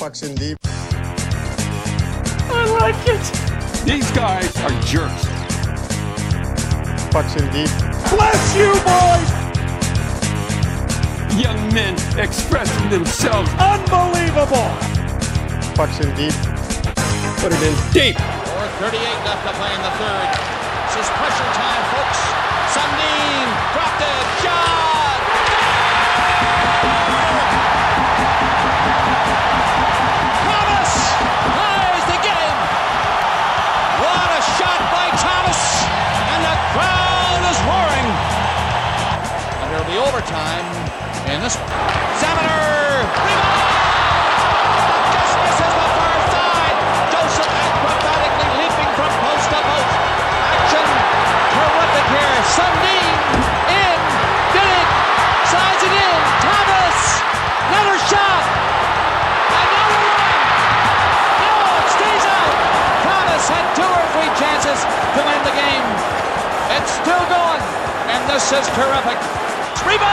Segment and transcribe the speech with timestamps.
[0.00, 0.56] Pucks in deep.
[2.48, 3.20] I like it.
[3.84, 5.28] These guys are jerks.
[7.12, 7.68] Fucks in deep.
[8.08, 9.28] Bless you, boys.
[11.36, 13.52] Young men expressing themselves.
[13.60, 14.72] Unbelievable.
[15.76, 16.32] Fucks in deep.
[17.44, 17.76] Put it in.
[17.92, 18.16] Deep.
[18.16, 20.28] 4.38 left to play in the third.
[20.88, 22.20] This is pressure time, folks.
[22.72, 23.09] Sundin
[36.72, 38.06] crowd is roaring.
[39.60, 40.66] And there'll be overtime
[41.32, 41.56] in this.
[41.56, 43.06] Examiner.
[43.26, 43.69] Rebound!
[68.40, 69.20] This is terrific.
[69.84, 70.08] Rebound!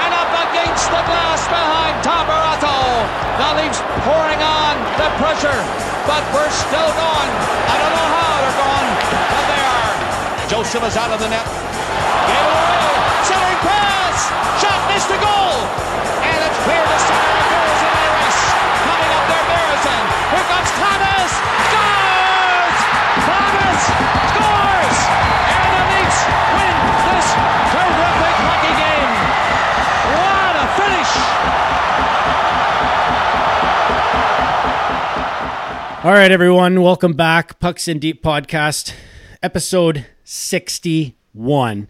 [0.00, 2.72] And up against the glass behind Tabarato.
[3.36, 5.60] The Leafs pouring on the pressure,
[6.08, 7.30] but we're still going.
[7.68, 8.88] I don't know how they're going,
[9.28, 9.92] but they are.
[10.48, 11.44] Joseph is out of the net.
[11.44, 12.88] Gave it away.
[13.28, 14.32] Centering pass.
[14.56, 15.68] Shot missed the goal.
[16.24, 17.51] And it's clear to center.
[36.04, 37.60] All right, everyone, welcome back.
[37.60, 38.92] Pucks in Deep podcast,
[39.40, 41.88] episode 61.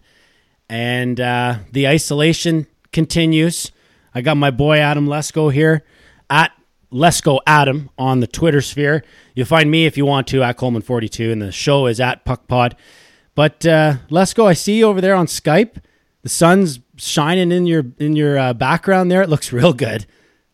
[0.69, 3.71] And uh, the isolation continues.
[4.13, 5.83] I got my boy Adam Lesko here
[6.29, 6.51] at
[6.91, 9.03] Lesko Adam on the Twitter sphere.
[9.33, 12.73] You'll find me if you want to at Coleman42, and the show is at PuckPod.
[13.33, 15.77] But uh, Lesko, I see you over there on Skype.
[16.21, 19.23] The sun's shining in your in your uh, background there.
[19.23, 20.05] It looks real good.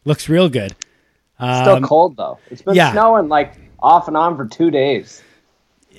[0.06, 0.78] Looks real good.
[1.40, 2.38] It's still cold though.
[2.52, 2.92] It's been Um, yeah.
[2.92, 5.22] snowing like off and on for two days.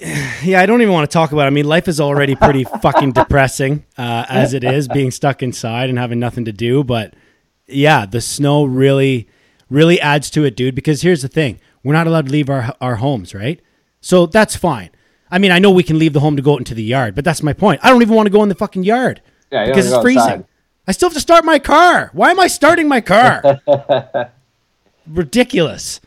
[0.42, 1.46] Yeah, I don't even want to talk about it.
[1.48, 5.90] I mean, life is already pretty fucking depressing uh, as it is, being stuck inside
[5.90, 6.82] and having nothing to do.
[6.82, 7.12] But
[7.66, 9.28] yeah, the snow really,
[9.68, 10.74] really adds to it, dude.
[10.74, 13.60] Because here's the thing we're not allowed to leave our, our homes, right?
[14.00, 14.88] So that's fine.
[15.30, 17.14] I mean, I know we can leave the home to go out into the yard,
[17.14, 17.80] but that's my point.
[17.82, 19.20] I don't even want to go in the fucking yard
[19.52, 20.22] Yeah, because it's freezing.
[20.22, 20.44] outside.
[20.88, 22.08] I still have to start my car.
[22.14, 23.60] Why am I starting my car?
[25.06, 26.00] Ridiculous.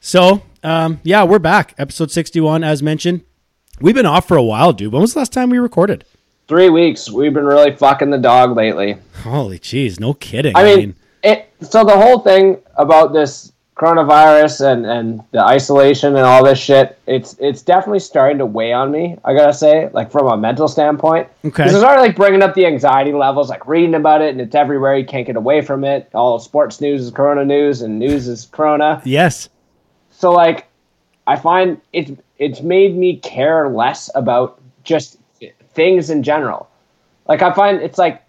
[0.00, 1.74] So, um, yeah, we're back.
[1.78, 3.22] Episode 61, as mentioned.
[3.80, 4.92] We've been off for a while, dude.
[4.92, 6.04] When was the last time we recorded?
[6.48, 7.10] Three weeks.
[7.10, 8.96] We've been really fucking the dog lately.
[9.22, 10.56] Holy jeez, no kidding.
[10.56, 11.52] I mean, it.
[11.62, 16.98] So the whole thing about this coronavirus and and the isolation and all this shit,
[17.06, 19.16] it's it's definitely starting to weigh on me.
[19.24, 21.26] I gotta say, like from a mental standpoint.
[21.44, 21.64] Okay.
[21.64, 24.54] Because it's already like bringing up the anxiety levels, like reading about it, and it's
[24.54, 24.96] everywhere.
[24.98, 26.10] You can't get away from it.
[26.12, 29.00] All sports news is Corona news, and news is Corona.
[29.04, 29.48] yes.
[30.10, 30.66] so like
[31.26, 35.16] i find it's it's made me care less about just
[35.72, 36.68] things in general
[37.28, 38.22] like i find it's like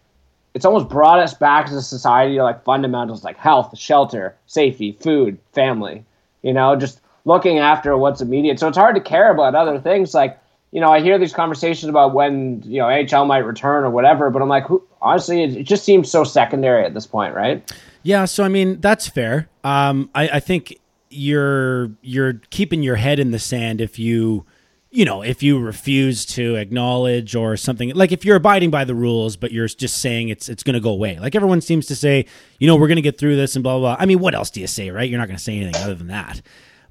[0.53, 4.97] it's almost brought us back as a society to like fundamentals like health shelter safety
[5.01, 6.05] food family
[6.41, 8.59] you know just looking after what's immediate.
[8.59, 10.13] So it's hard to care about other things.
[10.13, 10.39] Like
[10.71, 14.29] you know i hear these conversations about when you know hl might return or whatever
[14.29, 17.69] but i'm like who, honestly it, it just seems so secondary at this point right?
[18.03, 19.47] Yeah, so I mean that's fair.
[19.63, 20.79] Um, I, I think
[21.09, 24.45] you're you're keeping your head in the sand if you
[24.91, 28.93] you know if you refuse to acknowledge or something like if you're abiding by the
[28.93, 31.17] rules but you're just saying it's it's going to go away.
[31.17, 32.25] Like everyone seems to say,
[32.59, 33.95] you know, we're going to get through this and blah blah.
[33.95, 34.03] blah.
[34.03, 35.09] I mean, what else do you say, right?
[35.09, 36.41] You're not going to say anything other than that.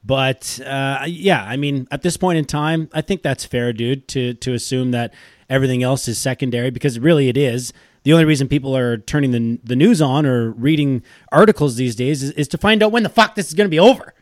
[0.03, 4.09] But uh, yeah, I mean, at this point in time, I think that's fair, dude,
[4.09, 5.13] to to assume that
[5.49, 7.73] everything else is secondary because really it is.
[8.03, 11.03] The only reason people are turning the, the news on or reading
[11.33, 13.71] articles these days is, is to find out when the fuck this is going to
[13.71, 14.15] be over.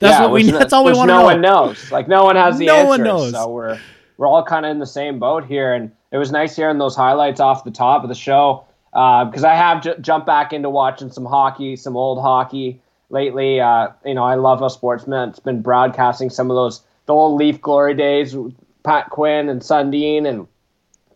[0.00, 0.42] That's Yeah, what we.
[0.50, 1.20] That's all we want to no know.
[1.20, 1.90] No one knows.
[1.92, 3.32] Like no one has the No one knows.
[3.32, 3.78] So we're
[4.16, 6.96] we're all kind of in the same boat here, and it was nice hearing those
[6.96, 11.10] highlights off the top of the show because I have j- jumped back into watching
[11.10, 12.80] some hockey, some old hockey
[13.10, 13.60] lately.
[13.60, 15.30] Uh, you know, I love a sportsman.
[15.30, 18.36] It's been broadcasting some of those the old Leaf glory days,
[18.84, 20.46] Pat Quinn and Sundin and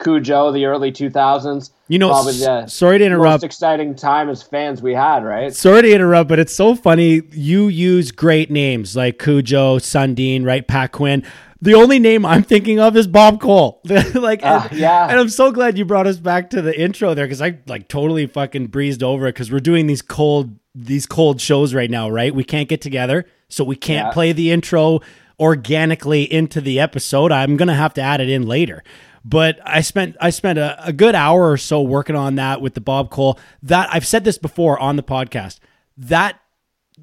[0.03, 1.71] Cujo, the early two thousands.
[1.89, 3.43] You know, s- the sorry to interrupt.
[3.43, 5.55] most exciting time as fans we had, right?
[5.55, 7.23] Sorry to interrupt, but it's so funny.
[7.33, 10.67] You use great names like Cujo, Sundin, right?
[10.67, 11.23] Pat Quinn.
[11.61, 13.81] The only name I'm thinking of is Bob Cole.
[14.15, 15.09] like, Uh, and, yeah.
[15.09, 17.87] and I'm so glad you brought us back to the intro there because I like
[17.87, 22.09] totally fucking breezed over it because we're doing these cold these cold shows right now,
[22.11, 22.35] right?
[22.35, 24.13] We can't get together, so we can't Yeah.
[24.13, 25.01] play the intro
[25.39, 27.31] organically into the episode.
[27.33, 28.83] I'm gonna have to add it in later.
[29.25, 32.75] But I spent I spent a, a good hour or so working on that with
[32.75, 33.39] the Bob Cole.
[33.63, 35.59] That I've said this before on the podcast.
[35.97, 36.41] That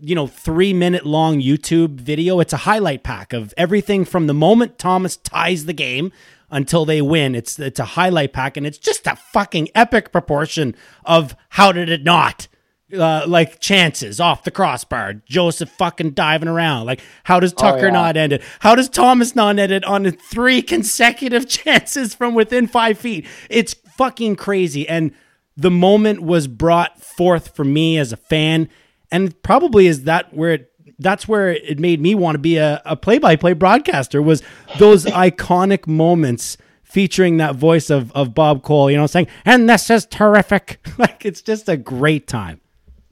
[0.01, 2.39] you know, three minute long YouTube video.
[2.39, 6.12] It's a highlight pack of everything from the moment Thomas ties the game
[6.51, 7.36] until they win.
[7.36, 10.75] It's it's a highlight pack, and it's just a fucking epic proportion
[11.06, 12.48] of how did it not.
[12.91, 16.88] Uh, like chances off the crossbar, Joseph fucking diving around.
[16.88, 17.94] Like, how does Tucker yeah.
[17.94, 18.41] not end it?
[18.62, 23.27] How does Thomas not end it on three consecutive chances from within five feet?
[23.47, 24.89] It's fucking crazy.
[24.89, 25.12] And
[25.56, 28.69] the moment was brought forth for me as a fan
[29.12, 30.71] and probably is that where it
[31.01, 34.44] that's where it made me want to be a, a play-by-play broadcaster was
[34.77, 39.89] those iconic moments featuring that voice of, of bob cole you know saying and this
[39.89, 42.62] is terrific like it's just a great time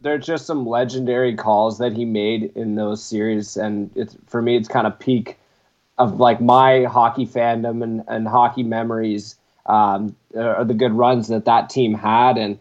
[0.01, 4.55] there's just some legendary calls that he made in those series, and it's for me,
[4.55, 5.38] it's kind of peak
[5.97, 9.35] of like my hockey fandom and, and hockey memories.
[9.65, 12.57] Um, are the good runs that that team had, and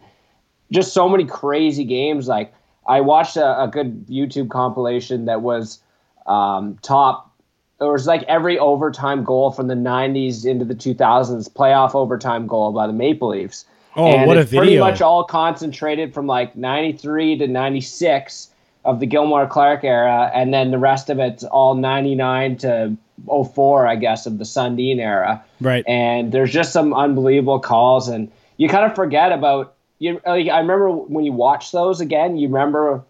[0.71, 2.27] just so many crazy games.
[2.27, 2.53] Like
[2.85, 5.79] I watched a, a good YouTube compilation that was
[6.25, 7.31] um, top.
[7.79, 12.73] It was like every overtime goal from the '90s into the 2000s, playoff overtime goal
[12.73, 13.65] by the Maple Leafs.
[13.97, 18.49] Oh, and what a it's Pretty much all concentrated from like 93 to 96
[18.85, 22.95] of the Gilmour Clark era, and then the rest of it's all 99 to
[23.27, 25.43] 04, I guess, of the Sundin era.
[25.59, 25.83] Right.
[25.87, 30.21] And there's just some unbelievable calls, and you kind of forget about you.
[30.25, 33.03] Like, I remember when you watch those again, you remember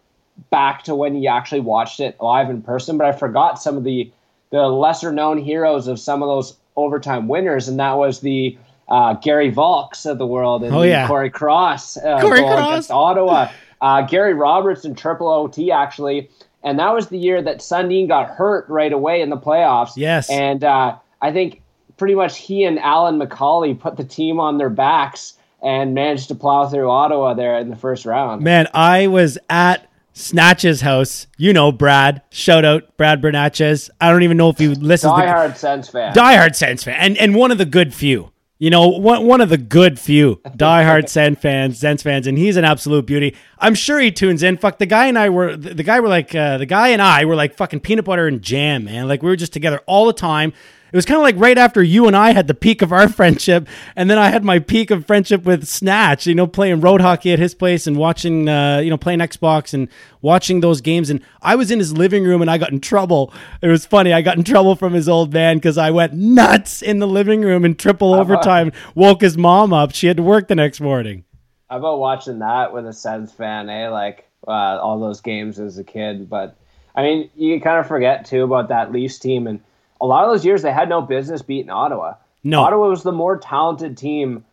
[0.49, 3.83] back to when you actually watched it live in person, but I forgot some of
[3.83, 4.09] the
[4.49, 8.57] the lesser known heroes of some of those overtime winners, and that was the
[8.89, 11.07] uh, Garry Valks of the world and Oh, yeah.
[11.07, 12.69] Cory Cross uh, Cory Cross.
[12.69, 13.49] against Ottawa.
[13.81, 16.29] Uh, Gary Roberts in triple OT actually,
[16.63, 19.91] and that was the year that Sundin got hurt right away in the playoffs.
[19.95, 20.29] Yes.
[20.29, 21.61] and uh, I think
[21.97, 26.35] pretty much he and Alyn McCauley put the team on their backs and managed to
[26.35, 28.41] plow through Ottawa there in the first round.
[28.43, 31.27] Man, I was at Snatch's house.
[31.37, 32.21] You know, Brad.
[32.29, 33.89] Shout out Brad Bernatchez.
[34.01, 36.13] I don't even know if he listens to Diehard Sens fan.
[36.13, 38.31] diehard Sens fan, and and one of the good few.
[38.59, 42.57] You know, one one of the good few diehard Sens fans, Sens fans, and he's
[42.57, 43.35] an absolute beauty.
[43.59, 44.57] I'm sure he tunes in.
[44.57, 47.01] Fuck, the guy and I were the, the guy were like uh, the guy and
[47.01, 49.07] I were like fucking peanut butter and jam, man.
[49.07, 50.53] Like we were just together all the time.
[50.91, 53.09] It was kind of like right after you and I had the peak of our
[53.17, 56.25] friendship, and then I had my peak of friendship with Snatch.
[56.25, 59.73] You know, playing road hockey at his place and watching, uh, you know, playing Xbox
[59.73, 59.89] and
[60.21, 61.09] watching those games.
[61.09, 63.33] And I was in his living room, and I got in trouble.
[63.61, 64.13] It was funny.
[64.13, 67.41] I got in trouble from his old man because I went nuts in the living
[67.41, 68.71] room in triple overtime.
[68.95, 69.93] Woke his mom up.
[69.93, 71.25] She had to work the next morning.
[71.69, 73.89] How about watching that with a Sens fan, eh?
[73.89, 76.29] Like uh, all those games as a kid.
[76.29, 76.57] But
[76.95, 79.59] I mean, you kind of forget too about that Leafs team, and
[79.99, 82.15] a lot of those years they had no business beating Ottawa.
[82.43, 82.61] No.
[82.61, 84.45] Ottawa was the more talented team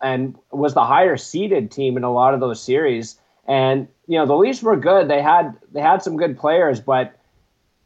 [0.00, 3.18] and was the higher seeded team in a lot of those series.
[3.46, 5.08] And you know, the Leafs were good.
[5.08, 7.18] They had they had some good players, but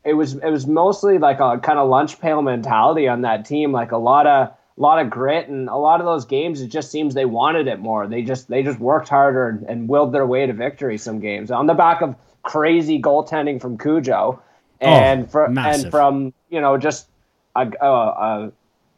[0.05, 3.73] it was it was mostly like a kind of lunch pail mentality on that team.
[3.73, 6.61] Like a lot of a lot of grit and a lot of those games.
[6.61, 8.07] It just seems they wanted it more.
[8.07, 10.99] They just they just worked harder and, and willed their way to victory.
[10.99, 14.41] Some games on the back of crazy goaltending from Cujo,
[14.81, 17.09] Oh, and from and from you know just
[17.55, 18.53] a, a, a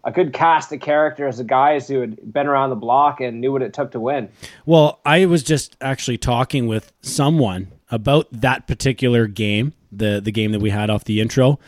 [0.04, 3.52] a good cast of characters, of guys who had been around the block and knew
[3.52, 4.28] what it took to win.
[4.64, 10.52] Well, I was just actually talking with someone about that particular game, the the game
[10.52, 11.58] that we had off the intro,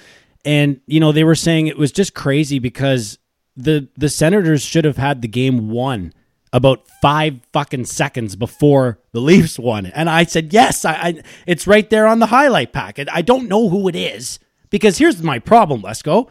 [0.44, 3.18] and you know they were saying it was just crazy because
[3.56, 6.12] the the Senators should have had the game won
[6.52, 11.66] about five fucking seconds before the Leafs won, and I said yes, I, I it's
[11.66, 13.08] right there on the highlight packet.
[13.12, 14.38] I don't know who it is
[14.70, 16.28] because here's my problem, Lesko.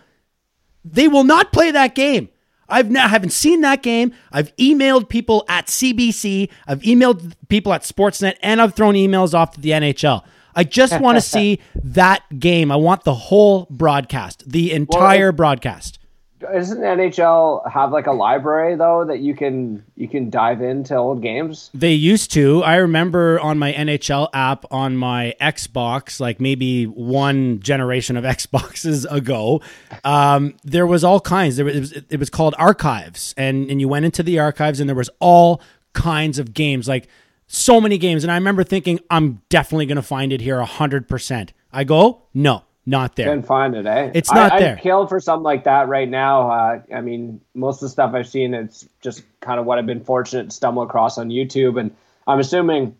[0.84, 2.30] They will not play that game.
[2.70, 4.14] I've now haven't seen that game.
[4.32, 6.50] I've emailed people at CBC.
[6.68, 10.24] I've emailed people at Sportsnet, and I've thrown emails off to the NHL.
[10.56, 12.72] I just want to see that game.
[12.72, 15.99] I want the whole broadcast, the entire broadcast.
[16.40, 21.22] Doesn't NHL have like a library though that you can you can dive into old
[21.22, 21.70] games?
[21.74, 22.64] They used to.
[22.64, 29.06] I remember on my NHL app on my Xbox, like maybe one generation of Xboxes
[29.12, 29.62] ago,
[30.06, 31.58] um, there was all kinds.
[31.58, 34.96] There was, it, was, called archives, and and you went into the archives, and there
[34.96, 35.62] was all
[35.94, 37.10] kinds of games, like
[37.48, 38.24] so many games.
[38.24, 41.52] And I remember thinking, I'm definitely to find it here hundred percent.
[41.74, 43.28] I go, no, not there.
[43.28, 44.12] Couldn't find it, eh?
[44.14, 44.76] It's not I, there.
[44.76, 46.50] I'd kill for something like that right now.
[46.50, 49.86] Uh, I mean, most of the stuff I've seen, it's just kind of what I've
[49.86, 51.96] been fortunate to stumble across on YouTube, and
[52.28, 52.96] I'm assuming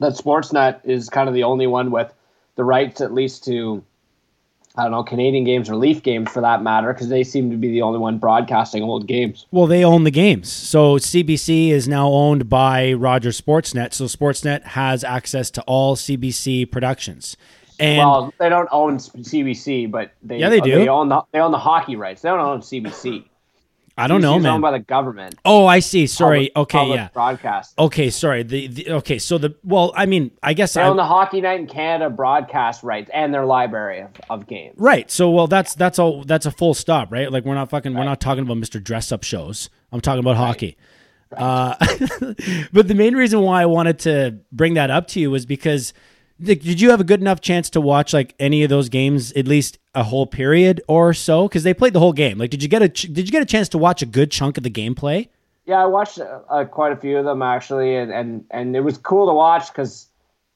[0.00, 2.12] that Sportsnet is kind of the only one with
[2.56, 3.82] the rights, at least to
[4.76, 7.56] I don't know Canadian games or Leaf games for that matter, because they seem to
[7.56, 9.46] be the only one broadcasting old games.
[9.50, 10.52] Well, they own the games.
[10.52, 13.92] So CBC is now owned by Rogers Sportsnet.
[13.92, 17.36] So Sportsnet has access to all CBC productions.
[17.80, 20.74] And well, they don't own CBC, but they Yeah, they do.
[20.74, 22.22] They own the they own the hockey rights.
[22.22, 23.24] They don't own CBC.
[23.96, 24.52] I don't know, CBC is man.
[24.52, 25.34] Owned by the government.
[25.44, 26.06] oh, I see.
[26.06, 26.50] Sorry.
[26.54, 27.08] Public- okay, public yeah.
[27.12, 27.74] Broadcast.
[27.78, 28.44] Okay, sorry.
[28.44, 31.40] The, the okay, so the well, I mean, I guess They I own the Hockey
[31.40, 34.76] Night in Canada broadcast rights and their library of, of games.
[34.78, 35.10] Right.
[35.10, 37.30] So well that's that's all that's a full stop, right?
[37.30, 38.82] Like we're not fucking we're not talking about Mr.
[38.82, 39.68] Dress Up shows.
[39.90, 40.76] I'm talking about hockey.
[41.32, 41.74] Uh,
[42.72, 45.92] but the main reason why I wanted to bring that up to you was because
[46.40, 49.46] did you have a good enough chance to watch like any of those games at
[49.46, 52.38] least a whole period or so because they played the whole game.
[52.38, 54.30] Like did you get a ch- did you get a chance to watch a good
[54.30, 55.28] chunk of the gameplay?
[55.66, 58.96] Yeah, I watched uh, quite a few of them actually, and and, and it was
[58.96, 60.06] cool to watch because,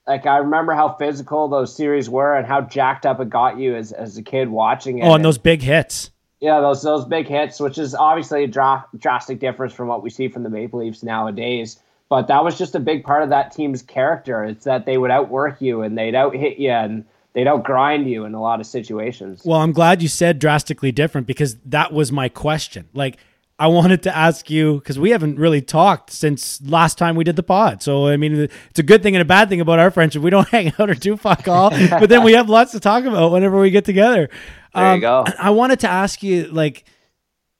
[0.07, 3.77] like, I remember how physical those series were and how jacked up it got you
[3.77, 5.03] as, as a kid watching it.
[5.05, 6.11] Oh, and those big hits.
[6.41, 10.09] yeah, those those big hits, which is obviously a dra- drastic difference from what we
[10.09, 11.79] see from the Maple Leafs nowadays.
[12.13, 14.45] But that was just a big part of that team's character.
[14.45, 18.27] It's that they would outwork you and they'd out hit you and they'd outgrind you
[18.27, 19.41] in a lot of situations.
[19.47, 22.87] Well, I'm glad you said drastically different because that was my question.
[22.93, 23.17] Like,
[23.59, 27.37] I wanted to ask you because we haven't really talked since last time we did
[27.37, 27.83] the pod.
[27.83, 28.35] So, I mean,
[28.69, 30.21] it's a good thing and a bad thing about our friendship.
[30.21, 33.05] We don't hang out or do fuck all, but then we have lots to talk
[33.07, 34.29] about whenever we get together.
[34.75, 35.25] Um, There you go.
[35.39, 36.85] I wanted to ask you, like,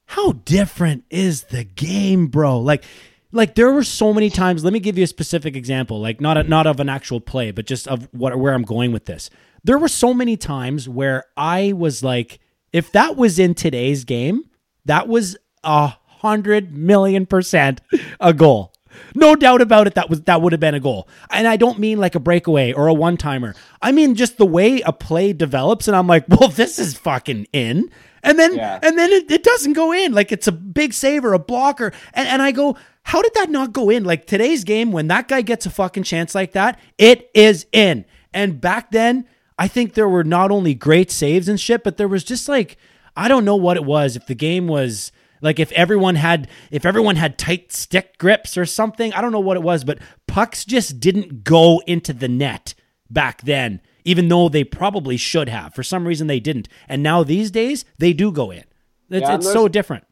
[0.05, 2.61] how different is the game, bro?
[2.61, 2.85] Like,
[3.33, 4.63] like there were so many times.
[4.65, 7.51] Let me give you a specific example, like not a, not of an actual play,
[7.51, 9.31] but just of what where I'm going with this.
[9.65, 12.41] There were so many times where I was like,
[12.73, 14.45] if that was in today's game,
[14.85, 17.81] that was a hundred million percent
[18.21, 18.73] a goal.
[19.15, 19.95] No doubt about it.
[19.95, 22.73] That was that would have been a goal, and I don't mean like a breakaway
[22.73, 23.55] or a one timer.
[23.81, 27.47] I mean just the way a play develops, and I'm like, well, this is fucking
[27.55, 27.89] in,
[28.23, 28.79] and then Yeah.
[28.83, 30.13] and then it, it doesn't go in.
[30.13, 33.51] Like it's a big save or a blocker, and and I go, how did that
[33.51, 34.05] not go in?
[34.05, 38.05] Like today's game, when that guy gets a fucking chance like that, it is in.
[38.33, 39.27] And back then,
[39.59, 42.77] I think there were not only great saves and shit, but there was just like
[43.17, 44.17] I don't know what it was.
[44.17, 48.65] If the game was like if everyone had if everyone had tight stick grips or
[48.65, 52.75] something, I don't know what it was, but pucks just didn't go into the net
[53.11, 55.75] back then, even though they probably should have.
[55.75, 56.69] For some reason they didn't.
[56.89, 58.65] And now these days they do go in.
[59.11, 60.05] It's, Yeah, it's so different.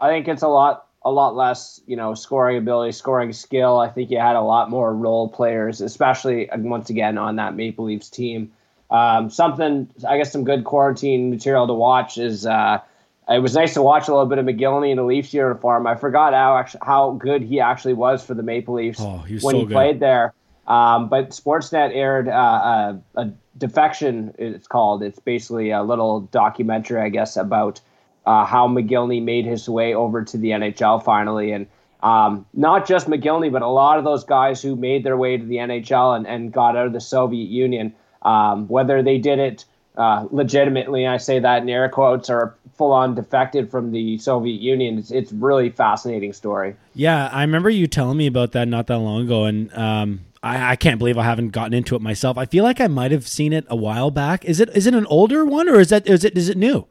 [0.00, 3.78] I think it's a lot a lot less, you know, scoring ability, scoring skill.
[3.78, 7.86] I think you had a lot more role players, especially once again on that Maple
[7.86, 8.52] Leafs team.
[8.90, 12.80] Um, something I guess some good quarantine material to watch is uh,
[13.28, 15.86] it was nice to watch a little bit of Mogilny in a Leafs uniform.
[15.86, 19.38] I forgot how actually, how good he actually was for the Maple Leafs Oh, he
[19.38, 19.74] when so he good.
[19.74, 20.34] played there.
[20.66, 24.34] Um, but Sportsnet aired uh, a, a defection.
[24.38, 25.02] It's called.
[25.02, 27.80] It's basically a little documentary, I guess, about
[28.26, 31.66] uh, how Mogilny made his way over to the NHL finally, and
[32.02, 35.44] um, not just Mogilny, but a lot of those guys who made their way to
[35.44, 39.64] the NHL and, and got out of the Soviet Union, um, whether they did it
[39.96, 44.60] uh, legitimately, I say that in air quotes, or full on defected from the Soviet
[44.60, 44.98] Union.
[44.98, 46.76] It's, it's really fascinating story.
[46.94, 50.72] Yeah, I remember you telling me about that not that long ago, and um, I,
[50.72, 52.38] I can't believe I haven't gotten into it myself.
[52.38, 54.44] I feel like I might have seen it a while back.
[54.44, 56.86] Is it is it an older one or is that is it is it new?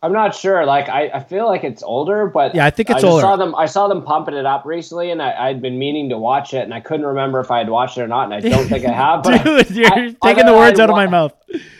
[0.00, 0.64] I'm not sure.
[0.64, 3.22] Like I, I feel like it's older, but Yeah, I think it's just older.
[3.22, 3.54] Saw them.
[3.56, 6.62] I saw them pumping it up recently, and I, I'd been meaning to watch it,
[6.62, 8.84] and I couldn't remember if I had watched it or not, and I don't think
[8.84, 9.22] I have.
[9.24, 11.34] But Dude, you're I- taking I- the words I out of my mouth.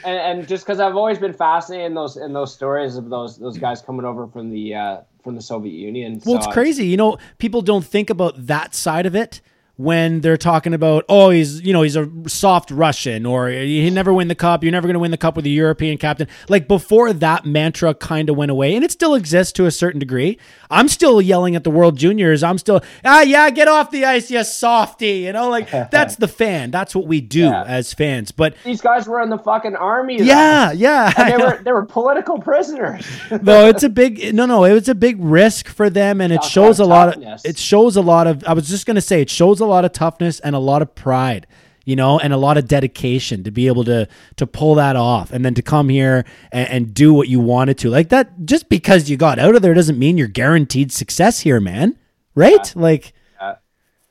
[0.04, 3.38] And, and just because I've always been fascinated in those in those stories of those
[3.38, 6.14] those guys coming over from the uh, from the Soviet Union.
[6.24, 6.86] Well, So it's I- crazy.
[6.86, 9.40] You know, people don't think about that side of it
[9.78, 14.12] when they're talking about, oh, he's you know he's a soft Russian or he never
[14.12, 14.64] win the cup.
[14.64, 16.26] You're never going to win the cup with a European captain.
[16.48, 20.00] Like before that mantra kind of went away, and it still exists to a certain
[20.00, 20.36] degree.
[20.68, 22.42] I'm still yelling at the World Juniors.
[22.42, 25.18] I'm still ah yeah, get off the ice, you softy.
[25.20, 26.72] You know, like that's the fan.
[26.72, 27.62] That's what we do Yeah.
[27.64, 28.32] as fans.
[28.32, 30.18] But These guys were in the fucking army.
[30.18, 30.24] though.
[30.24, 33.06] yeah, yeah, And they were they were political prisoners.
[33.42, 34.64] no, it's a big no, no.
[34.64, 37.22] It was a big risk for them, and it shows a lot of.
[37.44, 38.42] It shows a lot of.
[38.44, 40.94] I was just gonna say, it shows a lot of toughness and a lot of
[40.94, 41.46] pride,
[41.84, 45.32] you know, and a lot of dedication to be able to to pull that off,
[45.32, 47.90] and then to come here and, and do what you wanted to.
[47.90, 51.60] Like that, just because you got out of there doesn't mean you're guaranteed success here,
[51.60, 51.96] man.
[52.34, 52.72] Right?
[52.76, 53.54] Like, Yeah.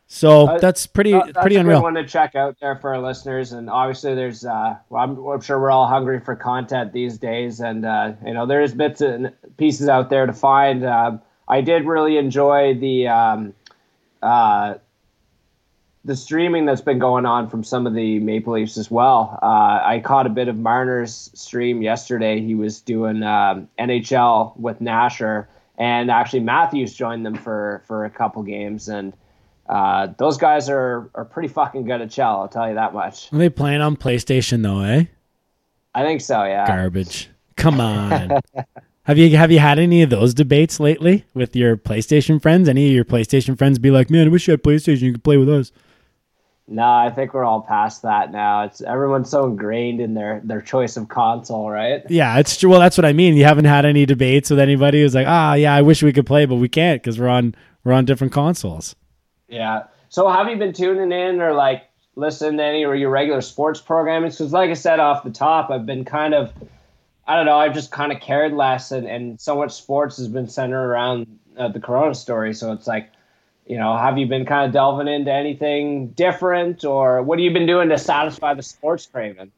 [0.07, 1.81] so Uh, that's pretty That- that's pretty unreal.
[1.81, 3.53] one to check out there for our listeners.
[3.53, 7.59] And obviously, there's, uh, well, I'm, I'm sure we're all hungry for content these days,
[7.61, 10.83] and uh, you know, there's bits and pieces out there to find.
[10.85, 13.53] Um, I did really enjoy the um,
[14.21, 14.73] uh,
[16.07, 19.37] the streaming that's been going on from some of the Maple Leafs as well.
[19.43, 22.39] Uh, I caught a bit of Marner's stream yesterday.
[22.39, 25.47] He was doing um, NHL with Nasher,
[25.77, 29.13] and actually Matthews joined them for for a couple games, and
[29.67, 32.39] uh, those guys are are pretty fucking good at Chell.
[32.39, 33.31] I'll tell you that much.
[33.33, 35.03] Are they playing on PlayStation though, eh?
[35.93, 36.45] I think so.
[36.45, 36.65] Yeah.
[36.65, 37.29] Garbage.
[37.57, 38.39] Come on.
[39.03, 42.69] have you have you had any of those debates lately with your PlayStation friends?
[42.69, 45.01] Any of your PlayStation friends be like, "Man, I wish you had PlayStation.
[45.01, 45.73] You could play with us."
[46.69, 48.63] No, I think we're all past that now.
[48.63, 52.03] It's everyone's so ingrained in their their choice of console, right?
[52.09, 52.69] Yeah, it's true.
[52.69, 53.35] Well, that's what I mean.
[53.35, 56.25] You haven't had any debates with anybody who's like, "Ah, yeah, I wish we could
[56.25, 58.95] play, but we can't because we're on we're on different consoles."
[59.47, 59.83] Yeah.
[60.09, 61.83] So have you been tuning in or like
[62.15, 64.31] listening to any or your regular sports programming?
[64.31, 66.51] Because like I said off the top, I've been kind of
[67.27, 70.29] I don't know, I've just kind of cared less and, and so much sports has
[70.29, 72.53] been centered around uh, the corona story.
[72.53, 73.09] So it's like,
[73.67, 77.51] you know, have you been kind of delving into anything different or what have you
[77.51, 79.51] been doing to satisfy the sports craving?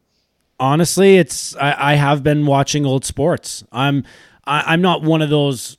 [0.59, 3.63] Honestly, it's I, I have been watching old sports.
[3.71, 4.03] I'm
[4.45, 5.77] I, I'm not one of those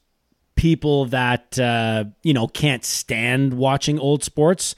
[0.54, 4.74] people that uh, you know can't stand watching old sports.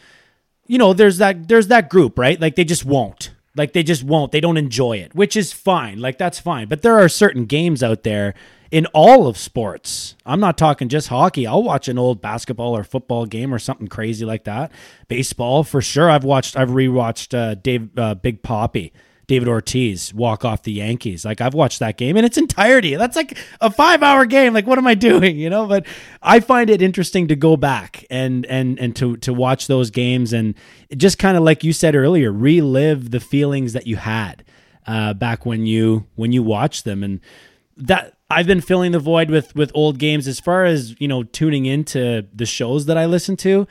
[0.67, 2.41] You know, there's that there's that group, right?
[2.41, 3.33] Like they just won't.
[3.55, 4.33] Like they just won't.
[4.33, 6.01] They don't enjoy it, which is fine.
[6.01, 6.69] Like that's fine.
[6.69, 8.35] But there are certain games out there
[8.73, 10.17] in all of sports.
[10.25, 11.47] I'm not talking just hockey.
[11.47, 14.73] I'll watch an old basketball or football game or something crazy like that.
[15.09, 16.11] Baseball for sure.
[16.11, 16.57] I've watched.
[16.57, 18.93] I've rewatched uh, Dave uh, Big Poppy.
[19.29, 21.25] David Ortiz walk off the Yankees.
[21.25, 22.97] Like I've watched that game in its entirety.
[22.97, 24.53] That's like a 5-hour game.
[24.53, 25.67] Like what am I doing, you know?
[25.67, 25.87] But
[26.21, 30.33] I find it interesting to go back and and and to to watch those games
[30.33, 30.55] and
[30.97, 34.45] just kind of like you said earlier, relive the feelings that you had
[34.87, 37.21] uh, back when you when you watched them and
[37.77, 41.23] that I've been filling the void with with old games as far as, you know,
[41.23, 43.67] tuning into the shows that I listen to.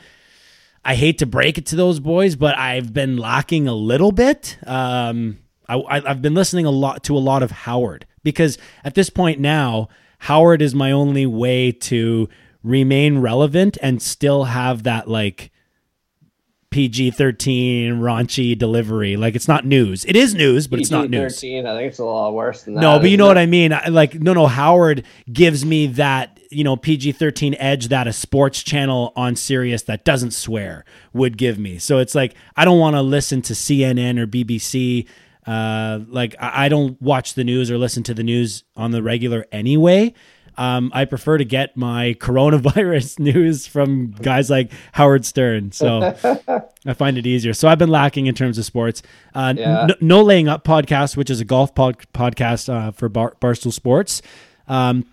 [0.83, 4.57] I hate to break it to those boys, but I've been lacking a little bit.
[4.65, 9.09] Um, I, have been listening a lot to a lot of Howard because at this
[9.09, 12.27] point now, Howard is my only way to
[12.63, 15.50] remain relevant and still have that like
[16.71, 19.17] PG thirteen raunchy delivery.
[19.17, 20.05] Like it's not news.
[20.05, 21.37] It is news, but it's not news.
[21.37, 22.81] I think it's a lot worse than that.
[22.81, 23.29] No, but you know it?
[23.29, 23.73] what I mean.
[23.73, 24.47] I, like no, no.
[24.47, 29.83] Howard gives me that you know PG thirteen edge that a sports channel on Sirius
[29.83, 31.77] that doesn't swear would give me.
[31.77, 35.07] So it's like I don't want to listen to CNN or BBC
[35.45, 39.01] uh, like I, I don't watch the news or listen to the news on the
[39.01, 40.13] regular anyway.
[40.57, 45.71] Um, I prefer to get my coronavirus news from guys like Howard Stern.
[45.71, 46.13] So
[46.85, 47.53] I find it easier.
[47.53, 49.01] So I've been lacking in terms of sports.
[49.33, 49.83] Uh, Yeah.
[49.83, 53.71] n- no Laying Up podcast, which is a golf pod- podcast uh, for Bar- Barstool
[53.73, 54.21] Sports.
[54.67, 55.05] Um,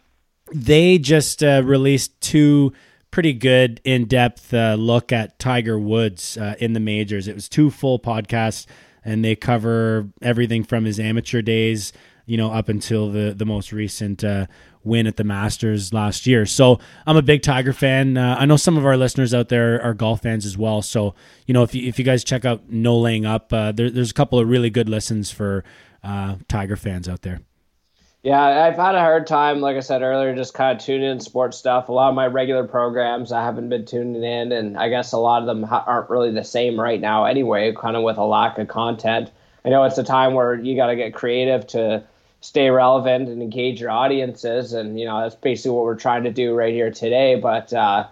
[0.53, 2.72] they just uh, released two
[3.11, 7.27] pretty good in-depth uh, look at Tiger Woods uh, in the majors.
[7.29, 8.66] It was two full podcasts,
[9.05, 11.92] and they cover everything from his amateur days,
[12.27, 14.46] you know, up until the the most recent uh,
[14.84, 16.46] win at the Masters last year.
[16.46, 18.16] So I'm a big Tiger fan.
[18.16, 20.82] Uh, I know some of our listeners out there are golf fans as well.
[20.82, 21.14] So
[21.46, 24.10] you know, if you, if you guys check out No Laying Up, uh, there, there's
[24.10, 25.64] a couple of really good listens for
[26.02, 27.40] uh, Tiger fans out there.
[28.22, 31.20] Yeah, I've had a hard time, like I said earlier, just kind of tuning in
[31.20, 31.88] sports stuff.
[31.88, 35.18] A lot of my regular programs, I haven't been tuning in, and I guess a
[35.18, 38.58] lot of them aren't really the same right now anyway, kind of with a lack
[38.58, 39.30] of content.
[39.64, 42.02] I know it's a time where you got to get creative to
[42.40, 46.33] stay relevant and engage your audiences, and you know that's basically what we're trying to
[46.33, 47.35] do right here today.
[47.37, 48.07] But uh,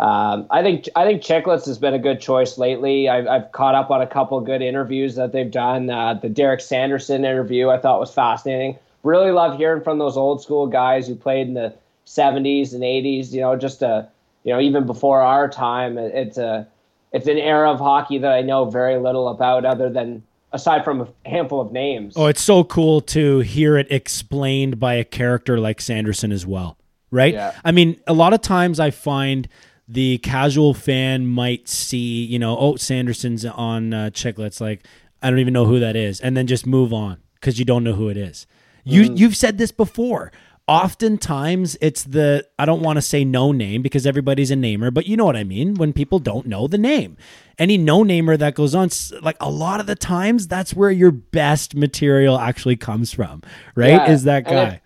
[0.00, 3.08] um, I think I think Chiclets has been a good choice lately.
[3.08, 5.90] I've, I've caught up on a couple good interviews that they've done.
[5.90, 8.78] Uh, the Derek Sanderson interview I thought was fascinating.
[9.02, 11.74] Really love hearing from those old school guys who played in the
[12.06, 13.32] 70s and 80s.
[13.32, 14.08] You know, just a
[14.44, 15.98] you know even before our time.
[15.98, 16.66] It- It's a
[17.12, 21.00] it's an era of hockey that I know very little about, other than aside from
[21.02, 22.14] a handful of names.
[22.16, 26.76] Oh, it's so cool to hear it explained by a character like Sanderson as well,
[27.10, 27.34] right?
[27.34, 27.54] Yeah.
[27.64, 29.48] I mean, a lot of times I find
[29.88, 34.84] the casual fan might see, you know, oh, Sanderson's on uh, Chiclets, like
[35.22, 37.84] I don't even know who that is, and then just move on because you don't
[37.84, 38.46] know who it is.
[38.84, 39.18] You Mm.
[39.18, 40.32] you've said this before.
[40.68, 45.06] Oftentimes, it's the I don't want to say no name because everybody's a namer, but
[45.06, 45.74] you know what I mean.
[45.74, 47.16] When people don't know the name,
[47.58, 48.88] any no namer that goes on,
[49.22, 53.42] like a lot of the times, that's where your best material actually comes from,
[53.74, 53.90] right?
[53.90, 54.64] Yeah, Is that guy?
[54.74, 54.80] if-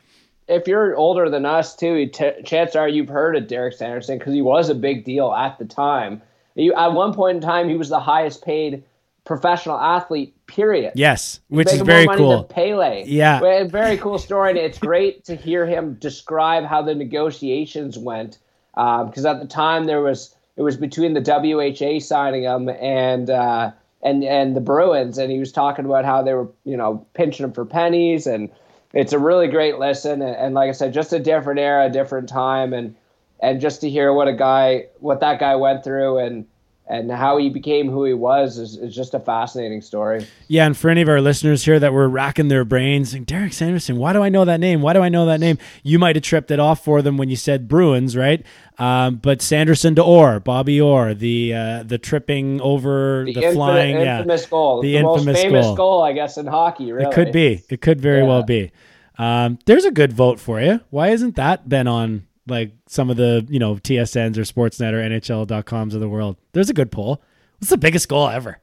[0.49, 4.33] if you're older than us too, t- chances are you've heard of Derek Sanderson because
[4.33, 6.23] he was a big deal at the time.
[6.55, 8.85] You, at one point in time, he was the highest paid
[9.27, 10.33] professional athlete.
[10.47, 10.93] Period.
[10.95, 12.43] yes, which is very more money cool.
[12.45, 13.05] Than Pele.
[13.05, 13.65] Yeah.
[13.65, 18.39] Very cool story, and it's great to hear him describe how the negotiations went.
[18.75, 23.73] Because at the time there was it was between the WHA signing him and uh,
[24.03, 27.45] and and the Bruins, and he was talking about how they were you know pinching
[27.45, 28.51] him for pennies, and
[28.95, 30.23] it's a really great listen.
[30.23, 32.95] And, and like I said, just a different era, a different time, and
[33.41, 36.47] and just to hear what a guy what that guy went through and
[36.89, 40.27] and how he became who he was is, is just a fascinating story.
[40.47, 43.53] Yeah, and for any of our listeners here that were racking their brains, saying, Derek
[43.53, 44.83] Sanderson, why do I know that name?
[44.83, 45.59] Why do I know that name?
[45.83, 48.45] You might have tripped it off for them when you said Bruins, right?
[48.79, 53.55] Um, but Sanderson to Orr, Bobby Orr, the uh, the tripping over the, The, infamous,
[53.55, 55.77] flying, infamous yeah, goal, the the, most famous goal.
[55.77, 56.03] goal.
[56.03, 56.93] I guess, in hockey.
[56.93, 57.65] Really, It could be.
[57.71, 58.29] It could very Yeah.
[58.29, 58.71] well be.
[59.19, 60.81] Um, there's a good vote for you.
[60.91, 65.03] Why isn't that been on like some of the you know TSNs or Sportsnet or
[65.03, 66.37] NHL.coms of the world?
[66.53, 67.23] There's a good poll.
[67.59, 68.59] What's the biggest goal ever?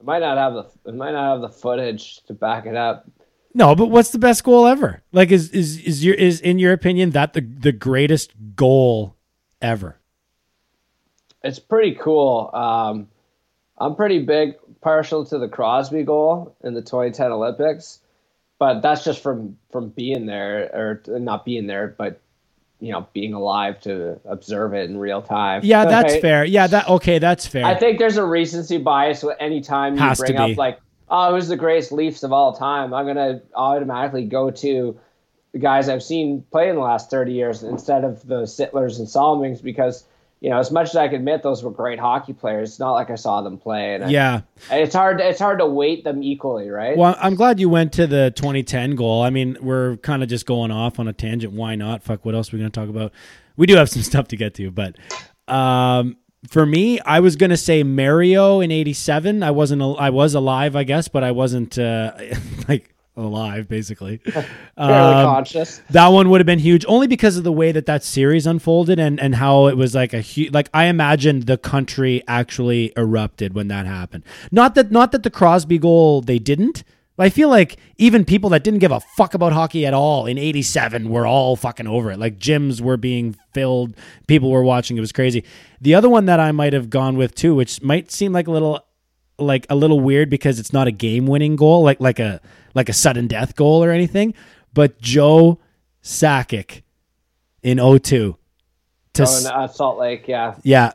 [0.00, 3.06] It might not have the it might not have the footage to back it up.
[3.54, 5.02] No, but what's the best goal ever?
[5.12, 9.16] Like, is is is your is in your opinion that the the greatest goal
[9.62, 10.00] ever?
[11.42, 12.50] It's pretty cool.
[12.52, 13.08] Um,
[13.78, 18.00] I'm pretty big partial to the Crosby goal in the 2010 Olympics,
[18.58, 22.20] but that's just from from being there or not being there, but
[22.84, 25.62] you know being alive to observe it in real time.
[25.64, 26.22] Yeah, that's Right?
[26.22, 26.44] fair.
[26.44, 27.64] Yeah, that okay, that's fair.
[27.64, 31.34] I think there's a recency bias with any time you Has bring up like, oh,
[31.34, 32.92] who's the greatest Leafs of all time?
[32.92, 34.98] I'm gonna automatically go to
[35.52, 39.08] the guys I've seen play in the last 30 years instead of the Sittlers and
[39.08, 40.04] Salmings because
[40.44, 42.92] you know as much as I can admit those were great hockey players, it's not
[42.92, 44.42] like I saw them play, and yeah.
[44.70, 46.98] and it's hard it's hard to weight them equally, right?
[46.98, 49.22] Well, I'm glad you went to the 2010 goal.
[49.22, 51.54] I mean, we're kind of just going off on a tangent.
[51.54, 52.02] Why not?
[52.02, 53.14] Fuck, what else are we going to talk about?
[53.56, 54.96] We do have some stuff to get to, but
[55.48, 59.42] um, for me, I was going to say Mario in 87.
[59.42, 62.12] I wasn't, I was alive, I guess, but I wasn't uh,
[62.68, 64.20] like alive, basically.
[64.76, 65.80] Um, conscious.
[65.90, 68.98] that one would have been huge only because of the way that that series unfolded
[68.98, 73.54] and and how it was like a huge like i imagined the country actually erupted
[73.54, 74.24] when that happened.
[74.50, 76.82] Not that not that the crosby goal they didn't.
[77.16, 80.26] But i feel like even people that didn't give a fuck about hockey at all
[80.26, 82.18] in 87 were all fucking over it.
[82.18, 83.94] Like gyms were being filled.
[84.26, 84.96] People were watching.
[84.96, 85.44] It was crazy.
[85.80, 88.50] The other one that i might have gone with too which might seem like a
[88.50, 88.84] little
[89.38, 92.40] like a little weird because it's not a game winning goal like like a
[92.74, 94.32] like a sudden death goal or anything
[94.72, 95.58] but joe
[96.02, 96.82] Sakic
[97.62, 98.36] in 02
[99.14, 100.54] to Oh, in, uh, Salt Lake, yeah.
[100.62, 100.92] yeah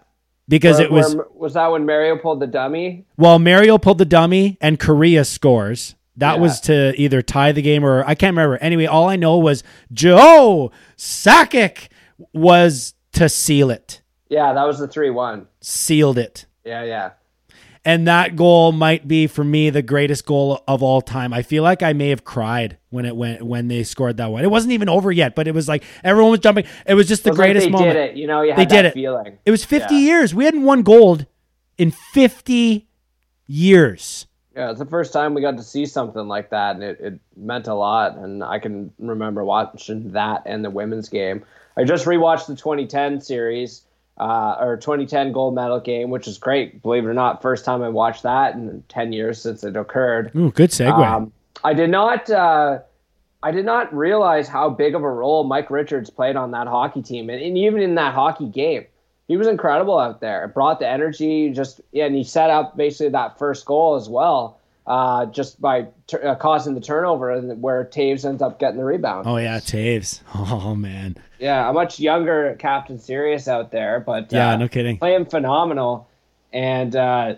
[0.48, 3.06] because Where- it was where- was that when Mario pulled the dummy?
[3.18, 6.42] well Mario pulled the dummy and Kariya scores that Yeah.
[6.42, 9.64] was to either tie the game or I can't remember anyway all I know was
[9.92, 11.88] Joe Sakic
[12.34, 15.48] was to seal it Yeah, that was the three one.
[15.62, 17.12] sealed it Yeah, yeah.
[17.90, 21.34] And that goal might be for me the greatest goal of all time.
[21.34, 24.44] I feel like I may have cried when it went when they scored that one.
[24.44, 26.66] It wasn't even over yet, but it was like everyone was jumping.
[26.86, 27.94] It was just the was like greatest they moment.
[27.94, 28.16] did it.
[28.16, 28.94] You know, you They did that it.
[28.94, 29.40] feeling.
[29.44, 30.02] It was 50 Yeah.
[30.02, 30.36] years.
[30.36, 31.26] We hadn't won gold
[31.80, 32.88] in 50
[33.48, 34.28] years.
[34.56, 37.20] Yeah, it's the first time we got to see something like that, and it, it
[37.36, 38.18] meant a lot.
[38.18, 41.44] And I can remember watching that and the women's game.
[41.78, 43.84] I just rewatched the 2010 series,
[44.20, 46.82] uh, or 2010 gold medal game, which is great.
[46.82, 50.32] Believe it or not, first time I watched that in 10 years since it occurred.
[50.36, 50.94] Ooh, good segue.
[50.94, 51.32] Um,
[51.64, 52.30] I did not.
[52.30, 52.80] Uh,
[53.42, 57.02] I did not realize how big of a role Mike Richards played on that hockey
[57.02, 58.86] team, and, and even in that hockey game,
[59.30, 60.44] he was incredible out there.
[60.44, 64.10] It brought the energy, just yeah, and he set up basically that first goal as
[64.10, 64.59] well,
[64.90, 68.84] uh, just by tur uh, causing the turnover, and where Toews ends up getting the
[68.84, 69.28] rebound.
[69.28, 70.22] oh yeah, Toews.
[70.36, 71.16] Oh man.
[71.40, 74.98] Yeah, a much younger Captain Serious out there, but Yeah, uh, no kidding.
[74.98, 76.10] playing phenomenal,
[76.52, 77.36] and uh,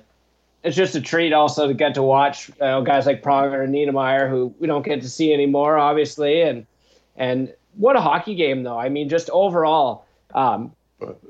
[0.64, 3.74] it's just a treat also to get to watch you know, guys like Pronger and
[3.76, 6.66] Niedermayer, who we don't get to see anymore, obviously, and
[7.18, 8.80] and what a hockey game though.
[8.80, 10.72] I mean, just overall, um,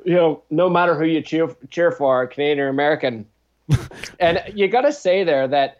[0.05, 3.25] you know, no matter who you cheer cheer for, Canadian or American,
[4.19, 5.79] and you got to say there that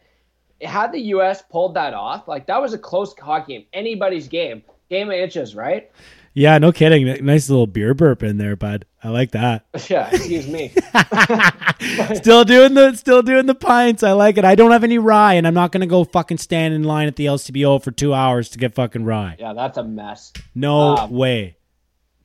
[0.64, 1.42] had the U.S.
[1.50, 5.56] pulled that off, like that was a close hockey game, anybody's game, game of inches,
[5.56, 5.92] right?
[6.34, 7.26] Yeah, no kidding.
[7.26, 8.86] Nice little beer burp in there, bud.
[9.04, 9.66] I like that.
[9.90, 10.70] Yeah, excuse me.
[12.16, 14.04] still doing the still doing the pints.
[14.04, 14.46] I like it.
[14.46, 17.16] I don't have any rye, and I'm not gonna go fucking stand in line at
[17.16, 19.36] the LCBO for two hours to get fucking rye.
[19.40, 20.32] Yeah, that's a mess.
[20.56, 21.58] No Um, way.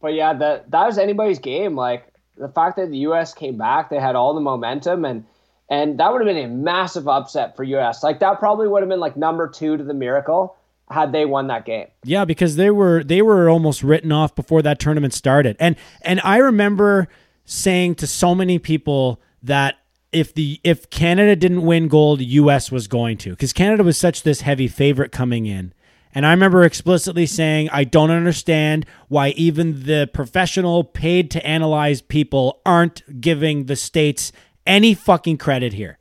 [0.00, 1.74] But yeah, that that was anybody's game.
[1.74, 3.34] Like the fact that the U.S.
[3.34, 5.24] came back, they had all the momentum, and
[5.68, 8.02] and that would have been a massive upset for U.S.
[8.02, 10.56] Like that probably would have been like number two to the miracle
[10.90, 11.88] had they won that game.
[12.04, 15.56] Yeah, because they were they were almost written off before that tournament started.
[15.58, 17.08] And and I remember
[17.44, 19.76] saying to so many people that
[20.12, 23.34] if the if Canada didn't win gold, US was going to.
[23.34, 25.72] Cuz Canada was such this heavy favorite coming in.
[26.14, 32.00] And I remember explicitly saying, I don't understand why even the professional paid to analyze
[32.00, 34.32] people aren't giving the states
[34.66, 35.98] any fucking credit here.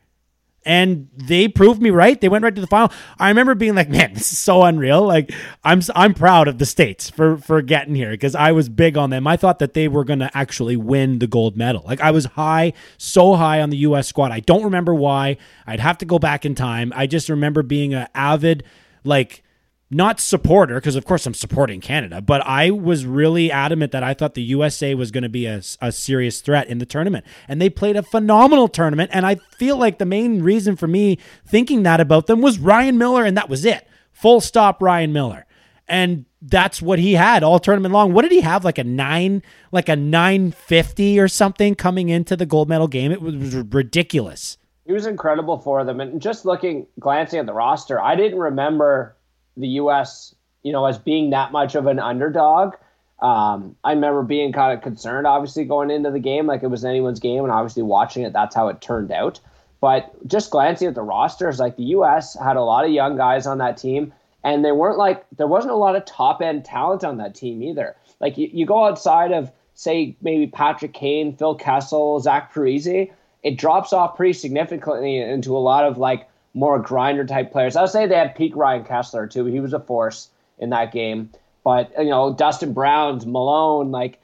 [0.67, 2.19] And they proved me right.
[2.19, 2.91] They went right to the final.
[3.19, 5.32] I remember being like, "Man, this is so unreal!" Like,
[5.63, 9.12] I'm I'm proud of the states for for getting here because I was big on
[9.12, 9.28] them.
[9.28, 11.84] I thought that they were going to actually win the gold medal.
[11.86, 14.08] Like, I was high, so high on the U.S.
[14.08, 14.32] squad.
[14.32, 15.38] I don't remember why.
[15.67, 16.91] I'd have to go back in time.
[16.95, 18.63] I just remember being an avid,
[19.04, 19.43] like,
[19.89, 24.13] not supporter because of course I'm supporting Canada, but I was really adamant that I
[24.13, 27.62] thought the USA was going to be a, a, serious threat in the tournament, and
[27.62, 29.12] they played a phenomenal tournament.
[29.13, 32.98] And I feel like the main reason for me thinking that about them was Ryan
[32.98, 33.88] Miller, and that was it.
[34.12, 35.45] Full stop, Ryan Miller,
[35.88, 38.13] and that's what he had all tournament long.
[38.13, 38.65] What did he have?
[38.65, 43.12] Like a nine, like a nine fifty or something coming into the gold medal game.
[43.12, 44.58] It was, was ridiculous.
[44.86, 49.14] He was incredible for them, and just looking, glancing at the roster, I didn't remember
[49.58, 50.36] the U.S.
[50.63, 52.76] you know as being that much of an underdog.
[53.22, 56.84] Um, I remember being kind of concerned, obviously going into the game, like it was
[56.84, 59.39] anyone's game, and obviously watching it, that's how it turned out.
[59.80, 62.38] But just glancing at the rosters, like the U.S.
[62.38, 64.13] had a lot of young guys on that team,
[64.44, 67.63] and they weren't like there wasn't a lot of top end talent on that team
[67.63, 67.96] either.
[68.20, 73.12] Like you, you go outside of say maybe Patrick Kane, Phil Kessel, Zach Parise,
[73.44, 77.76] it drops off pretty significantly into a lot of like more grinder type players.
[77.76, 79.46] I'll say they had peak Ryan Kesler too.
[79.46, 81.30] He was a force in that game.
[81.63, 84.20] But you know, Dustin Browns, Malone, like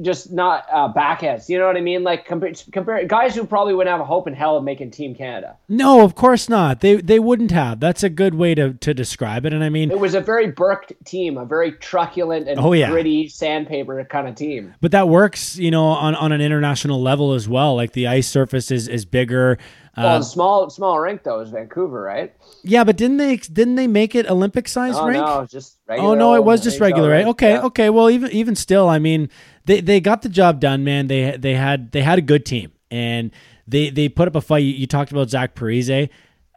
[0.00, 1.48] just not uh, backheads.
[1.48, 2.02] You know what I mean?
[2.02, 5.14] Like compare, compare guys who probably wouldn't have a hope in hell of making Team
[5.14, 5.56] Canada.
[5.68, 6.80] No, of course not.
[6.80, 7.80] They they wouldn't have.
[7.80, 9.52] That's a good way to to describe it.
[9.52, 12.90] And I mean, it was a very burked team, a very truculent and oh, yeah.
[12.90, 14.74] gritty sandpaper kind of team.
[14.80, 17.74] But that works, you know, on on an international level as well.
[17.76, 19.58] Like the ice surface is is bigger.
[19.96, 22.34] Well, uh, small small rink though is Vancouver, right?
[22.62, 25.24] Yeah, but didn't they didn't they make it Olympic size oh, rink?
[25.24, 26.10] No, just regular.
[26.10, 27.26] Oh no, it was just regular, right?
[27.26, 27.62] Okay, yeah.
[27.62, 27.90] okay.
[27.90, 29.30] Well, even even still, I mean,
[29.66, 31.06] they they got the job done, man.
[31.06, 33.30] They they had they had a good team, and
[33.68, 34.64] they they put up a fight.
[34.64, 36.08] You, you talked about Zach Parise.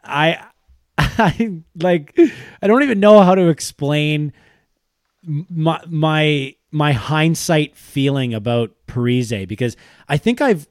[0.03, 0.43] I
[0.97, 2.17] I like
[2.61, 4.33] I don't even know how to explain
[5.23, 10.67] my my my hindsight feeling about Parise because I think I've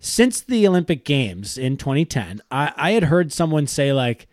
[0.00, 4.26] since the Olympic Games in 2010, I, I had heard someone say like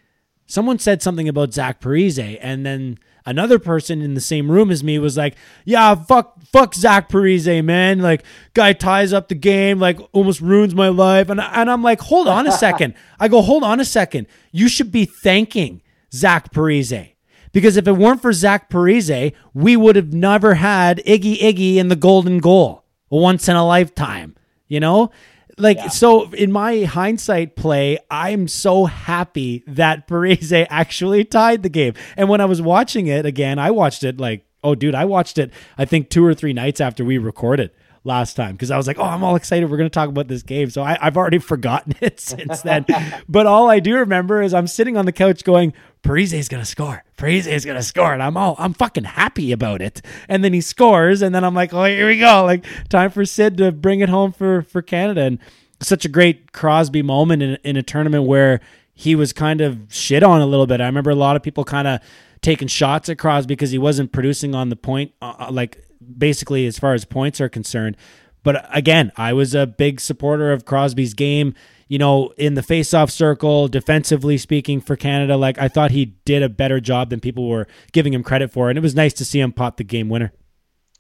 [0.46, 4.82] someone said something about Zach Parise, and then another person in the same room as
[4.82, 8.00] me was like, "Yeah, fuck, fuck Zach Parise, man.
[8.00, 12.00] Like, guy ties up the game, like almost ruins my life." And and I'm like,
[12.02, 12.96] "Hold on a second.
[13.20, 14.28] I go, "Hold on a second.
[14.52, 15.82] You should be thanking
[16.14, 17.12] Zach Parise."
[17.52, 21.88] Because if it weren't for Zach Parise, we would have never had Iggy Iggy in
[21.90, 24.36] the golden goal once in a lifetime.
[24.68, 25.12] You know?
[25.58, 25.88] Like yeah.
[25.88, 31.94] so in my hindsight play, I'm so happy that Parise actually tied the game.
[32.16, 35.38] And when I was watching it again, I watched it like, oh dude, I watched
[35.38, 37.72] it I think two or three nights after we recorded
[38.08, 39.70] last time because I was like, oh, I'm all excited.
[39.70, 40.70] We're going to talk about this game.
[40.70, 42.86] So I, have already forgotten it since then.
[43.30, 46.62] but all I do remember is I'm sitting on the couch going, Parise is going
[46.62, 47.04] to score.
[47.18, 48.14] Parise is going to score.
[48.14, 50.02] And I'm all, I'm fucking happy about it.
[50.28, 51.22] And then he scores.
[51.22, 52.44] And then I'm like, oh, here we go.
[52.44, 55.22] Like time for Sid to bring it home for, for Canada.
[55.22, 55.40] And
[55.82, 58.62] such a great Crosby moment in, in a tournament where
[58.94, 60.82] he was kind of shit on a little bit.
[60.82, 62.00] I remember a lot of people kind of
[62.42, 65.84] taking shots at Crosby because he wasn't producing on the point, uh, uh like
[66.18, 67.98] basically as far as points are concerned.
[68.44, 71.54] But again, I was a big supporter of Crosby's game.
[71.90, 76.44] You know, in the face-off circle, defensively speaking for Canada, like I thought he did
[76.44, 79.26] a better job than people were giving him credit for, and it was nice to
[79.26, 80.34] see him pop the game winner.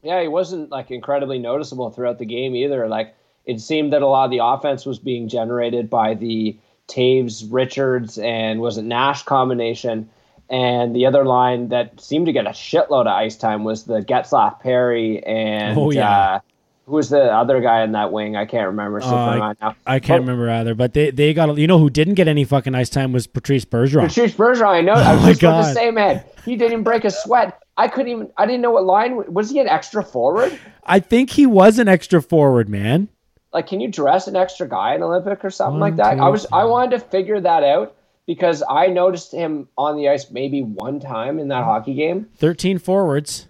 [0.01, 2.87] Yeah, he wasn't like incredibly noticeable throughout the game either.
[2.87, 3.15] Like
[3.45, 8.17] it seemed that a lot of the offense was being generated by the Toews, Richards,
[8.17, 10.09] and was it Nash combination.
[10.49, 14.01] And the other line that seemed to get a shitload of ice time was the
[14.01, 16.09] Getzlaf Perry and oh, yeah.
[16.09, 16.39] uh,
[16.87, 18.37] who was the other guy in that wing?
[18.37, 19.01] I can't remember.
[19.01, 20.73] Uh, I, I, can't but, remember either.
[20.73, 23.65] But they, they got you know who didn't get any fucking ice time was Patrice
[23.65, 24.07] Bergeron.
[24.07, 24.93] Patrice Bergeron, I know.
[24.93, 27.61] Oh I was just about to say, man, he didn't even break a sweat.
[27.75, 28.31] I couldn't even.
[28.37, 30.57] I didn't know what line was he an extra forward.
[30.85, 33.09] I think he was an extra forward, man.
[33.51, 36.15] Like, can you dress an extra guy in Olympic or something One, like that?
[36.15, 36.43] Two, I was.
[36.43, 36.57] Three.
[36.57, 37.96] I wanted to figure that out
[38.27, 42.27] because I noticed him on the ice maybe one time in that hockey game.
[42.35, 43.47] 13 forwards.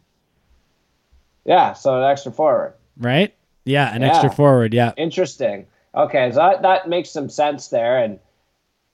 [1.43, 2.75] Yeah, so an extra forward.
[2.97, 3.33] Right?
[3.65, 4.09] Yeah, an yeah.
[4.09, 4.73] extra forward.
[4.73, 4.93] Yeah.
[4.95, 5.65] Interesting.
[5.93, 7.97] Okay, so that, that makes some sense there.
[7.97, 8.19] And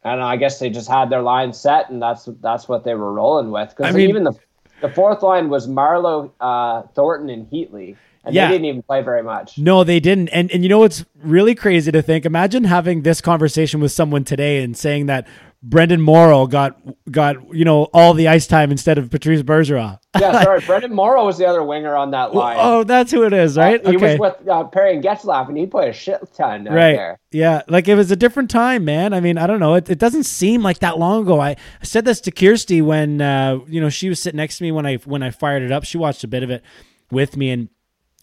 [0.04, 3.12] I I guess they just had their line set and that's that's what they were
[3.14, 3.70] rolling with.
[3.70, 4.34] Because I mean, even the,
[4.82, 7.98] the fourth line was Marleau, uh, Thornton, and Heatley.
[8.26, 8.48] And yeah.
[8.48, 9.58] they didn't even play very much.
[9.58, 10.30] No, they didn't.
[10.30, 12.26] And and you know what's really crazy to think?
[12.26, 15.28] Imagine having this conversation with someone today and saying that
[15.66, 16.78] Brenden Morrow got
[17.10, 19.98] got you know all the ice time instead of Patrice Bergeron.
[20.20, 20.60] Yeah, sorry.
[20.60, 22.58] Brenden Morrow was the other winger on that line.
[22.60, 23.84] oh, that's who it is, right?
[23.84, 24.18] Uh, he okay.
[24.18, 26.96] was with uh, Perry and Getzlaf, and he played a shit ton right.
[26.96, 27.20] there.
[27.32, 29.14] Yeah, like it was a different time, man.
[29.14, 29.76] I mean, I don't know.
[29.76, 31.40] It, it doesn't seem like that long ago.
[31.40, 34.64] I, I said this to Kirsty when uh, you know she was sitting next to
[34.64, 35.86] me when I when I fired it up.
[35.86, 36.62] She watched a bit of it
[37.10, 37.70] with me, and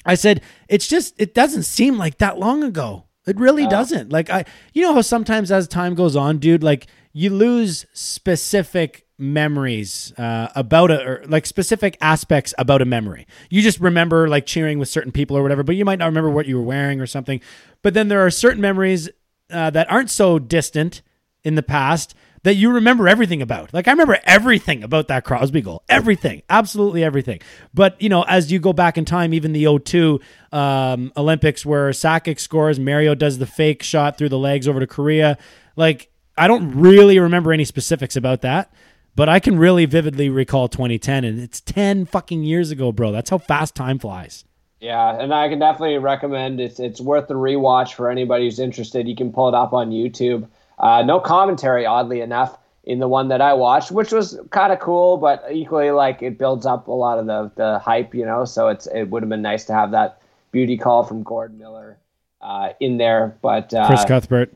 [0.05, 3.07] I said, "It's just it doesn't seem like that long ago.
[3.27, 4.11] It really doesn't.
[4.11, 9.07] Like I, you know how sometimes as time goes on, dude, like you lose specific
[9.19, 13.27] memories uh, about a or like specific aspects about a memory.
[13.51, 16.31] You just remember like cheering with certain people or whatever, but you might not remember
[16.31, 17.41] what you were wearing or something.
[17.83, 19.11] But then there are certain memories
[19.51, 21.03] uh, that aren't so distant
[21.45, 23.73] in the past that you remember everything about.
[23.75, 25.83] Like I remember everything about that Crosby goal.
[25.89, 26.43] Everything.
[26.49, 27.41] Absolutely everything.
[27.75, 30.21] But, you know, as you go back in time, even the 02
[30.53, 34.87] um, Olympics where Sakic scores, Mario does the fake shot through the legs over to
[34.87, 35.39] Kariya.
[35.77, 38.73] Like I don't really remember any specifics about that.
[39.17, 43.11] But I can really vividly recall 2010, and it's 10 fucking years ago, bro.
[43.11, 44.45] That's how fast time flies.
[44.79, 49.07] Yeah, and I can definitely recommend it's it's worth the rewatch for anybody who's interested.
[49.07, 50.49] You can pull it up on YouTube.
[50.81, 54.81] Uh, no commentary, oddly enough, in the one that I watched, which was kind of
[54.81, 58.45] cool, but equally like it builds up a lot of the the hype, you know.
[58.47, 61.99] So it's it would have been nice to have that beauty call from Gordon Miller
[62.41, 63.37] uh, in there.
[63.43, 64.53] But uh, Chris Cuthbert.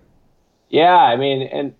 [0.71, 1.75] yeah, I mean, and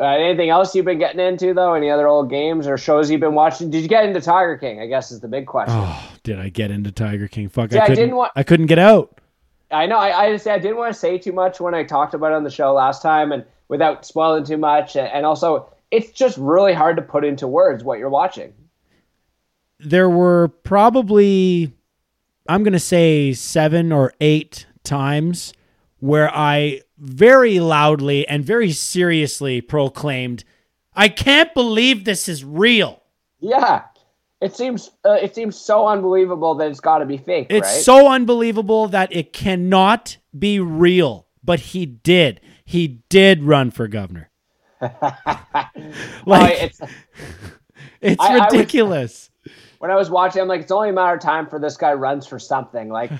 [0.00, 1.74] uh, anything else you've been getting into though?
[1.74, 3.70] Any other old games or shows you've been watching?
[3.70, 4.80] Did you get into Tiger King?
[4.80, 5.76] I guess is the big question.
[5.78, 7.48] Oh, did I get into Tiger King?
[7.48, 8.02] Fuck, Yeah, I I couldn't.
[8.04, 9.20] didn't want- I couldn't get out.
[9.70, 9.96] I know.
[9.98, 12.34] I, I just I didn't want to say too much when I talked about it
[12.34, 16.72] on the show last time, and without spoiling too much, and, also it's just really
[16.72, 18.52] hard to put into words what you're watching.
[19.78, 21.72] There were probably,
[22.48, 25.52] I'm going to say seven or eight times
[26.00, 30.44] where I very loudly and very seriously proclaimed,
[30.94, 33.02] I can't believe this is real.
[33.38, 33.82] Yeah,
[34.40, 37.82] it seems uh, it seems so unbelievable that it's got to be fake, It's right?
[37.82, 41.26] so unbelievable that it cannot be real.
[41.44, 42.40] But he did.
[42.66, 44.28] He did run for governor.
[46.26, 46.80] Like it's
[48.00, 49.30] it's I- I was- ridiculous.
[49.78, 51.92] when I was watching, I'm like, it's only a matter of time for this guy
[51.94, 52.88] runs for something.
[52.88, 53.10] Like,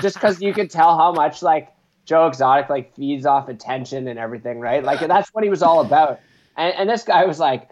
[0.00, 1.72] just because you could tell how much like
[2.04, 4.82] Joe Exotic like feeds off attention and everything, right?
[4.82, 6.20] Like that's what he was all about.
[6.56, 7.70] And, and this guy was like,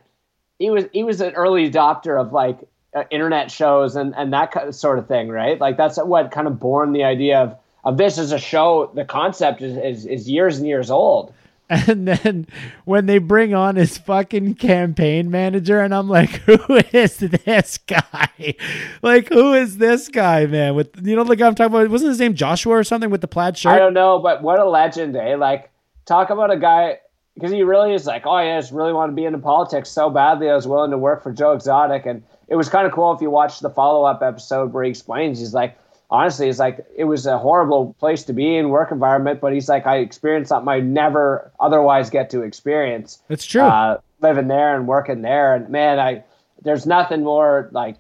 [0.59, 2.59] he was he was an early adopter of like
[2.95, 5.59] uh, internet shows and and that kind of sort of thing, right?
[5.61, 8.91] Like that's what kind of born the idea of of this as a show.
[8.95, 11.33] The concept is is, is years and years old.
[11.71, 12.47] And then
[12.85, 18.55] when they bring on his fucking campaign manager, and I'm like, who is this guy?
[19.01, 20.75] Like, who is this guy, man?
[20.75, 21.89] With you know the guy I'm talking about?
[21.89, 23.73] Wasn't his name Joshua or something with the plaid shirt?
[23.73, 25.37] I don't know, but what a legend, eh?
[25.37, 25.71] Like,
[26.05, 26.99] talk about a guy
[27.35, 29.89] because he really is like, oh yeah, I just really want to be into politics
[29.89, 30.51] so badly.
[30.51, 33.21] I was willing to work for Joe Exotic, and it was kind of cool if
[33.21, 35.41] you watch the follow up episode where he explains.
[35.41, 35.79] He's like,
[36.15, 39.69] honestly, it's like it was a horrible place to be in work environment, but he's
[39.69, 43.21] like, I experienced something I never otherwise get to experience.
[43.29, 43.63] It's true.
[43.63, 46.23] Uh, living there and working there, and man, I
[46.63, 47.97] there's nothing more like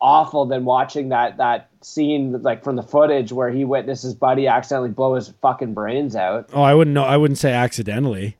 [0.00, 4.88] awful than watching that that scene like from the footage where he witnesses buddy accidentally
[4.88, 6.48] blow his fucking brains out.
[6.54, 7.04] oh, I wouldn't know.
[7.04, 8.38] I wouldn't say accidentally.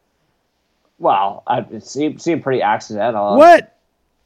[0.99, 3.37] Well, I, it seemed, seemed pretty accidental.
[3.37, 3.74] What?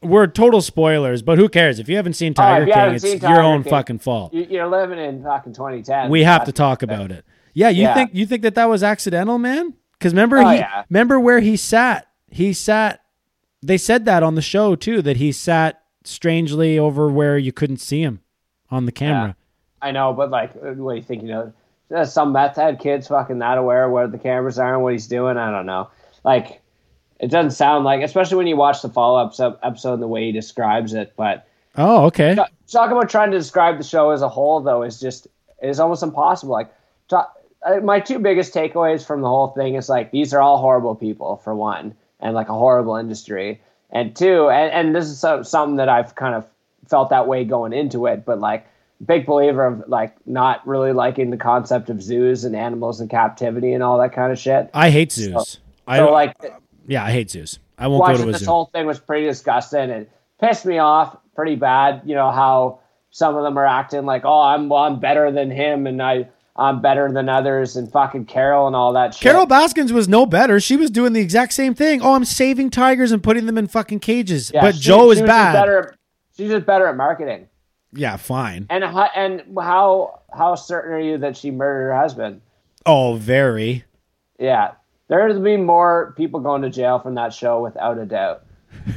[0.01, 1.79] We're total spoilers, but who cares?
[1.81, 4.33] If you haven't seen oh, Tiger Oh, King, it's your Tiger own King, fucking fault.
[4.33, 6.09] You, you're living in fucking 2010.
[6.09, 7.25] we have to talk about it.
[7.53, 7.95] Yeah, you Yeah.
[7.95, 9.75] think you think that that was accidental, man?
[9.93, 10.85] Because remember, Oh, he yeah.
[10.89, 12.07] remember where he sat.
[12.31, 13.01] He sat.
[13.61, 17.79] They said that on the show too that he sat strangely over where you couldn't
[17.79, 18.21] see him
[18.71, 19.35] on the camera.
[19.83, 21.23] I know, but like, uh, what do you think?
[21.23, 21.53] You
[21.91, 24.93] know, some meth head kids fucking not aware of where the cameras are and what
[24.93, 25.37] he's doing.
[25.37, 25.89] I don't know.
[26.25, 26.61] Like,
[27.18, 30.26] it doesn't sound like, especially when you watch the follow up episode and the way
[30.26, 31.12] he describes it.
[31.16, 32.35] But Oh, okay.
[32.35, 35.28] talk, talk about trying to describe the show as a whole, though, is just
[35.62, 36.52] is almost impossible.
[36.52, 36.72] Like,
[37.09, 37.37] talk,
[37.83, 41.37] my two biggest takeaways from the whole thing is like these are all horrible people
[41.38, 45.76] for one, and like a horrible industry, and two, and, and this is so, something
[45.76, 46.46] that I've kind of
[46.88, 48.66] felt that way going into it, but like
[49.04, 53.73] big believer of like not really liking the concept of zoos and animals in captivity
[53.73, 54.71] and all that kind of shit.
[54.75, 55.60] I hate zoos.
[55.87, 56.35] I So don't, like
[56.89, 57.61] yeah, I hate zoos.
[57.79, 58.47] I won't go to a this zoo.
[58.47, 60.07] whole thing was pretty disgusting and
[60.41, 62.03] pissed me off pretty bad.
[62.05, 62.81] You know how
[63.11, 66.29] some of them are acting like, "Oh, I'm well, I'm better than him," and I
[66.57, 69.23] I'm better than others, and fucking Carol and all that shit.
[69.23, 70.59] Carol Baskins was no better.
[70.59, 72.03] She was doing the exact same thing.
[72.03, 74.51] Oh, I'm saving tigers and putting them in fucking cages.
[74.53, 75.53] Yeah, but she- Joe is she just bad.
[75.53, 75.95] Better,
[76.37, 77.47] she's just better at marketing.
[77.93, 78.67] Yeah, fine.
[78.71, 82.41] And how, and how how certain are you that she murdered her husband?
[82.85, 83.85] Oh, very.
[84.41, 84.73] Yeah,
[85.09, 88.44] There's been more people going to jail from that show without a doubt.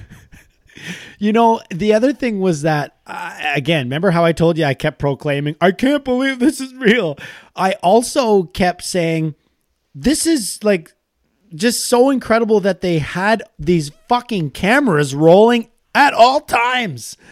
[1.20, 4.74] You know, the other thing was that uh, again, remember how I told you I
[4.74, 7.16] kept proclaiming, "I can't believe this is real."
[7.56, 9.36] I also kept saying,
[9.94, 10.94] "This is like
[11.54, 17.18] just so incredible that they had these fucking cameras rolling at all times."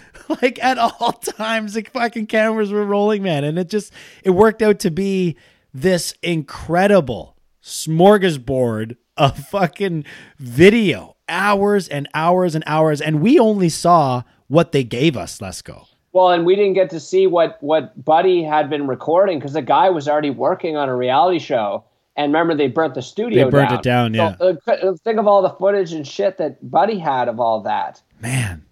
[0.43, 3.91] Like at all times, the fucking cameras were rolling, man, and it just
[4.23, 5.37] it worked out to be
[5.73, 10.05] this incredible smorgasbord of fucking
[10.37, 15.41] video, hours and hours and hours, and we only saw what they gave us.
[15.41, 15.85] Let's go.
[16.11, 19.61] Well, and we didn't get to see what what Buddy had been recording because the
[19.61, 21.83] guy was already working on a reality show.
[22.15, 23.45] And remember, they burnt the studio.
[23.45, 23.79] They burnt down.
[23.79, 24.35] it down, yeah.
[24.37, 28.01] So, uh, think of all the footage and shit that Buddy had of all that.
[28.19, 28.65] Man,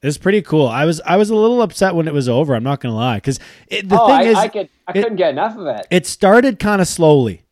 [0.00, 0.68] it's pretty cool.
[0.68, 2.54] I was I was a little upset when it was over.
[2.54, 5.16] I'm not gonna lie, because the oh, thing I, is, I could I it- couldn't
[5.16, 5.86] get enough of it.
[5.90, 7.42] it started kind of slowly.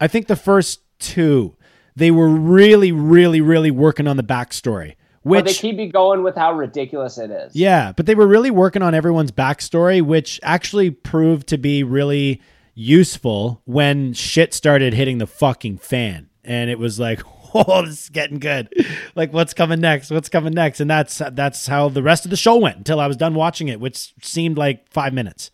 [0.00, 1.56] I think the first two,
[1.96, 4.96] they were really, really, really working on the backstory.
[5.24, 7.56] But they keep you going with how ridiculous it is.
[7.56, 12.42] Yeah, but they were really working on everyone's backstory, which actually proved to be really
[12.74, 16.28] useful when shit started hitting the fucking fan.
[16.44, 17.22] And it was like,
[17.54, 18.68] oh, this is getting good.
[19.14, 20.10] Like, what's coming next?
[20.10, 20.80] What's coming next?
[20.80, 23.68] And that's that's how the rest of the show went until I was done watching
[23.68, 25.50] it, which seemed like five minutes.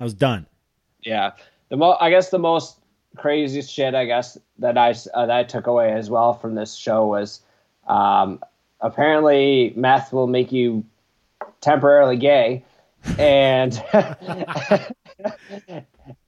[0.00, 0.46] I was done.
[1.02, 1.32] Yeah.
[1.68, 2.80] The mo- I guess the most
[3.16, 6.74] crazy shit I guess that I uh, that I took away as well from this
[6.74, 7.40] show was
[7.86, 8.40] um,
[8.80, 10.84] apparently meth will make you
[11.60, 12.64] temporarily gay,
[13.18, 13.82] and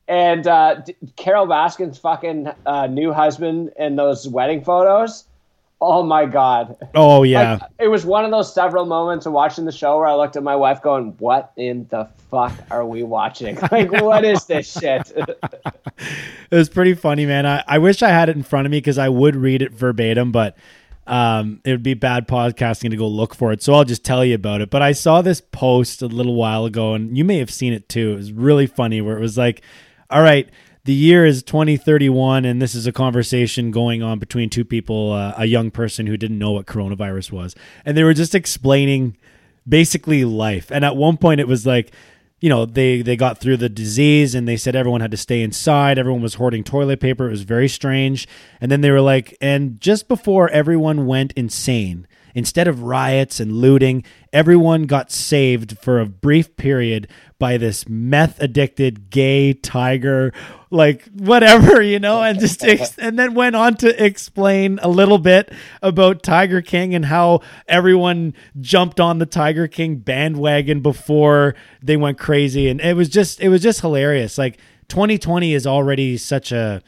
[0.09, 0.83] and uh,
[1.17, 5.25] Carol Baskin's fucking uh, new husband in those wedding photos.
[5.81, 6.77] Oh my god!
[6.95, 7.59] Oh yeah.
[7.61, 10.37] Like, it was one of those several moments of watching the show where I looked
[10.37, 13.59] at my wife going, "What in the fuck are we watching?
[13.71, 17.45] Like, what is this shit?" it was pretty funny, man.
[17.45, 19.73] I, I wish I had it in front of me because I would read it
[19.73, 20.57] verbatim, but
[21.07, 23.63] um, it would be bad podcasting to go look for it.
[23.63, 24.71] So I'll just tell you about it.
[24.71, 27.89] But I saw this post a little while ago, and you may have seen it
[27.89, 28.13] too.
[28.13, 29.63] It was really funny where it was like,
[30.09, 30.49] all right,
[30.87, 35.35] the year is 2031, and this is a conversation going on between two people, uh,
[35.37, 37.57] a young person who didn't know what coronavirus was.
[37.85, 39.17] And they were just explaining
[39.69, 40.71] basically life.
[40.71, 41.93] And at one point, it was like,
[42.39, 45.43] you know, they they got through the disease and they said everyone had to stay
[45.43, 45.99] inside.
[45.99, 47.27] Everyone was hoarding toilet paper.
[47.27, 48.29] It was very strange.
[48.61, 52.07] And then they were like, and just before everyone went insane,
[52.37, 57.09] instead of riots and looting, everyone got saved for a brief period
[57.39, 60.33] by this meth addicted gay tiger
[60.71, 65.19] like whatever you know and just ex- and then went on to explain a little
[65.19, 71.97] bit about Tiger King and how everyone jumped on the Tiger King bandwagon before they
[71.97, 72.69] went crazy.
[72.69, 74.39] And it was just it was just hilarious.
[74.39, 74.59] Like
[74.89, 76.83] 2020 is already such a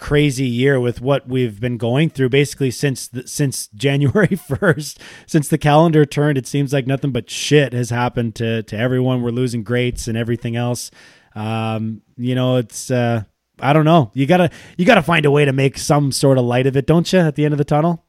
[0.00, 4.96] crazy year with what we've been going through basically since the, since January 1st
[5.26, 9.20] since the calendar turned it seems like nothing but shit has happened to to everyone
[9.22, 10.90] we're losing greats and everything else
[11.34, 13.22] um you know it's uh
[13.60, 16.12] I don't know you got to you got to find a way to make some
[16.12, 18.04] sort of light of it don't you at the end of the tunnel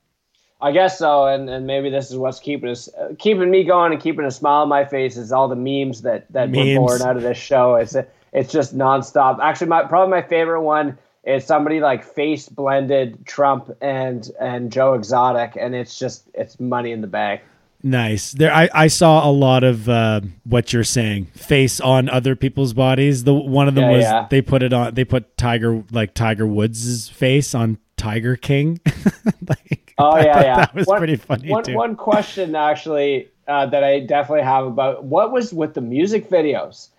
[0.63, 3.93] I guess so, and, and maybe this is what's keeping us uh, keeping me going
[3.93, 6.77] and keeping a smile on my face is all the memes that that Memes.
[6.77, 7.75] were born out of this show.
[7.75, 7.95] It's
[8.31, 9.39] it's just nonstop.
[9.41, 14.93] Actually, my probably my favorite one is somebody like face blended Trump and and Joe
[14.93, 17.41] Exotic, and it's just it's money in the bank.
[17.83, 18.33] Nice.
[18.33, 21.25] There, I, I saw a lot of uh, what you're saying.
[21.33, 23.23] Face on other people's bodies.
[23.23, 24.27] The one of them Yeah, was yeah.
[24.29, 24.93] they put it on.
[24.93, 28.79] They put Tiger like Tiger Woods' face on Tiger King.
[29.47, 30.55] like, Oh yeah, yeah.
[30.57, 35.03] That was one, pretty funny One, one question actually uh, that I definitely have about
[35.03, 36.89] what was with the music videos.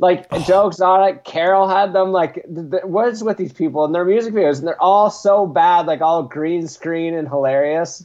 [0.00, 0.42] Like Oh.
[0.46, 2.10] Joe Exotic, Carol had them.
[2.10, 4.58] Like, th- th- what is with these people and their music videos?
[4.58, 8.04] And they're all so bad, like all green screen and hilarious,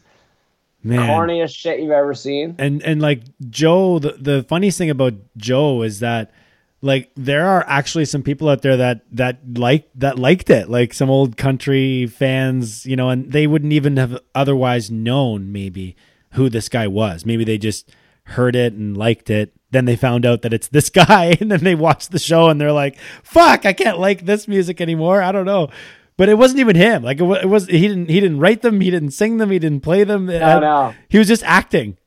[0.84, 1.00] Man.
[1.10, 2.56] corniest shit you've ever seen.
[2.60, 6.32] and and like Joe, the the funniest thing about Joe is that
[6.82, 10.94] like there are actually some people out there that that like that liked it, like
[10.94, 15.96] some old country fans, you know, and they wouldn't even have otherwise known maybe
[16.34, 17.26] who this guy was.
[17.26, 17.90] Maybe they just
[18.36, 19.54] heard it and liked it.
[19.72, 22.60] Then they found out that it's this guy, and then they watched the show and
[22.60, 25.70] they're like, "Fuck, I can't like this music anymore." I don't know.
[26.18, 27.04] But it wasn't even him.
[27.04, 29.52] Like it was, it was he didn't he didn't write them, he didn't sing them,
[29.52, 30.28] he didn't play them.
[30.28, 30.94] No, um, no.
[31.10, 31.98] He was just acting.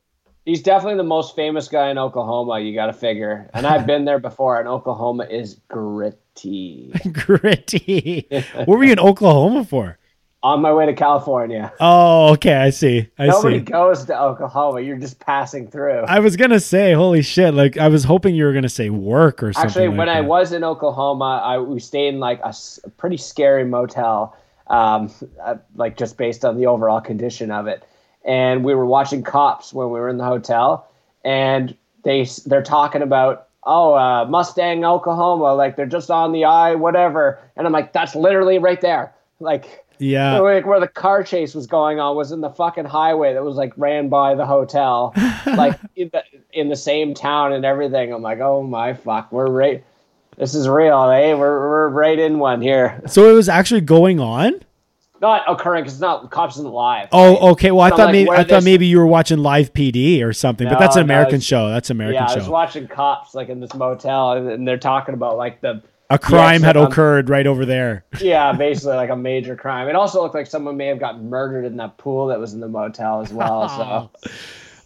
[0.45, 2.59] He's definitely the most famous guy in Oklahoma.
[2.59, 3.51] You got to figure.
[3.53, 6.91] And I've been there before, and Oklahoma is gritty.
[7.13, 8.27] gritty.
[8.55, 9.98] what were you in Oklahoma for?
[10.41, 11.73] On my way to California.
[11.81, 13.09] Oh, okay, I see.
[13.17, 13.65] I Nobody see.
[13.65, 14.79] goes to Oklahoma.
[14.79, 16.05] You're just passing through.
[16.07, 17.53] I was gonna say, holy shit!
[17.53, 19.67] Like I was hoping you were gonna say work or something.
[19.67, 22.53] Actually, like when I was in Oklahoma, I we stayed in like a
[22.97, 24.33] pretty scary motel
[24.69, 25.11] um,
[25.43, 27.83] uh, like just based on the overall condition of it.
[28.23, 30.87] And we were watching Cops when we were in the hotel,
[31.23, 36.75] and they they're talking about oh uh, Mustang Oklahoma, like they're just on the eye,
[36.75, 37.39] whatever.
[37.57, 39.85] And I'm like, that's literally right there, like.
[39.99, 40.39] Yeah.
[40.39, 43.55] Like where the car chase was going on was in the fucking highway that was
[43.57, 45.13] like ran by the hotel,
[45.45, 46.23] like in the,
[46.53, 48.13] in the same town and everything.
[48.13, 49.83] I'm like, oh my fuck, we're right.
[50.37, 51.33] This is real, eh?
[51.33, 53.01] We're we're right in one here.
[53.07, 54.61] So it was actually going on.
[55.21, 57.09] Not occurring because it's not cops isn't live.
[57.11, 57.71] Oh, okay.
[57.71, 60.31] Well, I So, thought like, maybe I thought maybe you were watching live PD or
[60.31, 61.67] something, but that's an no, American show.
[61.67, 62.33] That's an American show.
[62.35, 65.81] yeah, I was watching cops like in this motel, and they're talking about like the
[66.11, 68.03] A crime Yes, had um, occurred right over there.
[68.19, 69.87] yeah, basically like a major crime.
[69.87, 72.59] It also looked like someone may have got murdered in that pool that was in
[72.59, 73.69] the motel as well.
[73.69, 74.09] So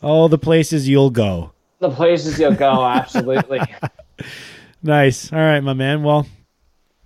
[0.06, 1.54] All the places you'll go.
[1.80, 3.62] the places you'll go, absolutely.
[4.86, 5.32] Nice.
[5.32, 6.04] All right, my man.
[6.04, 6.28] Well,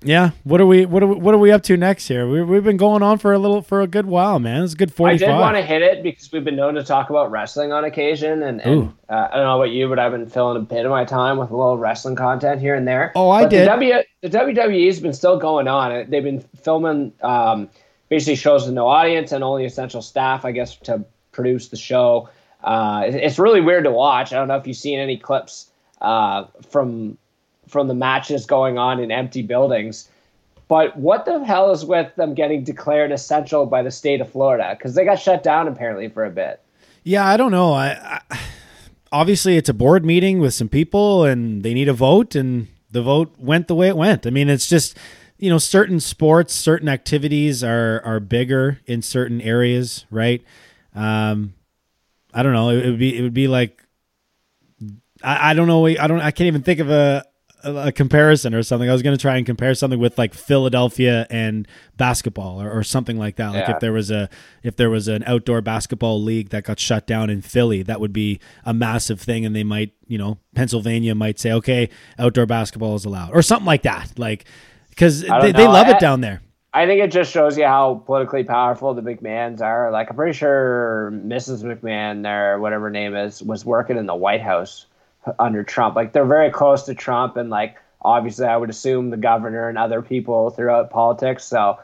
[0.03, 0.31] yeah.
[0.43, 0.85] What are we?
[0.85, 2.27] What are we, what are we up to next here?
[2.29, 4.63] We, we've been going on for a little for a good while, man.
[4.63, 7.09] It's a good I did want to hit it because we've been known to talk
[7.09, 10.27] about wrestling on occasion, and, and uh, I don't know about you, but I've been
[10.29, 13.11] filling a bit of my time with a little wrestling content here and there.
[13.15, 13.61] Oh, I But did.
[13.61, 16.09] The, w, the WWE's been still going on.
[16.09, 17.69] They've been filming um,
[18.09, 22.29] basically shows with no audience and only essential staff, I guess, to produce the show.
[22.63, 24.31] Uh, it- it's really weird to watch.
[24.31, 25.71] I don't know if you've seen any clips
[26.01, 27.17] uh, from
[27.67, 30.09] from the matches going on in empty buildings.
[30.67, 34.75] But what the hell is with them getting declared essential by the state of Florida?
[34.77, 36.61] Because they got shut down apparently for a bit.
[37.03, 37.71] Yeah, I don't know.
[37.71, 38.39] I, I
[39.11, 43.01] obviously it's a board meeting with some people, and they need a vote, and the
[43.01, 44.27] vote went the way it went.
[44.27, 44.97] I mean, it's just
[45.37, 50.43] you know certain sports, certain activities are are bigger in certain areas, right?
[50.93, 51.53] Um,
[52.33, 52.69] I don't know.
[52.71, 53.87] It, it would be it would be like
[55.23, 55.85] I, I don't know.
[55.85, 56.21] I don't.
[56.21, 57.25] I can't even think of a
[57.63, 58.89] a, comparison or something.
[58.89, 62.83] I was going to try and compare something with like Philadelphia and basketball or, or
[62.83, 63.53] something like that.
[63.53, 63.75] Like Yeah.
[63.75, 64.29] if there was a
[64.63, 68.13] if there was an outdoor basketball league that got shut down in Philly, that would
[68.13, 71.89] be a massive thing, and they might you know Pennsylvania might say okay,
[72.19, 74.17] outdoor basketball is allowed or something like that.
[74.17, 74.45] Like
[74.89, 76.41] because they, they love I- it down there.
[76.73, 79.89] I think it just shows you how politically powerful the McMahons are.
[79.89, 81.63] Like I'm pretty sure Mrs.
[81.63, 84.85] McMahon or whatever her name is was working in the White House
[85.39, 85.95] under Trump.
[85.95, 89.77] Like they're very close to Trump, and like obviously I would assume the governor and
[89.77, 91.43] other people throughout politics.
[91.43, 91.79] So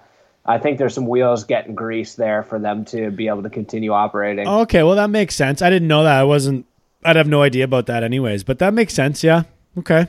[0.45, 3.91] I think there's some wheels getting greased there for them to be able to continue
[3.91, 4.47] operating.
[4.47, 5.61] Okay, well that makes sense.
[5.61, 6.19] I didn't know that.
[6.19, 6.65] I wasn't.
[7.05, 8.43] I'd have no idea about that, anyways.
[8.43, 9.23] But that makes sense.
[9.23, 9.43] Yeah.
[9.77, 10.07] Okay.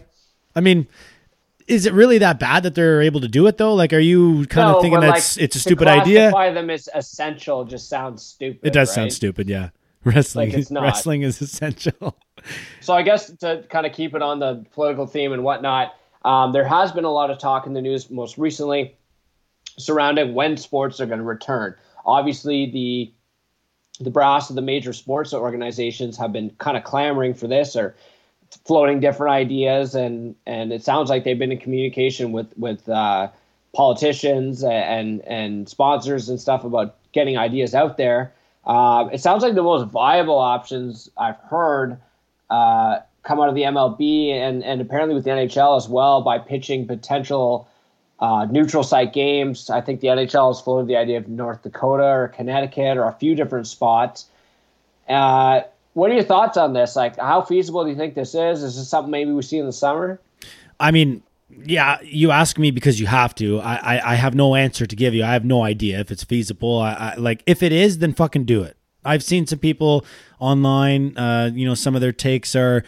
[0.55, 0.87] I mean,
[1.67, 3.75] is it really that bad that they're able to do it though?
[3.75, 6.31] Like, are you kind No, of thinking that's like, it's a stupid idea?
[6.31, 8.61] Classify them as essential just sounds stupid.
[8.67, 8.95] It does right?
[8.95, 9.49] sound stupid.
[9.49, 9.71] Yeah.
[10.15, 10.51] Wrestling.
[10.51, 10.83] Like, it's not.
[10.83, 12.17] Wrestling is essential.
[12.81, 15.95] So I guess to kind of keep it on the political theme and whatnot,
[16.25, 18.97] um, there has been a lot of talk in the news most recently
[19.79, 21.75] surrounding when sports are going to return.
[22.05, 23.13] Obviously, the
[24.01, 27.95] the brass of the major sports organizations have been kind of clamoring for this or
[28.67, 33.29] floating different ideas, and and it sounds like they've been in communication with with uh,
[33.75, 38.33] politicians and and sponsors and stuff about getting ideas out there.
[38.67, 41.99] Uh, it sounds like the most viable options I've heard
[42.51, 46.39] uh, come out of the MLB and, and apparently with the NHL as well by
[46.39, 47.69] pitching potential
[48.21, 49.71] uh, neutral site games.
[49.71, 53.13] I think the NHL has floated the idea of North Dakota or Connecticut or a
[53.13, 54.27] few different spots.
[55.09, 55.63] Uh,
[55.93, 56.97] what are your thoughts on this?
[56.97, 58.63] Like, how feasible do you think this is?
[58.63, 60.21] Is this something maybe we see in the summer?
[60.81, 63.61] I mean, yeah, you ask me because you have to.
[63.61, 65.25] I, I, I have no answer to give you.
[65.25, 66.79] I have no idea if it's feasible.
[66.79, 68.77] I, I like if it is, then fucking do it.
[69.05, 70.05] I've seen some people
[70.39, 71.17] online.
[71.17, 72.83] Uh, you know, some of their takes are,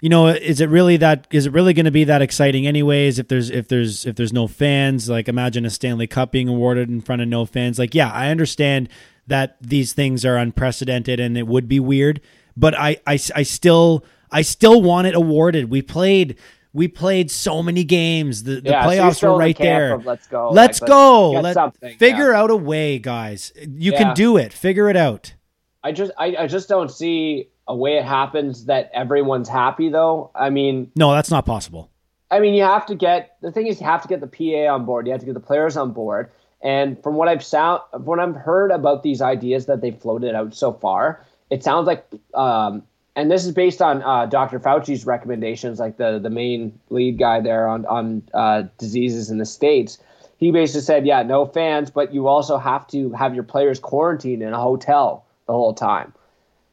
[0.00, 1.28] you know, is it really that?
[1.30, 3.18] Is it really going to be that exciting, anyways?
[3.18, 6.88] If there's if there's if there's no fans, like imagine a Stanley Cup being awarded
[6.88, 7.78] in front of no fans.
[7.78, 8.88] Like, yeah, I understand
[9.28, 12.20] that these things are unprecedented and it would be weird,
[12.56, 15.70] but I I, I still I still want it awarded.
[15.70, 16.36] We played.
[16.72, 18.44] We played so many games.
[18.44, 19.94] The, the Yeah, so playoffs still were in the right there.
[19.94, 22.40] of let's go, Let's like, let's Let something, figure yeah.
[22.40, 23.52] out a way, guys.
[23.56, 23.98] You Yeah.
[23.98, 24.52] can do it.
[24.52, 25.34] Figure it out.
[25.82, 30.30] I just I, I just don't see a way it happens that everyone's happy though.
[30.34, 31.90] I mean, No, that's not possible.
[32.30, 34.72] I mean, you have to get the thing is you have to get the PA
[34.72, 35.06] on board.
[35.06, 36.30] You have to get the players on board.
[36.62, 40.34] And from what I've sound, from what I've heard about these ideas that they've floated
[40.34, 42.04] out so far, it sounds like,
[42.34, 42.82] um,
[43.16, 44.60] and this is based on uh, Dr.
[44.60, 49.46] Fauci's recommendations, like the the main lead guy there on on uh, diseases in the
[49.46, 49.98] states.
[50.38, 54.42] He basically said, yeah, no fans, but you also have to have your players quarantined
[54.42, 56.14] in a hotel the whole time.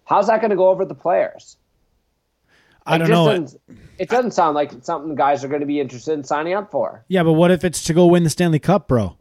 [0.05, 1.57] How's that going to go over the players?
[2.85, 3.25] I It don't know.
[3.25, 3.61] Doesn't,
[3.99, 6.71] it doesn't sound like something the guys are going to be interested in signing up
[6.71, 7.03] for.
[7.09, 9.17] Yeah, but what if it's to go win the Stanley Cup, bro?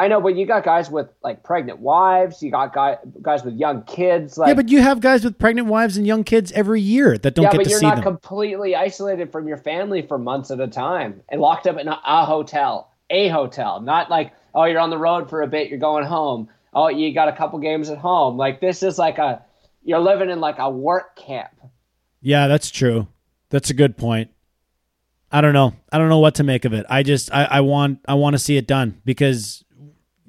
[0.00, 2.42] I know, but you got guys with like pregnant wives.
[2.42, 4.38] You got guy, guys with young kids.
[4.38, 7.34] Like, yeah, but you have guys with pregnant wives and young kids every year that
[7.34, 7.80] don't yeah, get to see them.
[7.82, 11.66] but you're not completely isolated from your family for months at a time and locked
[11.66, 13.82] up in a, a hotel, a hotel.
[13.82, 16.48] Not like oh, you're on the road for a bit, you're going home.
[16.72, 18.38] Oh, you got a couple games at home.
[18.38, 19.44] Like this is like a
[19.84, 21.52] you're living in like a work camp.
[22.22, 23.06] Yeah, that's true.
[23.50, 24.30] That's a good point.
[25.30, 25.74] I don't know.
[25.92, 26.86] I don't know what to make of it.
[26.88, 29.62] I just I, I want I want to see it done because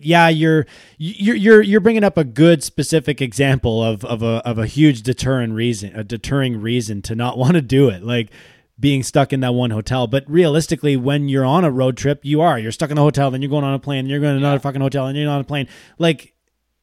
[0.02, 0.66] yeah, you're
[0.97, 5.02] you're you're you're bringing up a good specific example of of a of a huge
[5.02, 8.04] deterrent reason, a deterring reason to not want to do it.
[8.04, 8.32] Like
[8.80, 10.08] being stuck in that one hotel.
[10.08, 12.58] But realistically, when you're on a road trip, you are.
[12.58, 14.38] You're stuck in a hotel, then you're going on a plane, then you're going to
[14.38, 15.68] another fucking hotel, and you're on a plane.
[15.99, 16.34] Like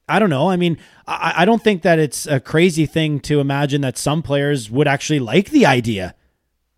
[0.09, 0.49] I don't know.
[0.49, 4.23] I mean, I, I don't think that it's a crazy thing to imagine that some
[4.23, 6.15] players would actually like the idea.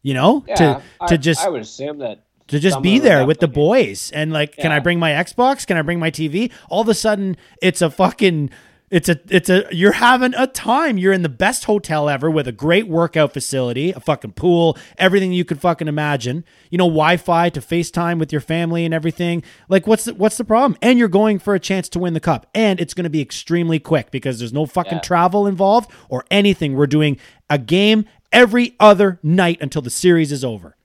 [0.02, 3.24] You know, Yeah, to I, to just I would assume that to just be there
[3.26, 4.10] with the boys.
[4.12, 5.66] And like can i bring my xbox?
[5.66, 8.50] Can i bring my tv all of a sudden it's a fucking
[8.90, 10.98] it's a it's a you're having a time.
[10.98, 15.32] You're in the best hotel ever with a great workout facility a fucking pool everything
[15.32, 16.44] you could fucking imagine.
[16.70, 19.44] You know wi-fi to facetime with your family and everything.
[19.68, 20.76] Like what's the, what's the problem?
[20.82, 22.48] And you're going for a chance to win the cup.
[22.52, 25.00] And it's going to be extremely quick because there's no fucking Yeah.
[25.02, 26.74] travel involved or anything.
[26.74, 27.16] We're doing
[27.48, 30.76] a game every other night until the series is over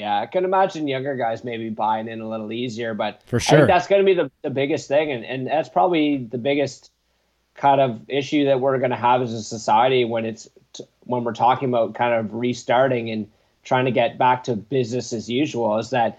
[0.00, 3.66] Yeah, I can imagine younger guys maybe buying in a little easier, but For sure.
[3.66, 6.90] that's going to be the, the biggest thing, and, and that's probably the biggest
[7.54, 11.22] kind of issue that we're going to have as a society when it's t- when
[11.22, 13.28] we're talking about kind of restarting and
[13.62, 15.76] trying to get back to business as usual.
[15.76, 16.18] Is that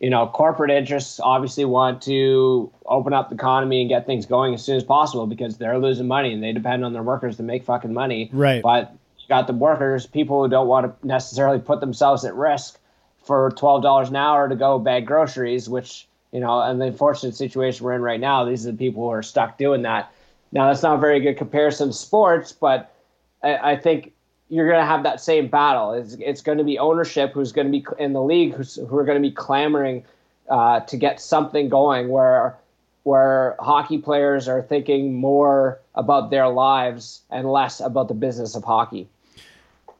[0.00, 4.54] you know corporate interests obviously want to open up the economy and get things going
[4.54, 7.44] as soon as possible because they're losing money and they depend on their workers to
[7.44, 8.28] make fucking money.
[8.32, 8.60] Right.
[8.60, 12.79] But you got the workers, people who don't want to necessarily put themselves at risk
[13.22, 17.34] for twelve dollars an hour to go bag groceries, which you know, and the unfortunate
[17.34, 20.12] situation we're in right now, these are the people who are stuck doing that.
[20.52, 22.94] Now that's not a very good comparison to sports, but
[23.42, 24.12] I, I think
[24.48, 25.92] you're going to have that same battle.
[25.92, 28.96] It's, it's going to be ownership who's going to be in the league who's, who
[28.96, 30.04] are going to be clamoring
[30.48, 32.56] uh, to get something going where
[33.02, 38.62] where hockey players are thinking more about their lives and less about the business of
[38.62, 39.08] hockey.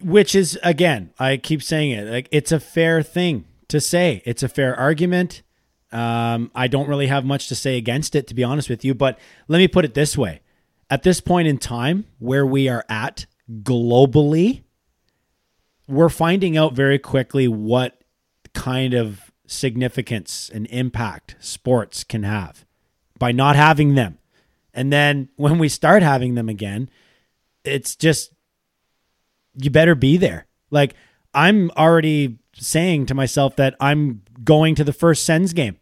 [0.02, 4.20] Which is again i keep saying it like it's a fair thing to say.
[4.24, 5.42] It's a fair argument.
[5.92, 8.94] Um, i don't really have much to say against it to be honest with you
[8.94, 10.40] but let me put it this way.
[10.88, 13.26] At this point in time where we are at
[13.62, 14.62] globally
[15.88, 18.04] we're finding out very quickly what
[18.54, 22.64] kind of significance and impact sports can have
[23.18, 24.18] by not having them.
[24.72, 26.88] And then when we start having them again
[27.64, 28.32] it's just
[29.54, 30.46] you better be there.
[30.70, 30.94] Like
[31.34, 35.78] I'm already saying to myself that I'm going to the first Sens game.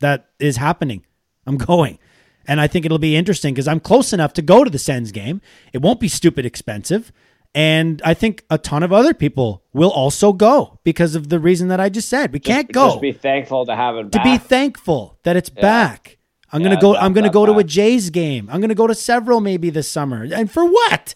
[0.00, 1.04] That is happening.
[1.46, 1.98] I'm going.
[2.46, 5.12] And I think it'll be interesting because I'm close enough to go to the Sens
[5.12, 5.40] game.
[5.72, 7.12] It won't be stupid expensive.
[7.54, 11.68] And I think a ton of other people will also go because of the reason
[11.68, 12.32] that I just said.
[12.32, 16.18] We can't go Just be thankful to have it to be thankful that it's back.
[16.52, 16.96] I'm gonna go.
[16.96, 17.64] I'm gonna go to a.
[17.64, 18.48] Jays game.
[18.50, 20.26] I'm gonna go to several maybe this summer.
[20.32, 21.14] And for what?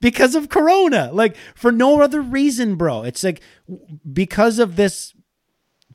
[0.00, 1.10] Because of Corona.
[1.12, 3.02] Like for no other reason, bro.
[3.02, 3.40] It's like
[4.10, 5.14] because of this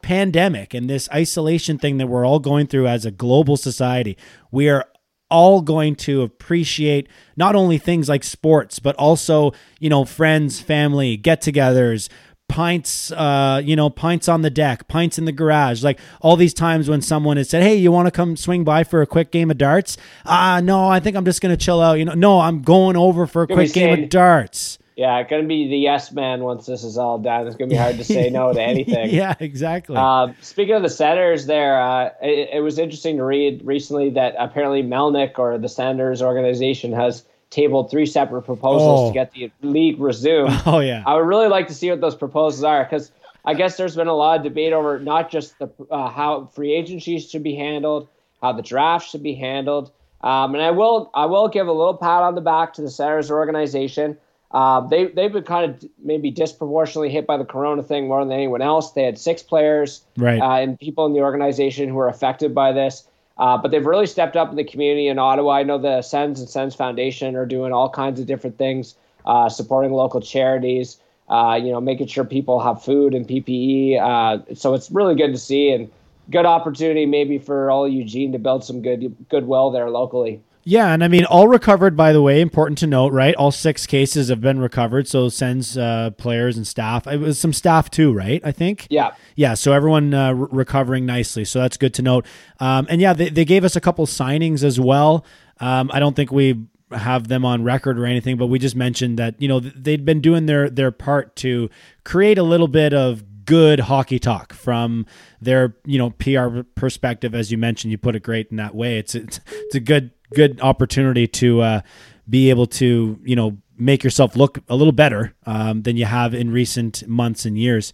[0.02, 4.18] pandemic and this isolation thing that we're all going through as a global society.
[4.52, 4.86] We are
[5.32, 11.18] all going to appreciate not only things like sports, but also, you know, friends, family,
[11.18, 12.08] get togethers,
[12.54, 15.84] pints, uh, you know, pints on the deck, pints in the garage.
[15.84, 18.84] Like all these times when someone has said, Hey, you want to come swing by
[18.84, 19.98] for a quick game of darts?
[20.24, 21.94] Ah, no, I think I'm just going to chill out.
[21.98, 24.78] You know, no, I'm going over for a Gonna quick game of darts.
[24.96, 27.48] Yeah, it's gonna be the yes man once this is all done.
[27.48, 29.10] It's gonna be hard to say no to anything.
[29.10, 29.96] yeah, exactly.
[29.98, 34.36] Uh, speaking of the Senators, there, uh, it, it was interesting to read recently that
[34.38, 37.24] apparently Melnyk or the Senators organization has
[37.54, 39.08] tabled three separate proposals Oh.
[39.10, 40.62] to get the league resumed.
[40.66, 41.04] oh, yeah.
[41.06, 43.12] I would really like to see what those proposals are because
[43.46, 46.74] I guess there's been a lot of debate over not just the uh, how free
[46.74, 48.08] agency should be handled,
[48.42, 49.92] how the draft should be handled,
[50.22, 52.90] um, and I will I will give a little pat on the back to the
[52.90, 54.18] Senators organization.
[54.52, 58.32] Uh, they they've been kind of maybe disproportionately hit by the Corona thing more than
[58.32, 58.92] anyone else.
[58.94, 60.40] They had six players Right.
[60.40, 63.06] uh, and people in the organization who were affected by this.
[63.38, 65.54] Uh, but they've really stepped up in the community in Ottawa.
[65.54, 69.50] I know the Sens and Sens Foundation are doing all kinds of different things, uh,
[69.50, 70.98] supporting local charities,
[71.30, 74.00] uh, you know, making sure people have food and PPE.
[74.00, 75.90] Uh, so it's really good to see and
[76.30, 80.42] good opportunity maybe for all Eugene to build some good goodwill there locally.
[80.66, 81.98] Yeah, and I mean, all recovered.
[81.98, 83.36] By the way, important to note, right?
[83.36, 85.08] All six cases have been recovered.
[85.08, 87.06] So Sens uh, players and staff.
[87.06, 88.42] It was some staff too, right?
[88.46, 88.88] I think.
[88.90, 89.12] Yeah.
[89.36, 89.56] Yeah.
[89.56, 91.44] So everyone uh, re- recovering nicely.
[91.46, 92.26] So that's good to note.
[92.60, 95.26] Um, and yeah, they, they gave us a couple signings as well.
[95.60, 99.20] Um, I don't think we have them on record or anything, but we just mentioned
[99.20, 101.70] that you know they'd been doing their their part to
[102.04, 105.06] create a little bit of good hockey talk from
[105.42, 107.36] their you know PR perspective.
[107.36, 108.98] As you mentioned, you put it great in that way.
[108.98, 111.82] It's it's, it's a good good opportunity to uh,
[112.30, 116.34] be able to you know make yourself look a little better um, than you have
[116.34, 117.94] in recent months and years.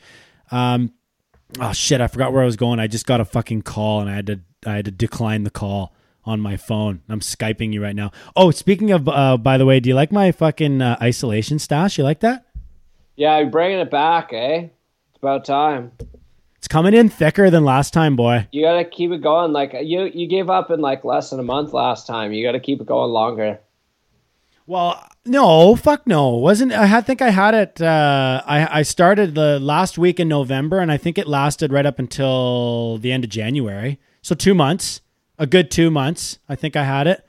[0.52, 0.94] Um,
[1.60, 2.80] oh shit, I forgot where I was going.
[2.80, 5.50] I just got a fucking call and I had to I had to decline the
[5.50, 5.94] call
[6.26, 7.02] on my phone.
[7.10, 8.12] I'm skyping you right now.
[8.36, 11.98] Oh, speaking of, uh, by the way, do you like my fucking uh, isolation stash?
[11.98, 12.46] You like that?
[13.16, 14.68] Yeah, you're bringing it back, eh?
[15.10, 15.92] It's about time.
[16.60, 18.48] It's coming in thicker than last time, boy.
[18.52, 19.54] You gotta keep it going.
[19.54, 22.34] Like you, you gave up in like less than a month last time.
[22.34, 23.60] You gotta keep it going longer.
[24.68, 26.30] Well, no, fuck no.
[26.36, 30.28] Wasn't I had- think I had it uh I I started the last week in
[30.28, 33.98] November and I think it lasted right up until the end of January.
[34.22, 35.02] So 2 months.
[35.38, 36.40] A good 2 months.
[36.50, 37.26] I think I had it.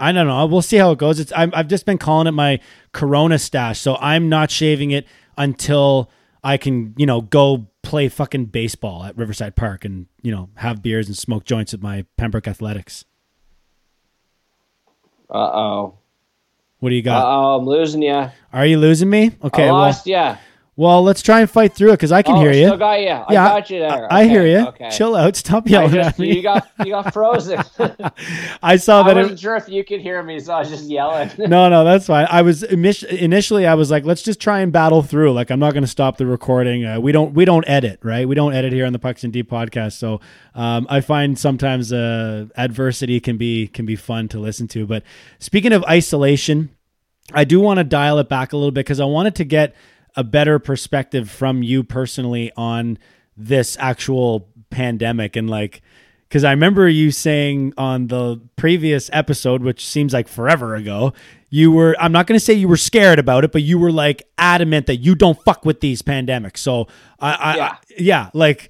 [0.00, 0.46] I don't know.
[0.46, 1.20] We'll see how it goes.
[1.20, 2.58] It's I'm, I've just been calling it my
[2.92, 5.06] Corona stash, so I'm not shaving it
[5.36, 6.10] until
[6.44, 10.82] I can, you know, go play fucking baseball at Riverside Park and you know have
[10.82, 13.04] beers and smoke joints at my Pembroke Athletics.
[15.30, 15.98] Uh oh.
[16.80, 17.26] What do you Uh got?
[17.26, 18.30] oh, I'm losing you.
[18.52, 19.32] Are you losing me?
[19.42, 20.36] Okay, I well, lost you.
[20.76, 22.66] Well, let's try and fight through it because I can oh, hear you.
[22.66, 23.08] Still got you.
[23.08, 24.12] I yeah, got you there.
[24.12, 24.66] I, I hear you.
[24.68, 24.90] Okay.
[24.90, 25.36] Chill out.
[25.44, 26.34] Stop yelling just, at me.
[26.34, 27.62] you got you got frozen.
[28.62, 29.16] I saw that.
[29.16, 31.30] I wasn't It, sure if you could hear me, so I was just yelling.
[31.38, 32.26] no, no, that's fine.
[32.28, 35.32] I was initially, I was like, let's just try and battle through.
[35.32, 36.84] Like, I'm not going to stop the recording.
[36.84, 38.26] Uh, we don't, we don't edit, right?
[38.26, 39.92] We don't edit here on the Pucks and Deep podcast.
[39.92, 40.20] So,
[40.56, 44.86] um, I find sometimes uh, adversity can be can be fun to listen to.
[44.86, 45.04] But
[45.38, 46.70] speaking of isolation,
[47.32, 49.74] I do want to dial it back a little bit because I wanted to get
[50.16, 52.98] a better perspective from you personally on
[53.36, 55.82] this actual pandemic and like
[56.28, 61.12] because I remember you saying on the previous episode, which seems like forever ago,
[61.48, 63.92] you were I'm not going to say you were scared about it, but you were
[63.92, 66.56] like adamant that you don't fuck with these pandemics.
[66.58, 66.88] So
[67.20, 67.64] I, Yeah.
[67.64, 68.68] I- yeah, like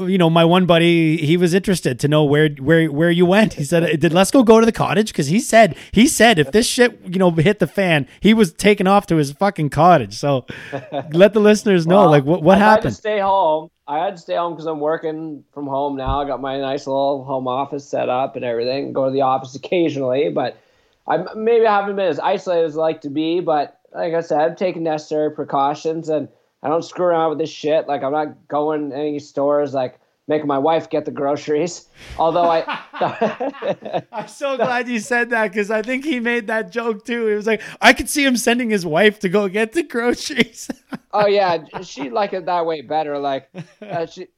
[0.00, 3.54] you know, my one buddy, he was interested to know where where where you went.
[3.54, 6.66] He said, "Did Lesko go to the cottage?" Because he said he said if this
[6.66, 10.14] shit you know hit the fan, he was taking off to his fucking cottage.
[10.14, 10.44] So
[11.12, 12.90] let the listeners know, Well, like what what I had happened.
[12.94, 13.70] to stay home.
[13.88, 16.20] I had to stay home because I'm working from home now.
[16.20, 18.92] I got my nice little home office set up and everything.
[18.92, 20.58] Go to the office occasionally, but
[21.08, 23.40] I maybe I haven't been as isolated as I like to be.
[23.40, 26.28] But like I said, I'm taking necessary precautions and
[26.62, 27.88] I don't screw around with this shit.
[27.88, 29.98] Like I'm not going any stores like
[30.30, 31.88] making my wife get the groceries.
[32.16, 37.04] Although I, I'm so glad you said that because I think he made that joke
[37.04, 37.26] too.
[37.26, 40.70] He was like, I could see him sending his wife to go get the groceries.
[41.12, 43.18] oh yeah, she like it that way better.
[43.18, 43.50] Like
[43.82, 44.28] uh, she,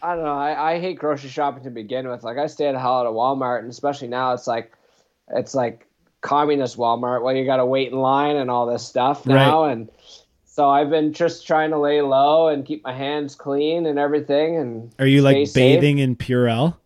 [0.00, 0.38] I don't know.
[0.38, 2.24] I, I hate grocery shopping to begin with.
[2.24, 4.72] Like I stay the hell out of Walmart, and especially now, it's like,
[5.28, 5.86] it's like
[6.22, 7.22] communist Walmart.
[7.22, 9.90] Well, you got to wait in line and all this stuff now, and
[10.54, 14.58] so I've been just trying to lay low and keep my hands clean and everything.
[14.58, 15.54] And Are you like safe.
[15.54, 16.76] bathing in Purell?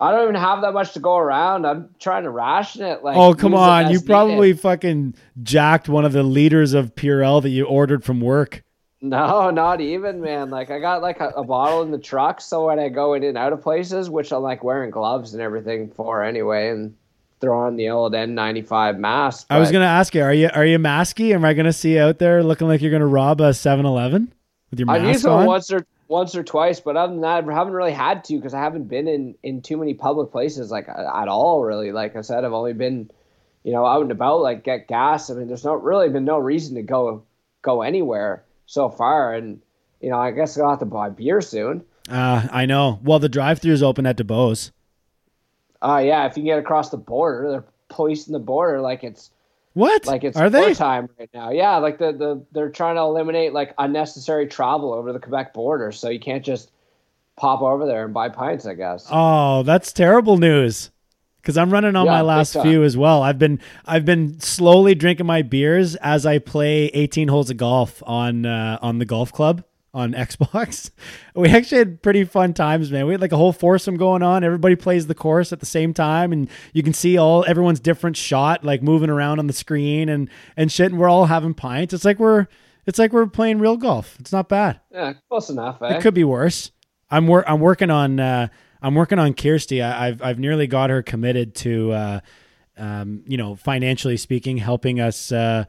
[0.00, 1.66] I don't even have that much to go around.
[1.66, 3.04] I'm trying to ration it.
[3.04, 3.84] Like, Oh come on!
[3.88, 4.06] You needed.
[4.06, 8.62] probably fucking jacked one of the liters of Purell that you ordered from work.
[9.02, 10.48] No, not even, man.
[10.48, 13.24] Like I got like a, a bottle in the truck, so when I go in
[13.24, 16.94] and out of places, which I'm like wearing gloves and everything for anyway, and
[17.40, 19.46] throw on the old N95 mask.
[19.50, 21.32] I was gonna ask you, are you are you masky?
[21.34, 24.32] Am I gonna see you out there looking like you're gonna rob a 7-Eleven
[24.70, 25.46] with your I've mask used it on?
[25.46, 28.54] once or once or twice, but other than that, I haven't really had to because
[28.54, 31.62] I haven't been in in too many public places like at all.
[31.64, 33.10] Really, like I said, I've only been,
[33.64, 35.30] you know, out and about, like get gas.
[35.30, 37.24] I mean, there's not really been no reason to go
[37.62, 39.60] go anywhere so far, and
[40.00, 41.84] you know, I guess I'll have to buy beer soon.
[42.08, 43.00] Uh, I know.
[43.02, 44.70] Well, the drive-through is open at DeBose.
[45.82, 49.30] Uh yeah, if you can get across the border, they're policing the border like it's
[49.74, 50.06] What?
[50.06, 50.74] like it's are they?
[50.74, 51.50] time right now.
[51.50, 55.92] Yeah, like the, the they're trying to eliminate like unnecessary travel over the Quebec border,
[55.92, 56.72] so you can't just
[57.36, 58.66] pop over there and buy pints.
[58.66, 59.06] I guess.
[59.10, 60.90] Oh, that's terrible news.
[61.40, 63.22] Because I'm running on Yeah, my last few as well.
[63.22, 68.02] I've been I've been slowly drinking my beers as I play 18 holes of golf
[68.04, 69.62] on uh, on the golf club
[69.96, 70.90] on Xbox.
[71.34, 73.06] We actually had pretty fun times, man.
[73.06, 74.44] We had like a whole foursome going on.
[74.44, 78.16] Everybody plays the course at the same time, and you can see all everyone's different
[78.16, 80.92] shot like moving around on the screen and and shit.
[80.92, 81.94] And we're all having pints.
[81.94, 82.46] It's like we're
[82.84, 84.16] it's like we're playing real golf.
[84.20, 84.80] It's not bad.
[84.92, 85.80] Yeah, close enough.
[85.82, 85.96] Eh?
[85.96, 86.70] It could be worse.
[87.10, 88.48] I'm wor- I'm working on uh,
[88.82, 89.80] I'm working on Kirsty.
[89.82, 92.20] I, I've I've nearly got her committed to uh,
[92.76, 95.64] um, you know, financially speaking, helping us uh,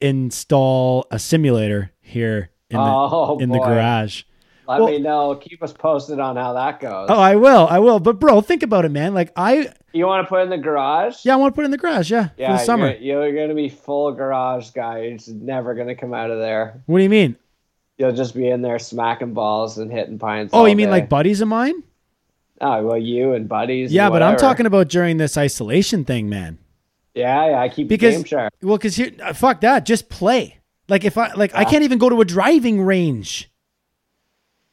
[0.00, 3.64] install a simulator here in the Oh, in the boy.
[3.66, 4.22] garage.
[4.68, 5.34] Let Well- me know.
[5.34, 7.08] Keep us posted on how that goes.
[7.10, 7.98] Oh, I will, I will.
[7.98, 9.14] But bro, think about it, man.
[9.14, 11.16] Like I, you want to put it in the garage?
[11.24, 12.10] yeah, I want to put it in the garage.
[12.10, 12.94] Yeah, Yeah, for the summer.
[12.94, 15.02] You're, you're gonna be full garage guy.
[15.02, 16.82] You're never gonna come out of there.
[16.86, 17.34] What do you mean?
[17.98, 20.50] You'll just be in there smacking balls and hitting pines.
[20.52, 20.92] Oh, you mean day.
[20.92, 21.82] like buddies of mine?
[22.60, 23.92] Oh, well, you and buddies.
[23.92, 26.58] Yeah, and but I'm talking about during this isolation thing, man.
[27.14, 27.58] Yeah, yeah.
[27.60, 28.54] I keep Because the game sharp.
[28.62, 29.84] well, because here, uh, fuck that.
[29.84, 30.59] Just play.
[30.90, 31.70] Like if I like, I ah.
[31.70, 33.48] can't even go to a driving range.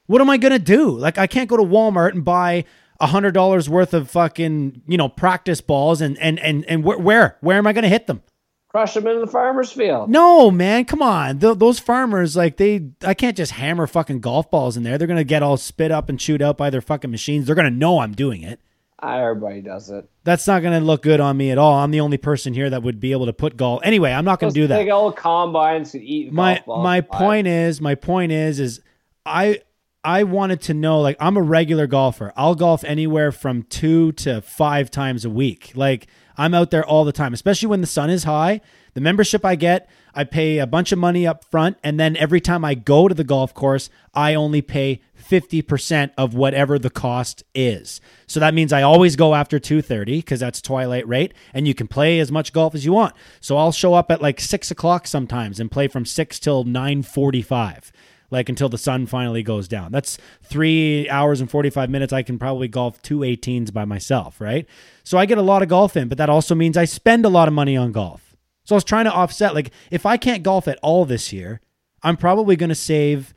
[0.08, 0.90] What am I gonna do?
[0.90, 2.66] Like, I can't go to Walmart and buy
[3.00, 6.98] a hundred dollars worth of fucking you know practice balls and and and and where
[6.98, 8.24] where where am I gonna hit them?
[8.70, 10.10] Crush them in the farmer's field.
[10.10, 11.40] No, man, come on.
[11.40, 14.98] Th- those farmers, like they, I can't just hammer fucking golf balls in there.
[14.98, 17.46] They're gonna get all spit up and chewed out by their fucking machines.
[17.46, 18.60] They're gonna know I'm doing it.
[19.02, 20.10] Everybody does it.
[20.24, 21.76] That's not gonna look good on me at all.
[21.76, 23.82] I'm the only person here that would be able to put golf.
[23.84, 24.78] Anyway, I'm not gonna do that.
[24.78, 28.82] big old combines could eat my my point is my point is is
[29.26, 29.62] I
[30.04, 32.32] I wanted to know like I'm a regular golfer.
[32.38, 35.72] I'll golf anywhere from 2 to 5 times a week.
[35.76, 38.62] Like I'm out there all the time, especially when the sun is high.
[38.94, 42.42] The membership I get, I pay a bunch of money up front and then every
[42.42, 47.44] time I go to the golf course, I only pay 50% of whatever the cost
[47.54, 48.00] is.
[48.28, 51.88] So that means I always go after 2.30 because that's twilight rate and you can
[51.88, 53.14] play as much golf as you want.
[53.40, 57.92] So I'll show up at like 6 o'clock sometimes and play from 6 till 9.45
[58.30, 59.92] like until the sun finally goes down.
[59.92, 62.12] That's three hours and 45 minutes.
[62.12, 64.66] I can probably golf two 18s by myself, right?
[65.04, 67.30] So I get a lot of golf in, but that also means I spend a
[67.30, 68.36] lot of money on golf.
[68.64, 71.62] So I was trying to offset, like, if I can't golf at all this year,
[72.04, 73.34] I'm probably going to save,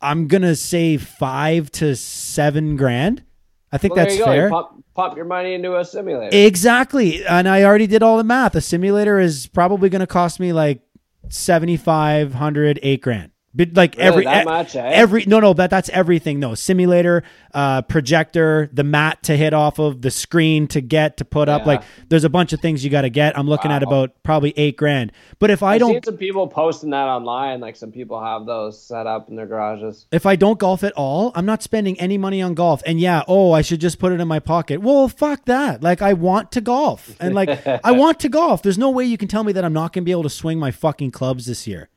[0.00, 3.24] I'm going to save five to seven grand.
[3.72, 4.32] I think Well, that's there you go.
[4.32, 4.50] You fair.
[4.50, 6.30] Pop, pump your money into a simulator.
[6.32, 7.26] Exactly.
[7.26, 8.54] And I already did all the math.
[8.54, 10.80] A simulator is probably going to cost me like
[11.28, 13.32] 7,500, eight grand.
[13.58, 14.86] Like Really, every that much, eh?
[14.86, 17.22] every no no that that's everything though simulator
[17.54, 21.66] uh projector the mat to hit off of the screen to get to put up
[21.66, 24.52] like there's a bunch of things you got to get i'm looking at about probably
[24.56, 27.60] eight grand but if i I've don't some people posting that online.
[27.60, 30.06] Like some people have those set up in their garages.
[30.12, 32.82] if I don't golf at all, I'm not spending any money on golf.
[32.86, 34.80] And yeah, oh, I should just put it in my pocket.
[34.80, 35.82] Well, fuck that.
[35.82, 37.16] Like I want to golf.
[37.20, 38.62] And like I want to golf.
[38.62, 40.30] There's no way you can tell me that I'm not going to be able to
[40.30, 41.88] swing my fucking clubs this year.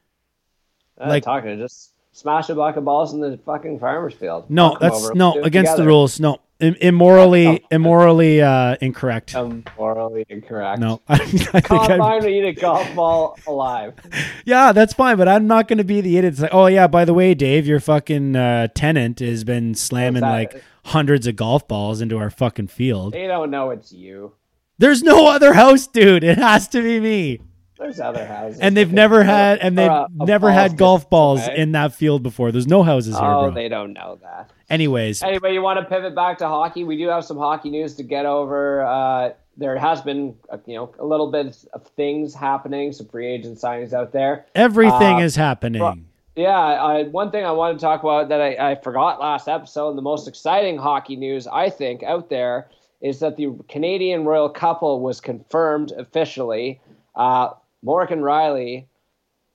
[1.02, 4.50] Uh, Like- talking, just smash a block of balls in the fucking farmer's field.
[4.50, 6.20] No, that's over, no against the rules.
[6.20, 6.40] No.
[6.60, 9.34] Im- immorally immorally uh incorrect.
[9.34, 10.80] Um, morally incorrect.
[10.80, 11.02] No.
[11.08, 13.94] I, I think I'm- Combine to eat a golf ball alive.
[14.46, 16.34] yeah, that's fine, but I'm not going to be the idiot.
[16.34, 20.22] It's like, oh yeah, by the way, Dave, your fucking uh, tenant has been slamming
[20.22, 23.14] like hundreds of golf balls into our fucking field.
[23.14, 24.34] They don't know it's you.
[24.78, 26.24] There's no other house, dude.
[26.24, 27.40] It has to be me.
[27.82, 28.60] There's other houses.
[28.60, 32.22] And they've never had and they've a- a never had golf balls in that field
[32.22, 32.52] before.
[32.52, 33.52] There's no houses here, Oh, bro.
[33.52, 34.52] they don't know that.
[34.70, 36.84] Anyways, Anyway, you want to pivot back to hockey?
[36.84, 38.84] We do have some hockey news to get over.
[38.84, 43.28] Uh, there has been, uh, you know, a little bit of things happening, some free
[43.28, 44.46] agent signings out there.
[44.56, 46.06] everything uh, is happening.
[46.36, 49.90] Yeah, I, one thing I wanted to talk about that I, I forgot last episode,
[49.90, 52.70] and the most exciting hockey news I think out there
[53.02, 56.80] is that the Canadian royal couple was confirmed officially.
[57.16, 57.50] Uh,
[57.84, 58.86] Morgan Rielly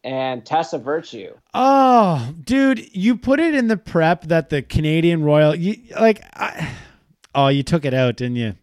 [0.05, 1.35] and Tessa Virtue.
[1.55, 6.73] Oh, dude, you put it in the prep that the Canadian Royal, you like, I,
[7.35, 8.55] oh, you took it out, didn't you?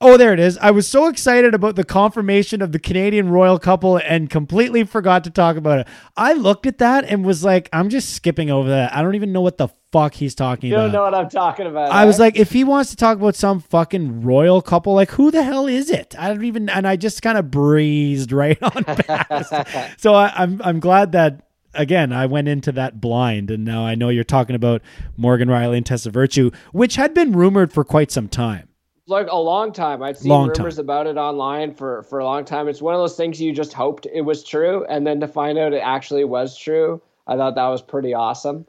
[0.00, 0.56] Oh, there it is.
[0.58, 5.24] I was so excited about the confirmation of the Canadian royal couple and completely forgot
[5.24, 5.88] to talk about it.
[6.16, 8.94] I looked at that and was like, I'm just skipping over that.
[8.94, 10.86] I don't even know what the fuck he's talking You about.
[10.86, 11.90] You don't know what I'm talking about.
[11.90, 12.06] I eh?
[12.06, 15.42] was like, if he wants to talk about some fucking royal couple, like who the
[15.42, 16.14] hell is it?
[16.18, 19.52] I don't even, and I just kind of breezed right on past.
[20.00, 21.42] so I, I'm I'm glad that
[21.74, 24.82] again I went into that blind, and now I know you're talking about
[25.16, 28.67] Morgan Rielly and Tessa Virtue, which had been rumored for quite some time.
[29.08, 30.02] Like a long time.
[30.02, 30.84] I'd seen Long rumors time.
[30.84, 32.68] about it online for for a long time.
[32.68, 35.58] It's one of those things you just hoped it was true, and then to find
[35.58, 38.66] out it actually was true, I thought that was pretty awesome.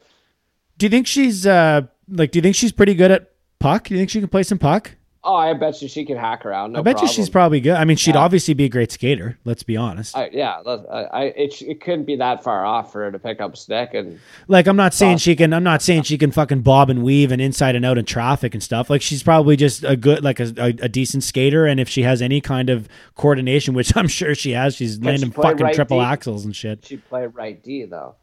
[0.78, 2.32] Do you think she's uh like?
[2.32, 3.86] Do you think she's pretty good at puck?
[3.86, 4.96] Do you think she can play some puck?
[5.22, 6.72] Oh, I bet you she can hack around.
[6.72, 7.10] No I bet problem.
[7.10, 7.74] you she's probably good.
[7.76, 8.22] I mean, she'd Yeah.
[8.22, 9.38] obviously be a great skater.
[9.44, 10.16] Let's be honest.
[10.16, 10.72] I, yeah, I,
[11.04, 13.94] I it, it couldn't be that far off for her to pick up a stick
[13.94, 14.18] and
[14.48, 15.54] Like I'm not saying she can.
[15.54, 18.54] I'm not saying she can fucking bob and weave and inside and out in traffic
[18.54, 18.90] and stuff.
[18.90, 21.66] Like she's probably just a good, like a, a, a decent skater.
[21.66, 25.32] And if she has any kind of coordination, which I'm sure she has, she's landing
[25.32, 26.08] play fucking right triple deep?
[26.08, 26.86] axels and shit.
[26.86, 28.16] She play right D though.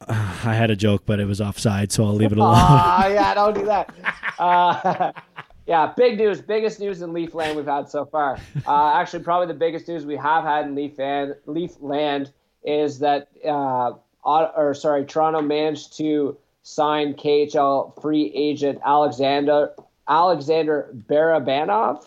[0.08, 2.54] I had a joke, but it was offside, so I'll leave it alone.
[2.56, 3.94] Ah, yeah, don't do that.
[4.38, 5.12] Uh,
[5.66, 8.38] Yeah, big news, biggest news in Leaf Land we've had so far.
[8.66, 12.32] Uh, actually, probably the biggest news we have had in Leaf Land, Leaf Land
[12.64, 13.92] is that, uh,
[14.24, 19.70] or sorry, Toronto managed to sign KHL free agent Alexander
[20.08, 22.04] Alexander Barabanov.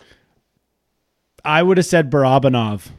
[1.46, 2.90] I would have said Barabanov.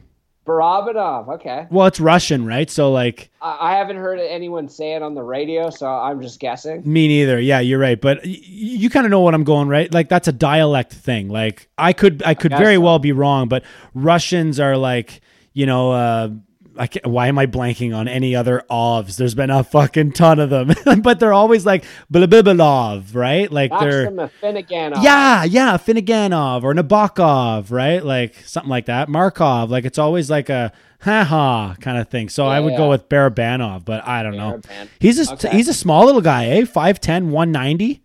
[0.45, 1.27] Barabanov.
[1.35, 1.67] Okay.
[1.69, 2.69] Well, it's Russian, right?
[2.69, 6.39] So like, I, I haven't heard anyone say it on the radio, so I'm just
[6.39, 6.81] guessing.
[6.85, 7.39] me neither.
[7.39, 7.99] Yeah, you're right.
[7.99, 9.91] But y- you kind of know what I'm going, right?
[9.93, 11.29] Like that's a dialect thing.
[11.29, 12.81] Like I could, I could guess very so.
[12.81, 15.21] well be wrong, but Russians are like,
[15.53, 16.29] you know, uh,
[16.77, 19.17] I can't, why am I blanking on any other ovs?
[19.17, 23.51] There's been a fucking ton of them, but they're always like Bilibibilov, right?
[23.51, 24.11] Like they're
[24.41, 25.03] Finneganov.
[25.03, 28.03] yeah, yeah, Finneganov or Nabokov, right?
[28.03, 29.09] Like something like that.
[29.09, 30.71] Markov, like it's always like a
[31.01, 32.29] ha ha kind of thing.
[32.29, 34.59] So I would go with Barabanov, but I don't know.
[34.99, 35.49] He's a Okay.
[35.51, 36.61] he's a small little guy, eh?
[36.61, 38.01] 5'10", 190.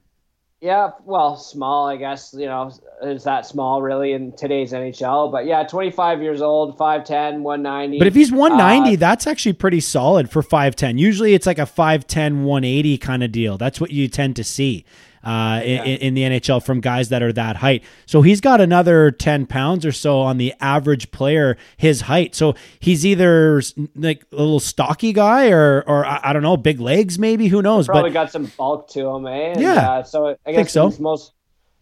[0.60, 2.34] Yeah, well, small, I guess.
[2.36, 2.70] You know,
[3.02, 5.32] is that small really in today's NHL?
[5.32, 7.98] But yeah, 25 years old, 5'10", 190.
[7.98, 10.98] But if he's 190, Uh, that's actually pretty solid for 5'10.
[10.98, 13.56] Usually it's like a 5'10, 180 kind of deal.
[13.56, 14.84] That's what you tend to see
[15.22, 17.82] uh, in, in the NHL from guys that are that height.
[18.06, 22.34] So he's got another 10 pounds or so on the average player, his height.
[22.34, 23.62] So he's either
[23.94, 27.48] like a little stocky guy or, or I, I don't know, big legs maybe.
[27.48, 27.86] Who knows?
[27.86, 29.52] probably But got some bulk to him, eh?
[29.52, 30.88] And, Yeah, Uh, so I think guess so.
[30.88, 31.32] his most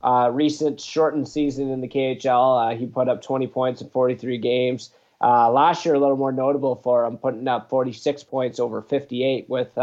[0.03, 4.39] uh, recent shortened season in the KHL, uh, he put up 20 points in 43
[4.39, 4.91] games.
[5.21, 9.49] Uh, last year, a little more notable for him, putting up 46 points over 58
[9.49, 9.77] with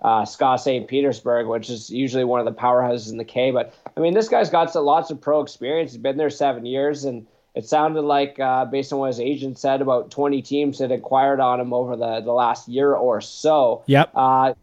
[0.00, 0.86] uh, SKA St.
[0.86, 3.50] Petersburg, which is usually one of the powerhouses in the K.
[3.50, 5.92] But I mean, this guy's got some, lots of pro experience.
[5.92, 9.58] He's been there seven years, and it sounded like, uh, based on what his agent
[9.58, 13.82] said, about 20 teams had inquired on him over the, the last year or so.
[13.86, 14.10] Yep.
[14.14, 14.54] Uh,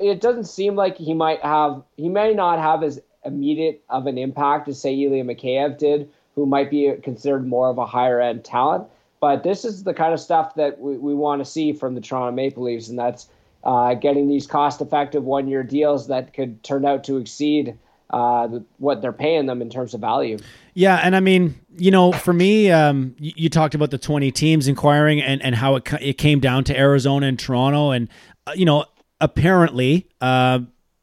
[0.00, 4.18] it doesn't seem like he might have, he may not have as immediate of an
[4.18, 8.44] impact as, say, Ilya Mikheyev did, who might be considered more of a higher end
[8.44, 8.84] talent.
[9.20, 12.00] But this is the kind of stuff that we, we want to see from the
[12.00, 13.28] Toronto Maple Leafs, and that's
[13.64, 17.78] uh, getting these cost effective one year deals that could turn out to exceed
[18.10, 18.48] uh,
[18.78, 20.38] what they're paying them in terms of value.
[20.74, 24.30] Yeah, and I mean, you know, for me, um, you, you talked about the 20
[24.32, 27.90] teams inquiring and, and how it, it came down to Arizona and Toronto.
[27.90, 28.08] And,
[28.46, 28.86] uh, you know,
[29.20, 30.60] apparently uh,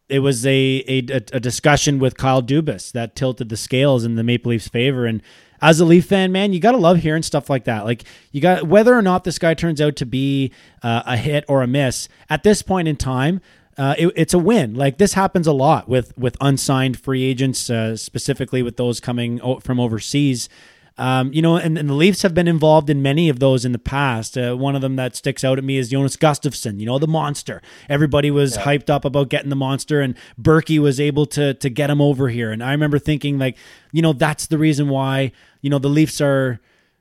[0.10, 0.98] it was a, a,
[1.34, 5.06] a discussion with Kyle Dubas that tilted the scales in the Maple Leafs' favor.
[5.06, 5.22] And
[5.66, 7.86] as a Leaf fan, man, you got to love hearing stuff like that.
[7.86, 10.52] Like, you got whether or not this guy turns out to be
[10.84, 13.42] uh, a hit or a miss, at this point in time,
[13.78, 14.76] uh, it, it's a win.
[14.76, 19.42] Like this happens a lot with with unsigned free agents, uh, specifically with those coming
[19.42, 20.50] o- from overseas.
[20.98, 23.74] Um, you know, and, and the Leafs have been involved in many of those in
[23.74, 24.38] the past.
[24.38, 26.80] Uh, one of them that sticks out at me is Jonas Gustavsson.
[26.80, 27.62] You know, the monster.
[27.90, 31.90] Everybody was hyped up about getting the monster, and Burkie was able to to get
[31.90, 32.52] him over here.
[32.54, 33.58] And I remember thinking, like,
[33.92, 35.34] you know, that's the reason why
[35.66, 36.60] you know the Leafs are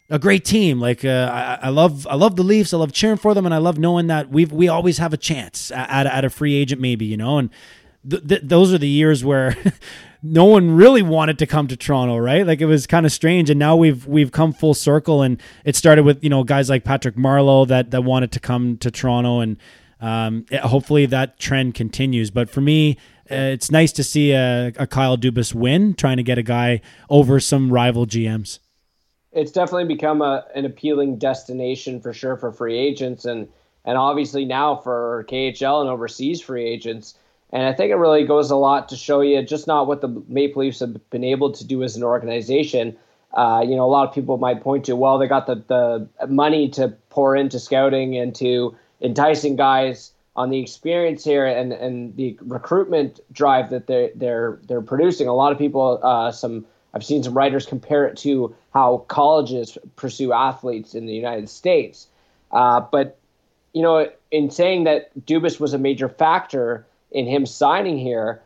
[0.08, 0.80] a great team.
[0.80, 2.72] Like uh, I, I love, I love the Leafs.
[2.72, 5.18] I love cheering for them, and I love knowing that we we always have a
[5.18, 7.36] chance at, at a free agent, maybe you know.
[7.36, 7.50] And
[8.08, 9.54] th- th- those are the years where
[10.22, 12.46] no one really wanted to come to Toronto, right?
[12.46, 15.76] Like it was kind of strange, and now we've we've come full circle, and it
[15.76, 19.40] started with you know guys like Patrick Marleau that that wanted to come to Toronto,
[19.40, 19.58] and
[20.00, 22.30] um, it- hopefully that trend continues.
[22.30, 22.96] But for me.
[23.30, 26.80] Uh, it's nice to see a, a Kyle Dubas win, trying to get a guy
[27.08, 28.58] over some rival GMs.
[29.32, 33.48] it's definitely become a, an appealing destination for sure for free agents and
[33.84, 37.14] and obviously now for KHL and overseas free agents.
[37.50, 40.08] And I think it really goes a lot to show you just not what the
[40.26, 42.96] Maple Leafs have been able to do as an organization.
[43.34, 46.26] Uh, you know, a lot of people might point to, well, they got the, the
[46.26, 52.16] money to pour into scouting and to enticing guys on the experience here and, and
[52.16, 55.28] the recruitment drive that they're they're they're producing.
[55.28, 59.78] A lot of people, uh, some I've seen some writers compare it to how colleges
[59.96, 62.08] pursue athletes in the United States.
[62.50, 63.18] Uh, but
[63.72, 68.42] you know, in saying that Dubas was a major factor in him signing here,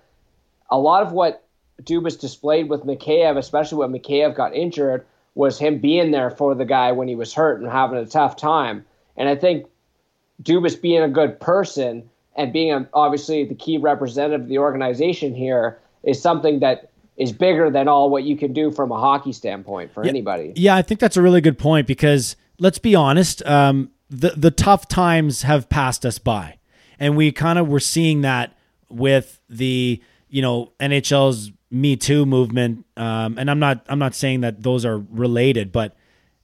[0.71, 1.45] a lot of what
[1.83, 6.65] Dubas displayed with Mikheyev, especially when Mikheyev got injured, was him being there for the
[6.65, 8.85] guy when he was hurt and having a tough time.
[9.17, 9.67] And I think
[10.43, 15.35] Dubas being a good person and being a, obviously the key representative of the organization
[15.35, 19.33] here is something that is bigger than all what you can do from a hockey
[19.33, 20.53] standpoint for anybody.
[20.55, 24.53] Yeah, I think that's a really good point because let's be honest, um, the the
[24.53, 26.59] tough times have passed us by,
[26.99, 28.57] and we kind of were seeing that
[28.89, 32.87] with the you know NHL's Me Too movement.
[32.97, 35.97] Um, and I'm not I'm not saying that those are related, but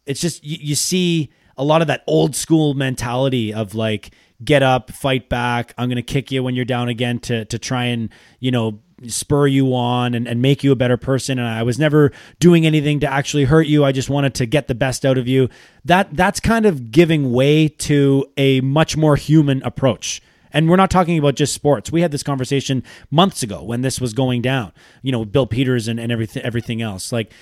[0.07, 4.11] it's just you, you see a lot of that old school mentality of like
[4.45, 5.75] get up, fight back.
[5.79, 8.09] I'm gonna kick you when you're down again to to try and
[8.41, 11.79] you know spur you on and, and make you a better person and I was
[11.79, 13.85] never doing anything to actually hurt you.
[13.85, 15.49] I just wanted to get the best out of you.
[15.85, 20.23] That that's kind of giving way to a much more human approach.
[20.53, 21.91] And we're not talking about just sports.
[21.91, 24.73] We had this conversation months ago when this was going down.
[25.03, 27.13] You know, Bill Peters and, and everything everything else.
[27.13, 27.33] Like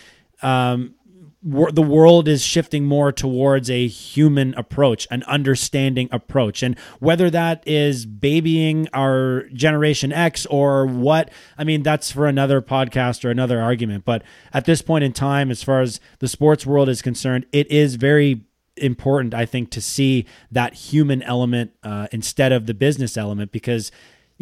[0.43, 0.95] um
[1.43, 6.63] the world is shifting more towards a human approach, an understanding approach.
[6.63, 12.63] And whether that is babying our Generation X or what, I mean, that's for another
[12.63, 14.05] podcast or another argument.
[14.05, 14.23] But
[14.53, 17.97] at this point in time, as far as the sports world is concerned, it is
[17.97, 18.45] very
[18.77, 23.91] important, I think, to see that human element uh, instead of the business element because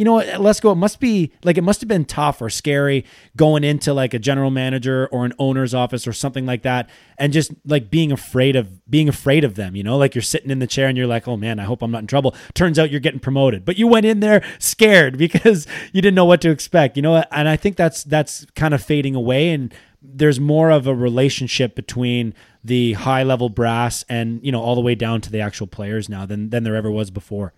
[0.01, 0.72] you know what, let's go.
[0.72, 3.05] It must be like it must have been tough or scary
[3.36, 6.88] going into like a general manager or an owner's office or something like that,
[7.18, 9.76] and just like being afraid of being afraid of them.
[9.76, 11.82] You know, like you're sitting in the chair and you're like, oh man, I hope
[11.82, 12.34] I'm not in trouble.
[12.55, 16.24] Turns out you're getting promoted, but you went in there scared because you didn't know
[16.24, 16.96] what to expect.
[16.96, 19.70] You know, and I think that's that's kind of fading away, and
[20.01, 22.32] there's more of a relationship between
[22.64, 26.09] the high level brass and you know all the way down to the actual players
[26.09, 27.53] now than than there ever was before.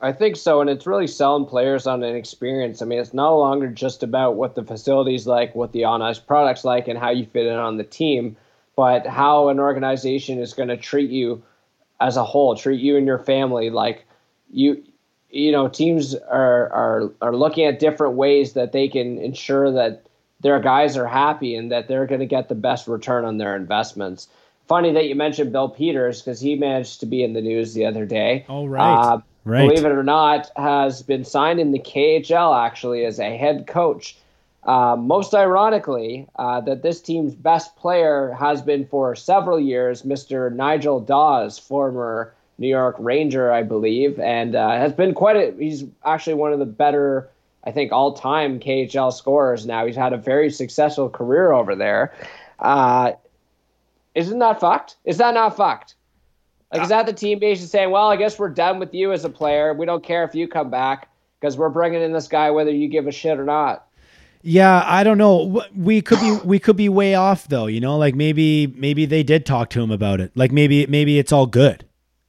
[0.00, 2.82] I think so, and it's really selling players on an experience.
[2.82, 6.18] I mean, it's no longer just about what the facility's like, what the on ice
[6.18, 8.36] product's like, and how you fit in on the team,
[8.76, 11.42] but how an organization is going to treat you
[12.00, 13.70] as a whole, treat you and your family.
[13.70, 14.04] Like
[14.50, 14.82] you,
[15.30, 20.06] you know, teams are are are looking at different ways that they can ensure that
[20.40, 23.56] their guys are happy and that they're going to get the best return on their
[23.56, 24.28] investments.
[24.68, 27.86] Funny that you mentioned Bill Peters because he managed to be in the news the
[27.86, 28.44] other day.
[28.48, 29.14] Oh right.
[29.14, 29.68] Uh, right.
[29.68, 34.16] believe it or not, has been signed in the KHL actually as a head coach.
[34.64, 40.52] Uh, most ironically, uh, that this team's best player has been for several years Mr.
[40.52, 45.54] Nigel Dawes, former New York Ranger, I believe, and uh, has been quite a.
[45.56, 47.28] He's actually one of the better,
[47.64, 49.66] I think, all-time KHL scorers.
[49.66, 52.12] Now he's had a very successful career over there.
[52.58, 53.12] Uh,
[54.14, 54.96] isn't that fucked?
[55.04, 55.95] Is that not fucked?
[56.72, 59.24] Like, is that the team basically saying, well, I guess we're done with you as
[59.24, 59.72] a player.
[59.72, 61.08] We don't care if you come back
[61.40, 63.86] because we're bringing in this guy whether you give a shit or not.
[64.42, 65.64] Yeah, I don't know.
[65.74, 67.96] We could be we could be way off though, you know?
[67.96, 70.32] Like maybe maybe they did talk to him about it.
[70.36, 71.84] Like maybe maybe it's all good.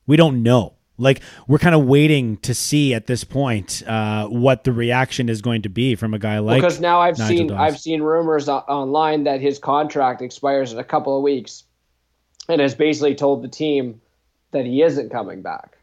[0.08, 0.74] We don't know.
[0.98, 5.42] Like we're kind of waiting to see at this point uh, what the reaction is
[5.42, 7.60] going to be from a guy like because now I've Nigel seen Dawes.
[7.60, 11.66] I've seen rumors o- online that his contract expires in a couple of weeks,
[12.50, 14.02] and has basically told the team
[14.52, 15.78] that he isn't coming back.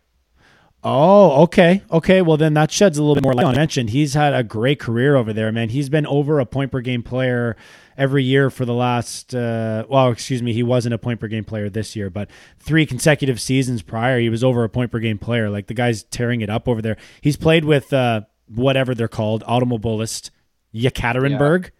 [0.86, 1.82] Oh, okay.
[1.90, 2.20] Okay.
[2.20, 3.54] Well, then that sheds a little bit more light on.
[3.54, 5.70] I mentioned he's had a great career over there, man.
[5.70, 7.56] He's been over a point per game player
[7.96, 11.44] every year for the last, uh, well, excuse me, he wasn't a point per game
[11.44, 15.16] player this year, but three consecutive seasons prior, he was over a point per game
[15.16, 15.48] player.
[15.48, 16.98] Like the guy's tearing it up over there.
[17.22, 20.30] He's played with uh, whatever they're called, automobilist
[20.74, 21.64] Yekaterinburg.
[21.64, 21.70] Yeah.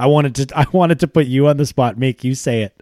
[0.00, 2.81] I wanted to, I wanted to put you on the spot, make you say it.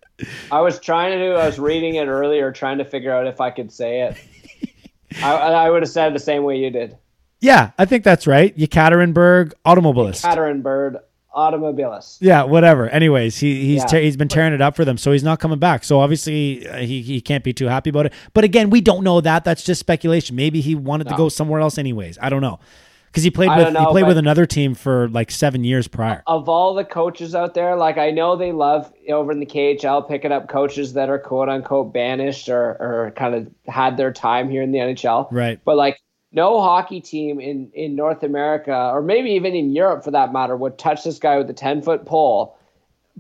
[0.51, 1.33] I was trying to do.
[1.35, 4.17] I was reading it earlier, trying to figure out if I could say it.
[5.23, 6.97] I, I would have said it the same way you did.
[7.41, 8.57] Yeah, I think that's right.
[8.57, 10.25] Yekaterinburg automobilist.
[10.25, 11.01] Yekaterinburg
[11.35, 12.19] automobilist.
[12.21, 12.89] Yeah, whatever.
[12.89, 13.87] Anyways, he he's yeah.
[13.87, 15.85] te- he's been tearing it up for them, so he's not coming back.
[15.85, 18.13] So obviously uh, he he can't be too happy about it.
[18.35, 19.45] But again, we don't know that.
[19.45, 20.37] That's just speculation.
[20.37, 21.13] Maybe he wanted no.
[21.13, 22.19] to go somewhere else anyways.
[22.21, 22.61] I don't know
[23.11, 26.23] because he played with know, he played with another team for like seven years prior.
[26.29, 30.07] Of all the coaches out there, like I know they love over in the KHL
[30.07, 34.49] picking up coaches that are quote unquote banished or or kind of had their time
[34.49, 35.27] here in the NHL.
[35.33, 35.59] Right.
[35.65, 35.99] But like
[36.33, 40.57] no hockey team in in North America or maybe even in Europe for that matter
[40.57, 42.57] would touch this guy with a ten foot pole.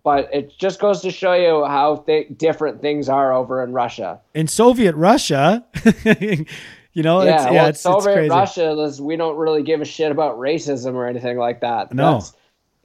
[0.05, 4.21] But it just goes to show you how th- different things are over in Russia.
[4.35, 5.67] In Soviet Russia.
[6.93, 8.31] You know, yeah, it's, well, yeah, it's, Soviet it's crazy.
[8.31, 11.95] Russia is we don't really give a shit about racism or anything like that.
[11.95, 12.33] No, That's,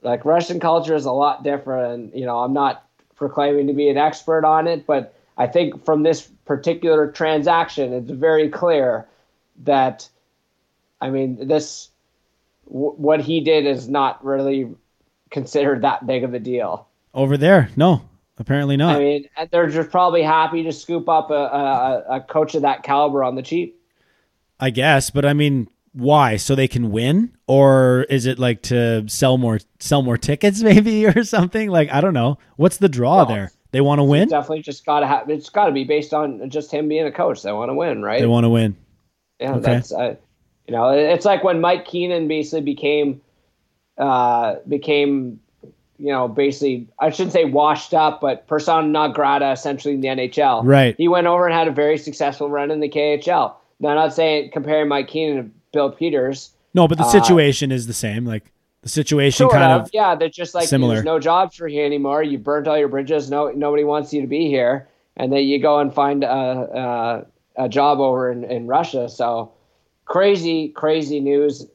[0.02, 1.92] like Russian culture is a lot different.
[1.92, 5.84] And, you know, I'm not proclaiming to be an expert on it, but I think
[5.84, 9.08] from this particular transaction, it's very clear
[9.64, 10.08] that,
[11.00, 11.88] I mean, this
[12.66, 14.72] w- what he did is not really
[15.30, 17.70] considered that big of a deal over there.
[17.74, 18.02] No,
[18.38, 18.96] apparently not.
[18.96, 22.84] I mean, they're just probably happy to scoop up a, a, a coach of that
[22.84, 23.82] caliber on the cheap.
[24.58, 26.36] I guess, but I mean, why?
[26.36, 31.06] So they can win, or is it like to sell more sell more tickets, maybe,
[31.06, 31.70] or something?
[31.70, 32.38] Like I don't know.
[32.56, 33.52] What's the draw well, there?
[33.72, 34.28] They want to win.
[34.28, 35.28] Definitely, just gotta have.
[35.28, 37.42] It's got to be based on just him being a coach.
[37.42, 38.20] They want to win, right?
[38.20, 38.76] They want to win.
[39.40, 39.60] Yeah, okay.
[39.60, 40.16] that's uh,
[40.66, 43.20] you know, it's like when Mike Keenan basically became
[43.98, 45.40] uh, became
[45.98, 50.08] you know, basically, I shouldn't say washed up, but persona non grata essentially in the
[50.08, 50.62] NHL.
[50.64, 50.94] Right.
[50.96, 53.54] He went over and had a very successful run in the KHL.
[53.80, 56.50] Now, I'm not saying comparing Mike Keenan to Bill Peters.
[56.74, 58.24] No, but the uh, situation uh, is the same.
[58.24, 60.14] Like The situation kind of, of yeah.
[60.14, 60.94] They're just like similar.
[60.94, 62.22] there's no jobs for you anymore.
[62.22, 63.30] You burnt all your bridges.
[63.30, 67.26] No, nobody wants you to be here, and then you go and find a
[67.56, 69.08] a, a job over in, in Russia.
[69.08, 69.52] So
[70.04, 71.66] crazy, crazy news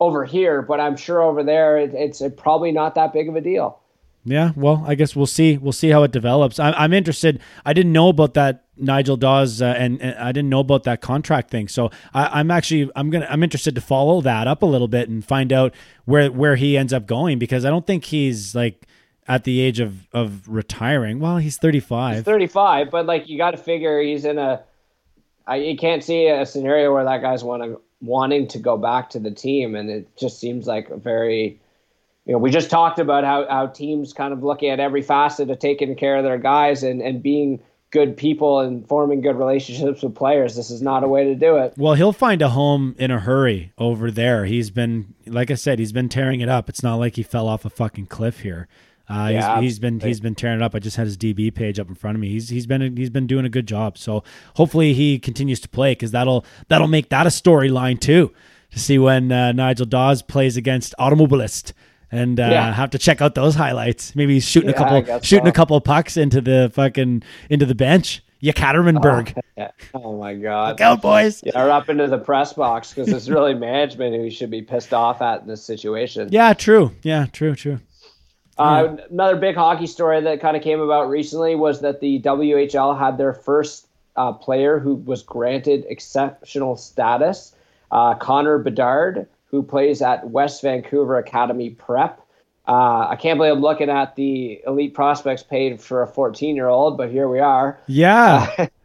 [0.00, 0.62] over here.
[0.62, 3.80] But I'm sure over there it, it's probably not that big of a deal.
[4.24, 5.56] Yeah, well, I guess we'll see.
[5.56, 6.58] We'll see how it develops.
[6.58, 7.40] I'm, I'm interested.
[7.64, 11.00] I didn't know about that Nigel Dawes, uh, and, and I didn't know about that
[11.00, 11.68] contract thing.
[11.68, 15.08] So I, I'm actually I'm gonna I'm interested to follow that up a little bit
[15.08, 15.74] and find out
[16.04, 18.86] where where he ends up going because I don't think he's like
[19.28, 21.20] at the age of of retiring.
[21.20, 22.24] Well, he's 35.
[22.24, 24.62] 35, but like you got to figure he's in a.
[25.46, 29.18] I you can't see a scenario where that guy's wanting wanting to go back to
[29.18, 31.60] the team, and it just seems like a very.
[32.24, 35.48] You know, we just talked about how, how teams kind of look at every facet
[35.48, 37.62] of taking care of their guys and, and being
[37.96, 40.54] good people and forming good relationships with players.
[40.54, 41.72] This is not a way to do it.
[41.78, 44.44] Well, he'll find a home in a hurry over there.
[44.44, 46.68] He's been, like I said, he's been tearing it up.
[46.68, 48.68] It's not like he fell off a fucking cliff here.
[49.08, 50.74] Uh, Yeah, he's, he's been he's been tearing it up.
[50.74, 52.28] I just had his DB page up in front of me.
[52.28, 53.96] He's he's been he's been doing a good job.
[53.96, 54.22] So
[54.56, 58.34] hopefully he continues to play because that'll that'll make that a storyline too.
[58.72, 61.72] To see when uh, Nigel Dawes plays against Automobilist
[62.16, 62.72] and uh, Yeah.
[62.72, 64.14] have to check out those highlights.
[64.16, 65.50] Maybe he's shooting Yeah, a couple shooting so.
[65.50, 68.22] a couple pucks into the fucking into the bench.
[68.42, 69.34] Yekaterinburg.
[69.56, 69.70] Yeah.
[69.94, 70.76] Oh my God.
[70.76, 71.42] Go boys.
[71.42, 74.92] Yeah, or up into the press box because it's really management who should be pissed
[74.92, 76.28] off at in this situation.
[76.30, 76.92] Yeah, true.
[77.02, 77.80] Yeah, true, true.
[78.58, 82.98] Uh, another big hockey story that kind of came about recently was that the WHL
[82.98, 83.86] had their first
[84.16, 87.54] uh, player who was granted exceptional status,
[87.90, 92.20] uh, Connor Bedard, who plays at West Vancouver Academy Prep.
[92.66, 96.68] Uh, I can't believe I'm looking at the elite prospects paid for a 14 year
[96.68, 97.80] old, but here we are.
[97.86, 98.68] Yeah.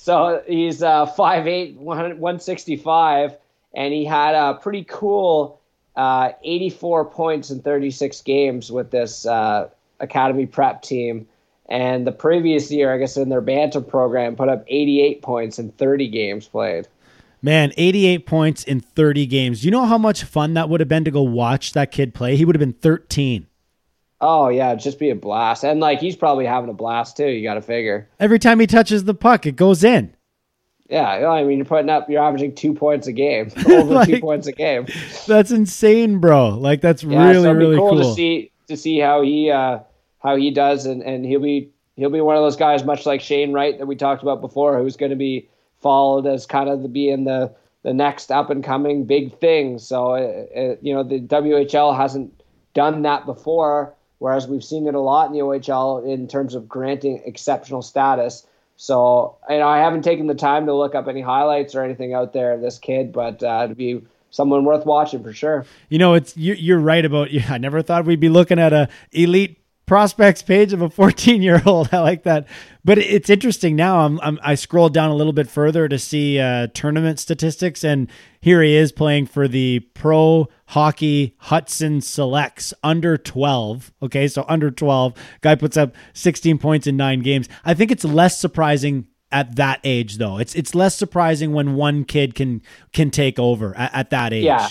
[0.00, 3.36] So he's uh, 5'8", 165,
[3.74, 5.60] and he had a pretty cool
[5.94, 9.68] uh, 84 points in 36 games with this uh,
[10.00, 11.28] academy prep team.
[11.68, 15.70] And the previous year, I guess in their bantam program, put up 88 points in
[15.72, 16.88] 30 games played.
[17.42, 19.64] Man, 88 points in 30 games.
[19.64, 22.36] You know how much fun that would have been to go watch that kid play?
[22.36, 23.46] He would have been 13.
[24.22, 25.64] Oh yeah, it'd just be a blast.
[25.64, 27.28] And like he's probably having a blast too.
[27.28, 28.06] You got to figure.
[28.18, 30.14] Every time he touches the puck, it goes in.
[30.90, 34.46] Yeah, I mean you're putting up, you're averaging two points a game, over two points
[34.46, 34.86] a game.
[35.26, 36.50] That's insane, bro.
[36.50, 37.98] Like that's Yeah, really so really cool, cool.
[38.02, 39.78] to see to see how he uh,
[40.18, 43.22] how he does, and, and he'll be he'll be one of those guys, much like
[43.22, 45.48] Shane Wright that we talked about before, who's going to be
[45.80, 49.78] followed as kind of the being the the next up and coming big thing.
[49.78, 52.42] So uh, uh, you know the WHL hasn't
[52.74, 56.68] done that before, whereas we've seen it a lot in the OHL in terms of
[56.68, 58.46] granting exceptional status.
[58.76, 62.14] So you know I haven't taken the time to look up any highlights or anything
[62.14, 65.66] out there this kid, but uh, it'd be someone worth watching for sure.
[65.88, 67.30] You know, it's you're, you're right about.
[67.40, 69.59] Yeah, I never thought we'd be looking at a elite
[69.90, 71.88] prospects page of a 14 year old.
[71.92, 72.46] I like that,
[72.84, 74.06] but it's interesting now.
[74.06, 78.08] I'm, I'm I scrolled down a little bit further to see uh, tournament statistics, and
[78.40, 83.92] here he is playing for the Pro Hockey Hudson Selects under 12.
[84.00, 87.48] Okay, so under 12, guy puts up 16 points in nine games.
[87.64, 92.02] I think it's less surprising at that age though it's it's less surprising when one
[92.04, 92.60] kid can
[92.92, 94.68] can take over at, at that age Yeah.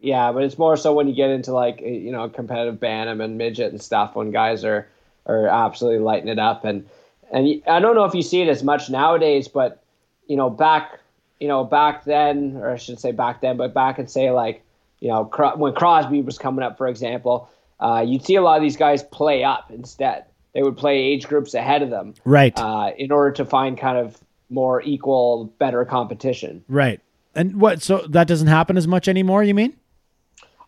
[0.00, 3.36] Yeah, but it's more so when you get into like you know competitive bantam and
[3.36, 4.88] midget and stuff when guys are
[5.26, 6.86] are absolutely lighting it up and
[7.30, 9.82] and I don't know if you see it as much nowadays, but
[10.26, 10.98] you know back
[11.38, 14.62] you know back then or I should say back then, but back and say like
[15.00, 15.24] you know
[15.56, 19.02] when Crosby was coming up, for example, uh, you'd see a lot of these guys
[19.02, 20.24] play up instead.
[20.54, 23.98] They would play age groups ahead of them, right uh, in order to find kind
[23.98, 24.18] of
[24.48, 26.64] more equal, better competition.
[26.68, 27.00] right
[27.34, 29.72] and what so that doesn't happen as much anymore you mean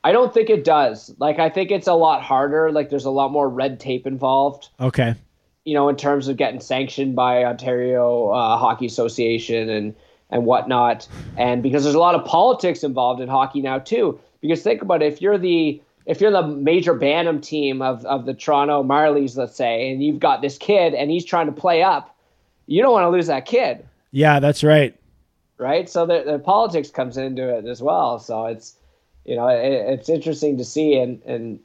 [0.04, 1.14] I don't think it does.
[1.18, 2.72] Like I think it's a lot harder.
[2.72, 4.68] Like there's a lot more red tape involved.
[4.80, 5.14] okay
[5.64, 9.94] You know, in terms of getting sanctioned by Ontario uh, Hockey Association and
[10.30, 11.06] and whatnot.
[11.36, 14.18] And because there's a lot of politics involved in hockey now too.
[14.40, 18.26] Because think about it, if you're the if you're the major Bantam team of, of
[18.26, 21.82] the Toronto Marlies, let's say, and you've got this kid and he's trying to play
[21.84, 22.16] up,
[22.66, 24.98] you don't want to lose that kid, yeah that's right
[25.62, 25.88] right?
[25.88, 28.18] So the, the politics comes into it as well.
[28.18, 28.74] So it's
[29.24, 31.60] you know it, it's interesting to see and and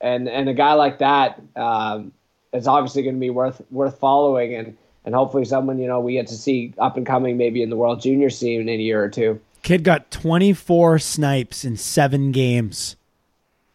[0.00, 2.12] and and a guy like that um,
[2.52, 6.12] is obviously going to be worth worth following and and hopefully someone you know we
[6.14, 9.02] get to see up and coming maybe in the world junior scene in a year
[9.02, 9.40] or two.
[9.62, 12.96] kid got 24 snipes in seven games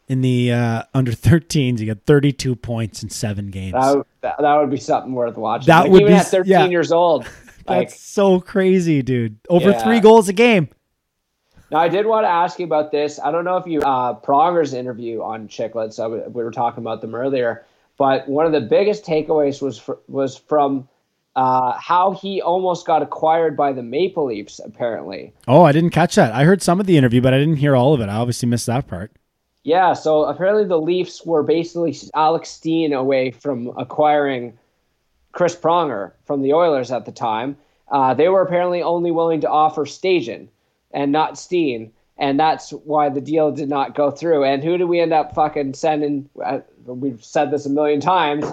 [0.10, 4.36] in the uh, under 13s he got 32 points in seven games That would, that,
[4.40, 5.68] that would be something worth watching.
[5.68, 6.66] That Like, would even be at 13 yeah.
[6.68, 7.28] years old.
[7.70, 9.84] Like that's so crazy dude over Yeah.
[9.84, 10.70] three goals a game
[11.70, 13.20] Now, I did want to ask you about this.
[13.20, 16.00] I don't know if you uh, Pronger's interview on Chiclets.
[16.00, 17.66] Uh, we were talking about them earlier,
[17.98, 20.88] but one of the biggest takeaways was was from
[21.36, 24.60] uh, how he almost got acquired by the Maple Leafs.
[24.64, 26.32] Apparently, Oh, I didn't catch that.
[26.34, 28.08] I heard some of the interview, but I didn't hear all of it.
[28.10, 29.12] I obviously missed that part.
[29.64, 29.92] yeah.
[29.92, 34.58] So apparently, the Leafs were basically Alex Steen away from acquiring
[35.34, 37.58] Chris Pronger from the Oilers at the time.
[37.90, 40.48] Uh, they were apparently only willing to offer Stajan
[40.92, 44.44] and not Steen, and that's why the deal did not go through.
[44.44, 46.30] And who do we end up fucking sending?
[46.44, 48.46] Uh, we've said this a million times.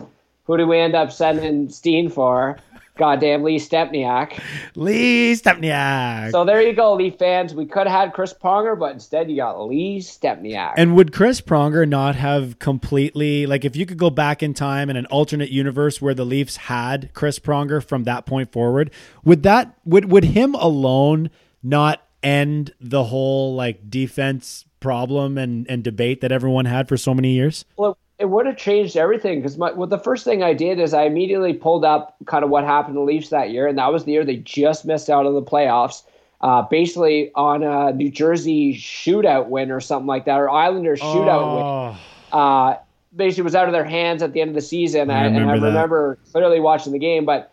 [0.45, 2.59] Who do we end up sending Steen for?
[2.97, 4.41] Goddamn Lee Stempniak.
[4.77, 6.31] Lee Stempniak.
[6.31, 7.53] So there you go, Leaf fans.
[7.53, 10.75] We could have had Chris Pronger, but instead you got Lee Stempniak.
[10.77, 14.91] and would Chris Pronger not have completely like if you could go back in time
[14.91, 18.93] in an alternate universe where the Leafs had Chris Pronger from that point forward,
[19.25, 21.31] would that would would him alone
[21.65, 27.15] not end the whole like defense problem and and debate that everyone had for so
[27.15, 27.65] many years?
[27.77, 31.03] Well, it would have changed everything because well, the first thing I did is I
[31.05, 34.05] immediately pulled up kind of what happened to the Leafs that year, and that was
[34.05, 36.03] the year they just missed out on the playoffs,
[36.41, 41.55] uh, basically on a New Jersey shootout win or something like that, or Islanders shootout
[41.57, 41.97] win.
[42.33, 42.77] Oh, Uh,
[43.17, 45.41] basically, was out of their hands at the end of the season, I and, I
[45.41, 45.67] remember that.
[45.75, 47.25] remember clearly watching the game.
[47.25, 47.53] But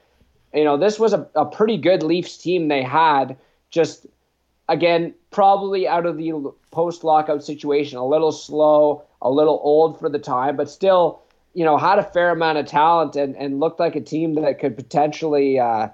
[0.53, 3.35] you know, this was a, a pretty good Leafs team they had.
[3.71, 4.05] Just
[4.71, 6.31] again, probably out of the
[6.71, 11.21] post lockout situation, a little slow, a little old for the time, but still,
[11.53, 14.59] you know, had a fair amount of talent and, and looked like a team that
[14.59, 15.89] could potentially, uh,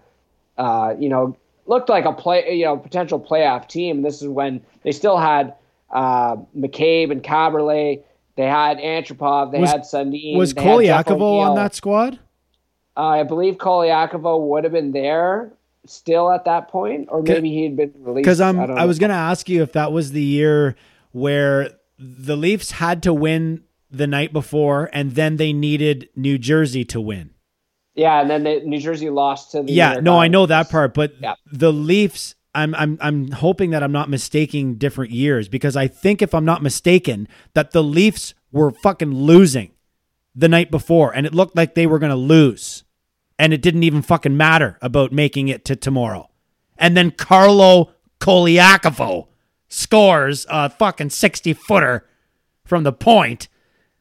[0.57, 1.35] uh, you know,
[1.65, 4.03] looked like a play, you know, potential playoff team.
[4.03, 5.55] This is when they still had
[5.89, 8.03] uh, McCabe and Kaberle.
[8.35, 9.51] They had Antropov.
[9.51, 10.37] They Was- had Sundin.
[10.37, 12.19] was Colaiacovo on that squad?
[12.95, 15.51] Uh, I believe Colaiacovo would have been there
[15.87, 18.23] still at that point, or maybe he had been released.
[18.23, 18.87] Because I'm, um, I, I, know.
[18.87, 20.75] was going to ask you if that was the year
[21.11, 26.85] where the Leafs had to win the night before, and then they needed New Jersey
[26.85, 27.31] to win.
[27.95, 29.71] Yeah, and then the, New Jersey lost to the.
[29.71, 31.35] Yeah, no, I know that part, but Yeah.
[31.51, 32.35] the Leafs.
[32.55, 36.45] I'm I'm I'm hoping that I'm not mistaking different years because I think if I'm
[36.45, 39.73] not mistaken that the Leafs were fucking losing
[40.33, 42.83] the night before and it looked like they were going to lose
[43.39, 46.29] and it didn't even fucking matter about making it to tomorrow.
[46.77, 49.27] And then Carlo Colaiacovo
[49.67, 52.07] scores a fucking 60 footer
[52.65, 53.47] from the point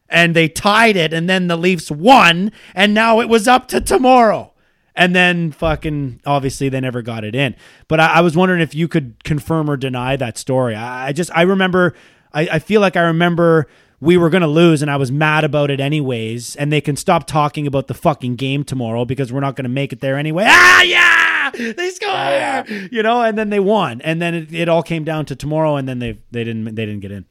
[0.08, 3.80] and they tied it and then the Leafs won and now it was up to
[3.80, 4.52] tomorrow.
[4.94, 7.54] And then fucking obviously they never got it in.
[7.88, 10.74] But I, I was wondering if you could confirm or deny that story.
[10.74, 11.94] I, I just I remember
[12.32, 13.66] I, I feel like I remember
[14.00, 16.56] we were gonna lose and I was mad about it anyways.
[16.56, 19.92] And they can stop talking about the fucking game tomorrow because we're not gonna make
[19.92, 20.44] it there anyway.
[20.46, 21.50] Ah yeah!
[21.50, 22.64] They score!
[22.90, 24.00] You know, and then they won.
[24.02, 26.86] And then it, it all came down to tomorrow and then they they didn't they
[26.86, 27.24] didn't get in.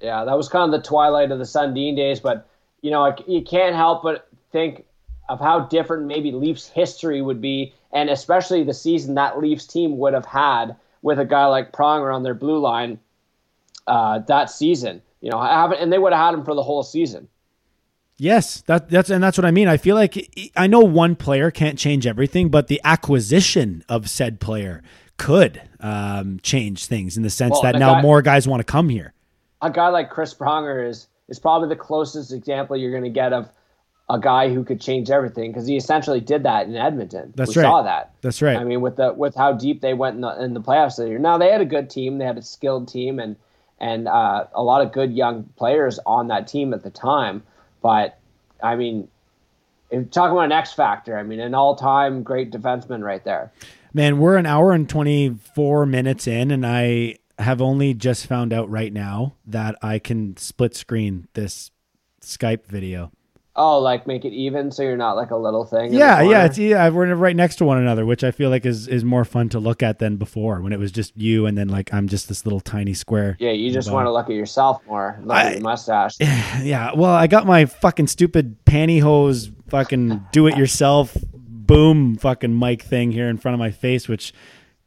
[0.00, 2.48] Yeah, that was kind of the twilight of the Sundin days, but
[2.82, 4.84] you know, you can't help but think
[5.28, 9.98] of how different maybe Leafs history would be, and especially the season that Leafs team
[9.98, 12.98] would have had with a guy like Pronger on their blue line
[13.86, 15.02] uh, that season.
[15.20, 17.28] You know, haven't and they would have had him for the whole season.
[18.18, 19.68] Yes, that that's and that's what I mean.
[19.68, 24.40] I feel like I know one player can't change everything, but the acquisition of said
[24.40, 24.82] player
[25.18, 28.64] could um, change things in the sense Well, that now guy- more guys want to
[28.64, 29.12] come here.
[29.62, 33.32] a guy like Chris Pronger is is probably the closest example you're going to get
[33.32, 33.50] of
[34.08, 37.32] a guy who could change everything because he essentially did that in Edmonton.
[37.36, 37.68] That's we right.
[37.68, 38.12] Saw that.
[38.22, 38.56] That's right.
[38.56, 41.08] I mean, with the with how deep they went in the in the playoffs this
[41.08, 41.18] year.
[41.18, 42.16] Now they had a good team.
[42.18, 43.36] They had a skilled team and
[43.78, 47.42] and uh, a lot of good young players on that team at the time.
[47.82, 48.18] But
[48.62, 49.08] I mean,
[49.90, 53.52] if talking about an X factor, I mean, an all time great defenseman right there.
[53.92, 58.68] Man, we're an hour and 24 minutes in, and I have only just found out
[58.70, 61.70] right now that I can split screen this
[62.20, 63.12] Skype video.
[63.58, 65.92] Oh, like make it even so you're not like a little thing.
[65.92, 66.88] Yeah, yeah, it's yeah.
[66.90, 69.58] We're right next to one another, which I feel like is is more fun to
[69.58, 72.44] look at than before when it was just you and then like I'm just this
[72.44, 73.36] little tiny square.
[73.40, 73.52] yeah.
[73.52, 76.16] You just want to look at yourself more, look I- at your mustache.
[76.20, 82.82] Yeah, well, I got my fucking stupid pantyhose fucking do it yourself boom fucking mic
[82.82, 84.32] thing here in front of my face, which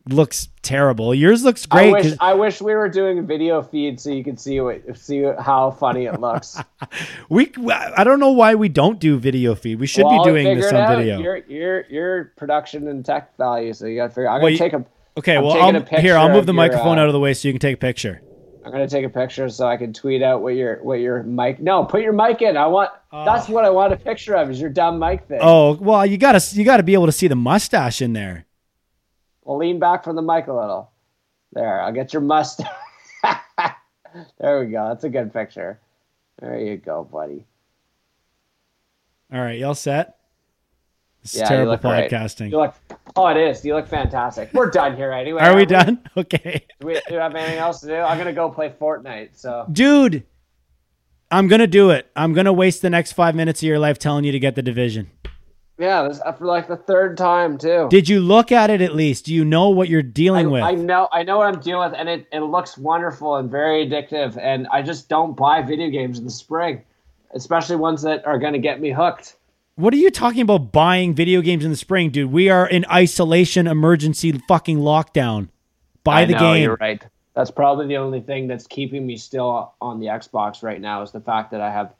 [0.08, 1.14] looks terrible.
[1.14, 2.16] Yours looks I great.
[2.20, 5.72] I wish we were doing a video feed so you could see what see how
[5.72, 6.60] funny it looks.
[7.30, 9.80] we I don't know why we don't do video feed.
[9.80, 11.20] We should Well, be doing this on video.
[11.20, 14.28] Your your your production and tech value, so you got to figure.
[14.30, 14.86] I'm Well, gonna you- take a.
[15.18, 17.34] Okay, I'm well, I'll, here I'll move the your, microphone uh, out of the way
[17.34, 18.22] so you can take a picture.
[18.64, 21.60] I'm gonna take a picture so I can tweet out what your what your mic.
[21.60, 22.56] No, put your mic in.
[22.56, 22.92] I want.
[23.12, 24.50] That's what I want a picture of.
[24.50, 25.40] Is your dumb mic thing?
[25.42, 28.46] Oh well, you gotta you gotta be able to see the mustache in there.
[29.50, 30.92] Well, lean back from the mic a little.
[31.54, 32.68] There, I'll get your mustache.
[34.40, 34.90] there we go.
[34.90, 35.80] That's a good picture.
[36.40, 37.48] There you go, buddy.
[39.34, 40.20] All right, y'all set?
[41.24, 42.52] This is Yeah, you terrible look podcasting.
[42.52, 42.76] You look.
[43.16, 43.66] Oh, it is.
[43.66, 44.54] You look fantastic.
[44.54, 45.42] We're done here anyway.
[45.42, 46.10] Are we aren't done?
[46.16, 46.68] Okay.
[46.80, 47.96] Do we, do we have anything else to do?
[47.96, 49.30] I'm gonna go play Fortnite.
[49.34, 50.28] So Dude,
[51.32, 52.10] I'm going to do it.
[52.16, 54.56] I'm going to waste the next five minutes of your life telling you to get
[54.56, 55.10] the division.
[55.80, 57.88] Yeah, this uh, for like the third time too.
[57.90, 59.26] Did you look at it at least?
[59.26, 60.64] Do you know what you're dealing I, with?
[60.64, 63.88] I know, I know what I'm dealing with, and it, it looks wonderful and very
[63.88, 64.38] addictive.
[64.38, 66.84] And I just don't buy video games in the spring,
[67.34, 69.38] especially ones that are going to get me hooked.
[69.76, 72.30] What are you talking about buying video games in the spring, dude?
[72.30, 75.48] We are in isolation, emergency, fucking lockdown.
[76.04, 76.64] Buy I the know, game.
[76.64, 77.02] You're right.
[77.36, 81.12] That's probably the only thing that's keeping me still on the Xbox right now is
[81.12, 81.94] the fact that I have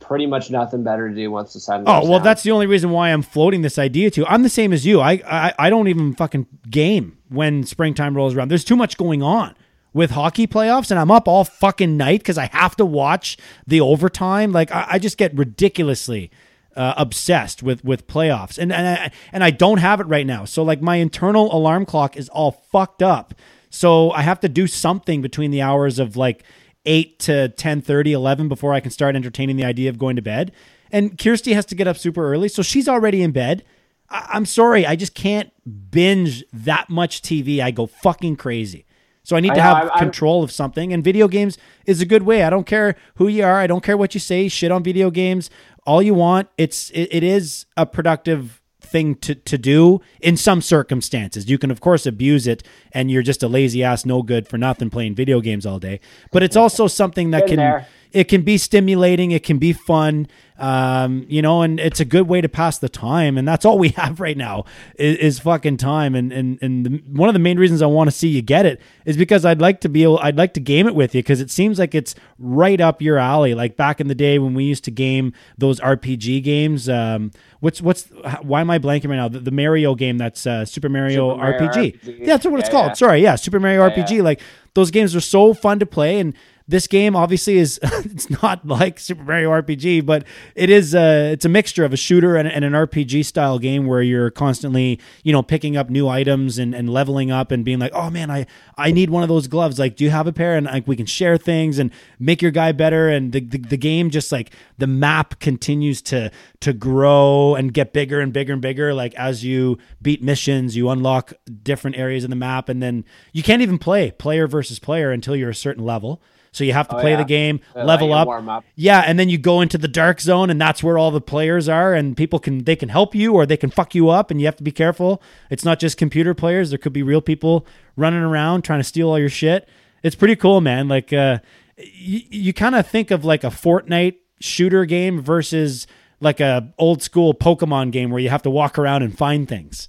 [0.00, 1.84] pretty much nothing better to do once the sun.
[1.86, 2.22] Oh well, down.
[2.24, 4.22] that's the only reason why I'm floating this idea to.
[4.22, 4.26] you.
[4.26, 5.00] I'm the same as you.
[5.00, 8.48] I, I I don't even fucking game when springtime rolls around.
[8.48, 9.54] There's too much going on
[9.92, 13.36] with hockey playoffs, and I'm up all fucking night because I have to watch
[13.66, 14.52] the overtime.
[14.52, 16.30] Like I, I just get ridiculously
[16.76, 20.44] uh, obsessed with with playoffs, and and I, and I don't have it right now.
[20.44, 23.34] So like my internal alarm clock is all fucked up.
[23.70, 26.42] So I have to do something between the hours of like
[26.86, 30.52] 8 to 10 11 before I can start entertaining the idea of going to bed.
[30.90, 33.64] And Kirsty has to get up super early, so she's already in bed.
[34.08, 35.50] I- I'm sorry, I just can't
[35.90, 37.60] binge that much TV.
[37.60, 38.86] I go fucking crazy.
[39.22, 42.00] So I need I to know, have I'm- control of something, and video games is
[42.00, 42.42] a good way.
[42.42, 43.58] I don't care who you are.
[43.58, 44.48] I don't care what you say.
[44.48, 45.50] Shit on video games
[45.86, 46.48] all you want.
[46.58, 48.59] It's it, it is a productive
[48.90, 51.48] thing to, to do in some circumstances.
[51.48, 52.62] You can of course abuse it
[52.92, 56.00] and you're just a lazy ass no good for nothing playing video games all day.
[56.32, 57.86] But it's also something that Been can there.
[58.12, 60.26] it can be stimulating, it can be fun.
[60.60, 63.78] Um, you know, and it's a good way to pass the time, and that's all
[63.78, 64.66] we have right now
[64.96, 66.14] is, is fucking time.
[66.14, 68.66] And and and the, one of the main reasons I want to see you get
[68.66, 71.20] it is because I'd like to be able, I'd like to game it with you
[71.22, 73.54] because it seems like it's right up your alley.
[73.54, 76.88] Like back in the day when we used to game those RPG games.
[76.88, 77.30] Um,
[77.60, 78.04] what's what's
[78.42, 79.28] why am I blanking right now?
[79.28, 82.00] The, the Mario game that's uh, Super Mario, Super Mario RPG.
[82.02, 82.18] RPG.
[82.20, 82.88] Yeah, that's what it's called.
[82.88, 82.92] yeah.
[82.94, 84.16] Sorry, yeah, Super Mario Yeah, RPG.
[84.18, 84.22] yeah.
[84.22, 84.40] Like
[84.74, 86.34] those games are so fun to play and
[86.70, 90.24] this game obviously is it's not like Super Mario RPG, but
[90.54, 93.86] it is a it's a mixture of a shooter and, and an RPG style game
[93.86, 97.80] where you're constantly you know picking up new items and, and leveling up and being
[97.80, 98.46] like, oh man, I
[98.78, 99.78] I need one of those gloves.
[99.78, 100.56] Like, do you have a pair?
[100.56, 101.90] And like we can share things and
[102.20, 103.08] make your guy better.
[103.08, 106.30] And the, the the game just like the map continues to
[106.60, 108.94] to grow and get bigger and bigger and bigger.
[108.94, 111.32] Like as you beat missions, you unlock
[111.64, 115.34] different areas of the map, and then you can't even play player versus player until
[115.34, 116.20] you're a certain level.
[116.52, 117.18] So you have to play yeah.
[117.18, 118.28] the game, let level up.
[118.28, 118.64] up.
[118.74, 121.68] Yeah, and then you go into the dark zone and that's where all the players
[121.68, 124.40] are and people can they can help you or they can fuck you up and
[124.40, 125.22] you have to be careful.
[125.48, 127.66] It's not just computer players, there could be real people
[127.96, 129.68] running around trying to steal all your shit.
[130.02, 130.88] It's pretty cool, man.
[130.88, 131.38] Like uh
[131.76, 135.86] you, you kind of think of like a Fortnite shooter game versus
[136.20, 139.88] like a old school Pokemon game where you have to walk around and find things.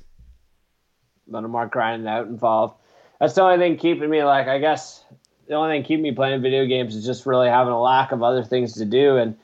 [1.27, 2.75] A little more grinding out involved.
[3.21, 5.05] That's the only thing keeping me like I guess
[5.47, 8.23] the only thing keeping me playing video games is just really having a lack of
[8.23, 9.17] other things to do.
[9.17, 9.37] And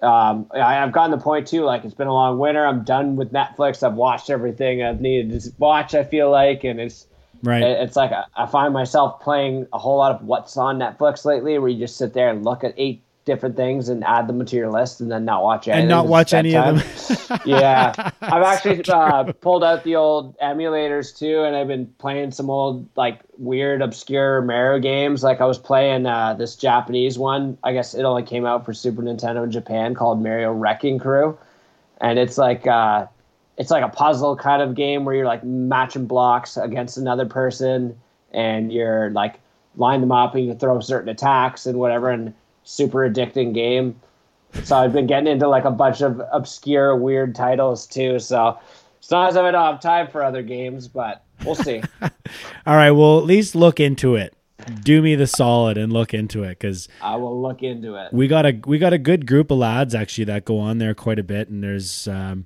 [0.00, 2.64] um, I, I've gotten to the point too like it's been a long winter.
[2.64, 3.82] I'm done with Netflix.
[3.82, 6.62] I've watched everything I've needed to watch I feel like.
[6.62, 7.06] And it's
[7.42, 7.62] Right.
[7.62, 11.24] it- it's like I, I find myself playing a whole lot of what's on Netflix
[11.24, 14.44] lately where you just sit there and look at eight different things and add them
[14.44, 17.40] to your list and then not watch anything not watch any of them.
[17.44, 17.92] Yeah,
[18.22, 22.88] I've actually uh, pulled out the old emulators too, and I've been playing some old
[22.96, 25.22] like weird, obscure Mario games.
[25.22, 27.56] Like I was playing uh, this Japanese one.
[27.62, 31.38] I guess it only came out for Super Nintendo in Japan called Mario Wrecking Crew,
[32.00, 33.06] and it's like uh,
[33.58, 37.96] it's like a puzzle kind of game where you're like matching blocks against another person,
[38.32, 39.38] and you're like
[39.76, 42.34] line them up and you throw certain attacks and whatever, and
[42.64, 44.00] super addicting game.
[44.64, 48.18] So I've been getting into like a bunch of obscure, weird titles too.
[48.18, 48.58] So
[48.98, 51.82] it's not as if I don't have time for other games, but we'll see.
[52.66, 54.34] All right, well, at least look into it.
[54.82, 58.12] Do me the solid and look into it cuz I will look into it.
[58.12, 60.94] we got a we got a good group of lads actually that go on there
[60.94, 62.44] quite a bit and there's um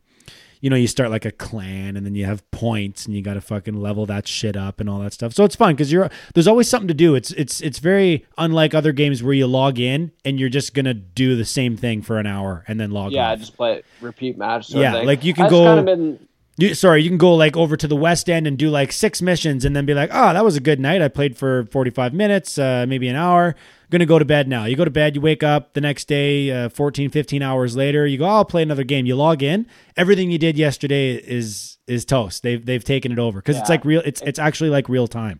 [0.64, 3.34] you know you start like a clan and then you have points and you got
[3.34, 6.08] to fucking level that shit up and all that stuff so it's fun because you're
[6.32, 9.78] there's always something to do it's it's it's very unlike other games where you log
[9.78, 13.12] in and you're just gonna do the same thing for an hour and then log
[13.12, 13.38] Yeah, off.
[13.40, 14.70] just play repeat match.
[14.70, 17.76] Yeah, like you can go- Kind of been, You, sorry, you can go like over
[17.76, 20.44] to the West End and do like six missions and then be like, oh, that
[20.44, 21.02] was a good night.
[21.02, 23.54] I played for 45 minutes, uh, maybe an hour.
[23.94, 24.64] Gonna go to bed now.
[24.64, 28.04] You go to bed, you wake up the next day, uh, 14, 15 hours later,
[28.08, 29.06] you go, oh, I'll play another game.
[29.06, 29.68] You log in.
[29.96, 32.42] Everything you did yesterday is is toast.
[32.42, 34.02] They've they've taken it over because it's like real.
[34.04, 35.38] It's it's actually like real time.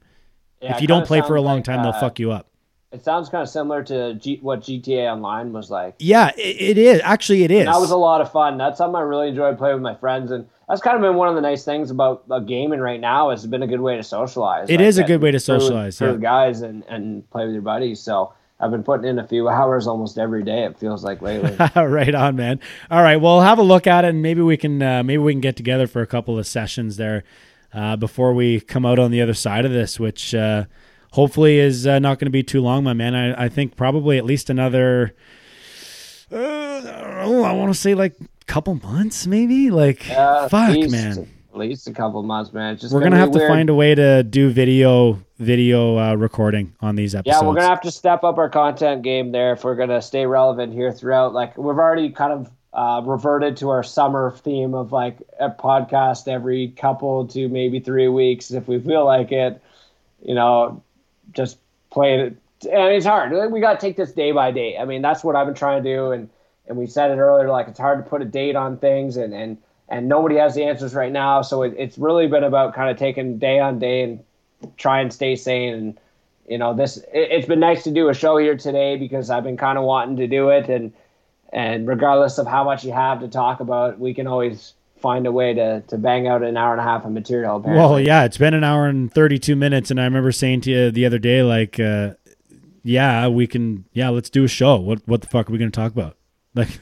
[0.63, 2.49] yeah, if you don't play for a long like, time, they'll uh, fuck you up.
[2.93, 5.97] It sounds kind of similar to G- what GTA Online was like.
[5.99, 7.01] Yeah, it, it is.
[7.03, 7.67] Actually, it is.
[7.67, 8.57] That was a lot of fun.
[8.57, 11.29] That's something I really enjoyed playing with my friends, and that's kind of been one
[11.29, 13.31] of the nice things about, gaming right now.
[13.31, 14.71] It's been a good way to socialize.
[14.71, 16.13] It Like, is a good way to socialize, yeah.
[16.13, 17.99] with guys and and play with your buddies.
[17.99, 20.65] So I've been putting in a few hours almost every day.
[20.65, 21.55] It feels like lately.
[21.77, 22.61] right on, man.
[22.91, 25.33] All right, well, have a look at it, and maybe we can uh, maybe we
[25.33, 27.25] can get together for a couple of sessions there
[27.73, 30.65] uh, before we come out on the other side of this, which uh,
[31.13, 33.15] hopefully is uh, not going to be too long, my man.
[33.15, 35.15] I, I think probably at least another.
[36.33, 37.43] Uh, I know.
[37.45, 39.71] I want to say like a couple months, maybe.
[39.71, 41.29] Like, Uh, fuck, least, man.
[41.53, 42.75] At least a couple months, man.
[42.75, 43.51] It's just We're gonna have be to weird.
[43.51, 47.41] find a way to do video video uh, recording on these episodes.
[47.41, 50.27] Yeah, we're gonna have to step up our content game there if we're gonna stay
[50.27, 51.33] relevant here throughout.
[51.33, 56.27] Like we've already kind of uh, reverted to our summer theme of like a podcast
[56.27, 59.63] every couple to maybe three weeks if we feel like it.
[60.23, 60.83] You know,
[61.33, 61.59] just
[61.91, 62.37] play it.
[62.63, 63.53] And it's hard.
[63.53, 64.79] We got to take this day by day.
[64.79, 66.13] I mean, that's what I've been trying to do.
[66.13, 66.29] And
[66.67, 67.49] and we said it earlier.
[67.49, 69.59] Like it's hard to put a date on things, and and
[69.89, 71.43] and nobody has the answers right now.
[71.43, 74.25] So it, it's really been about kind of taking day on day and
[74.77, 75.99] try and stay sane and
[76.49, 79.45] you know this it, it's been nice to do a show here today because i've
[79.45, 80.93] been kind of wanting to do it and
[81.53, 84.75] and regardless of how much you have to talk about we can always
[85.05, 87.87] find a way to to bang out an hour and a half of material apparently.
[87.87, 89.91] Well, yeah, it's been an hour and 32 minutes.
[89.91, 92.15] And I remember saying to you the other day, like, uh,
[92.83, 94.77] yeah, we can, yeah, let's do a show.
[94.77, 96.17] What, what the fuck are we going to talk about?
[96.57, 96.81] Like,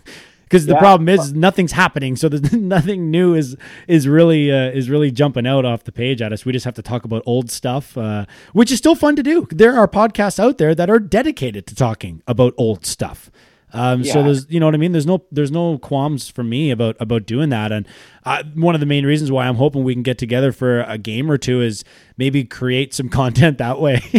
[0.53, 0.81] because the Yeah.
[0.81, 2.15] problem is nothing's happening.
[2.15, 3.57] So there's nothing new is,
[3.89, 6.45] is really, uh, is really jumping out off the page at us.
[6.45, 9.49] We just have to talk about old stuff, uh, which is still fun to do.
[9.51, 13.31] There are podcasts out there that are dedicated to talking about old stuff.
[13.73, 14.93] Um, So there's, you know what I mean.
[14.93, 17.73] There's no, there's no qualms for me about about doing that.
[17.73, 17.86] And
[18.24, 20.99] uh, one of the main reasons why I'm hoping we can get together for a
[20.99, 21.85] game or two is
[22.16, 24.01] maybe create some content that way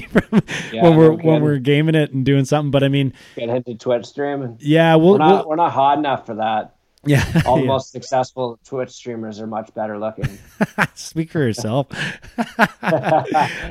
[0.71, 2.71] Yeah, when we're no when we're gaming it and doing something.
[2.71, 5.97] But I mean, get into twitch stream yeah, we'll, we're not we'll we're not hot
[5.97, 6.75] enough for that
[7.05, 7.41] yeah.
[7.45, 7.67] all the yeah.
[7.67, 10.38] most successful twitch streamers are much better looking
[10.95, 11.88] Speak for yourself.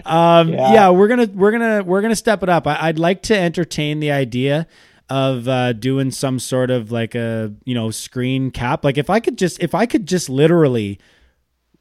[0.05, 0.73] um, yeah.
[0.75, 0.89] Yeah.
[0.91, 2.67] we're gonna we're gonna we're gonna step it up.
[2.67, 4.67] I, I'd like to entertain the idea
[5.09, 8.85] of uh, doing some sort of like a you know screen cap.
[8.85, 10.99] Like if I could just if I could just literally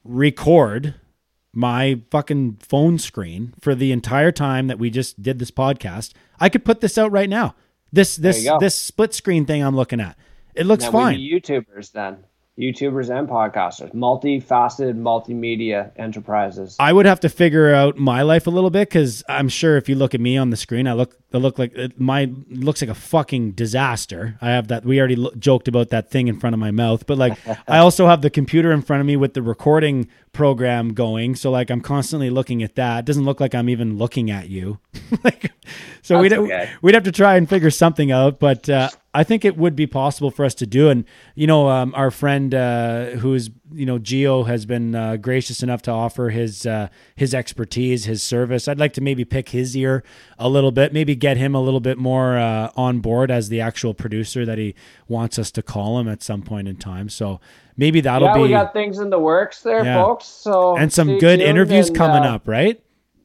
[0.04, 0.94] record
[1.54, 6.48] my fucking phone screen for the entire time that we just did this podcast, I
[6.48, 7.54] could put this out right now.
[7.92, 10.16] This this this split screen thing I'm looking at.
[10.54, 11.18] It looks Now fine.
[11.18, 12.24] youtubers then
[12.58, 18.50] youtubers and podcasters multifaceted multimedia enterprises I would have to figure out my life a
[18.50, 21.16] little bit because I'm sure if you look at me on the screen, I look
[21.32, 24.36] I look like it, my looks like a fucking disaster.
[24.42, 24.84] I have that.
[24.84, 27.38] We already lo- joked about that thing in front of my mouth, but like
[27.68, 31.36] I also have the computer in front of me with the recording program going.
[31.36, 33.00] So like I'm constantly looking at that.
[33.00, 34.78] It doesn't look like I'm even looking at you.
[35.24, 35.52] like
[36.02, 36.70] so we'd That's okay.
[36.82, 38.38] we'd have to try and figure something out.
[38.38, 40.88] But uh, I think it would be possible for us to do.
[40.88, 45.62] And you know, um, our friend uh, who's you know Geo has been uh, gracious
[45.62, 48.68] enough to offer his uh, his expertise, his service.
[48.68, 50.02] I'd like to maybe pick his ear
[50.38, 53.60] a little bit, maybe get him a little bit more uh, on board as the
[53.60, 54.74] actual producer that he
[55.08, 57.10] wants us to call him at some point in time.
[57.10, 57.38] So
[57.76, 60.02] maybe that'll be yeah be we got things in the works there Yeah.
[60.04, 62.81] folks so and some good interviews and, coming uh, up, right?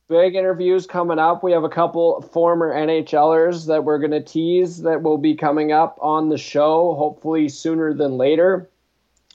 [0.08, 1.44] Big interviews coming up.
[1.44, 5.72] We have a couple former NHLers that we're going to tease that will be coming
[5.72, 8.70] up on the show, hopefully sooner than later.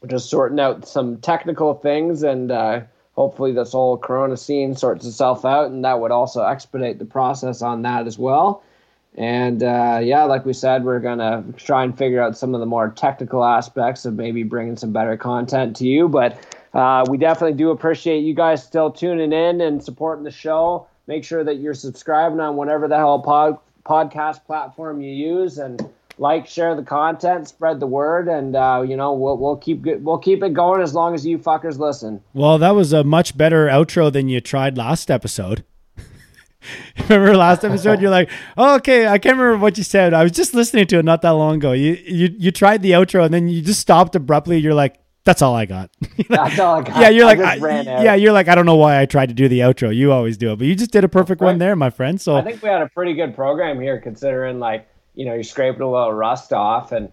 [0.06, 2.80] Just sorting out some technical things, and uh,
[3.14, 7.62] hopefully this whole Corona scene sorts itself out, and that would also expedite the process
[7.62, 8.64] on that as well.
[9.14, 12.66] And uh, yeah, like we said, we're gonna try and figure out some of the
[12.66, 16.08] more technical aspects of maybe bringing some better content to you.
[16.08, 16.36] But
[16.74, 20.86] uh, we definitely do appreciate you guys still tuning in and supporting the show.
[21.06, 25.86] Make sure that you're subscribing on whatever the hell pod, podcast platform you use, and
[26.18, 30.18] like, share the content, spread the word, and uh, you know we'll we'll keep we'll
[30.18, 32.22] keep it going as long as you fuckers listen.
[32.32, 35.64] Well, that was a much better outro than you tried last episode.
[37.08, 38.00] remember last episode?
[38.00, 40.14] You're like, oh, okay, I can't remember what you said.
[40.14, 41.72] I was just listening to it not that long ago.
[41.72, 44.58] You you you tried the outro and then you just stopped abruptly.
[44.58, 45.90] You're like, that's all I got.
[46.28, 47.00] That's all I got.
[47.00, 49.28] yeah, you're I like, I- ran yeah, you're like, I don't know why I tried
[49.28, 49.94] to do the outro.
[49.94, 52.20] You always do it, but you just did a perfect one there, my friend.
[52.20, 55.42] So I think we had a pretty good program here, considering like you know you're
[55.44, 57.10] scraping a little rust off, and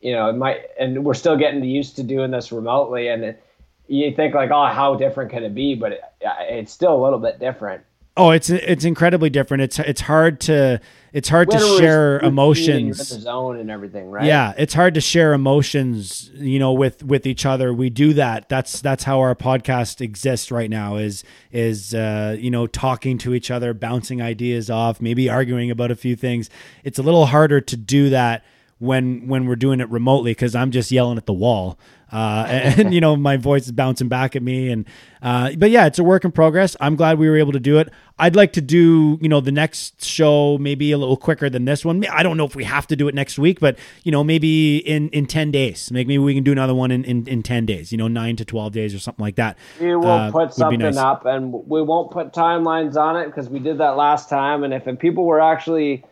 [0.00, 3.42] you know it might, and we're still getting used to doing this remotely, and it,
[3.88, 5.74] you think like, oh, how different can it be?
[5.74, 7.82] But it, it's still a little bit different.
[8.18, 9.62] Oh, it's it's incredibly different.
[9.62, 10.80] It's it's hard to
[11.12, 13.10] it's hard to share emotions.
[13.10, 14.24] in the zone and everything, right?
[14.24, 17.74] Yeah, it's hard to share emotions, you know, with with each other.
[17.74, 18.48] We do that.
[18.48, 20.96] That's that's how our podcast exists right now.
[20.96, 25.90] Is is uh, you know talking to each other, bouncing ideas off, maybe arguing about
[25.90, 26.48] a few things.
[26.84, 28.44] It's a little harder to do that
[28.78, 31.78] when when we're doing it remotely because I'm just yelling at the wall.
[32.12, 34.86] Uh, and, you know my voice is bouncing back at me and
[35.22, 37.78] uh, but yeah it's a work in progress i'm glad we were able to do
[37.78, 37.88] it
[38.20, 41.84] i'd like to do you know the next show maybe a little quicker than this
[41.84, 44.22] one i don't know if we have to do it next week but you know
[44.22, 47.66] maybe in in 10 days maybe we can do another one in in, in 10
[47.66, 50.54] days you know 9 to 12 days or something like that We will Uh, put
[50.54, 50.96] something nice.
[50.96, 54.62] up, and we won't put timelines on it because we did that last time.
[54.62, 56.04] And if, if people were actually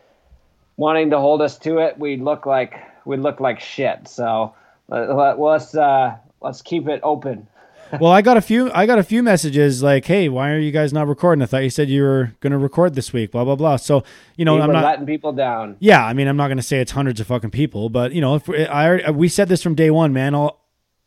[0.77, 2.73] wanting to hold us to it, we'd look like
[3.05, 4.07] we'd look like shit.
[4.09, 4.53] So
[4.87, 7.47] let, let's uh, let's keep it open.
[7.99, 10.71] well i got a few i got a few messages like hey why are you
[10.71, 13.43] guys not recording i thought you said you were going to record this week blah
[13.43, 14.03] blah blah so
[14.37, 15.77] you know we i'm not letting people down.
[15.79, 18.21] Yeah, I mean, I'm not going to say it's hundreds of fucking people, but you
[18.21, 20.33] know, if we, I we said this from day one, man.
[20.33, 20.65] All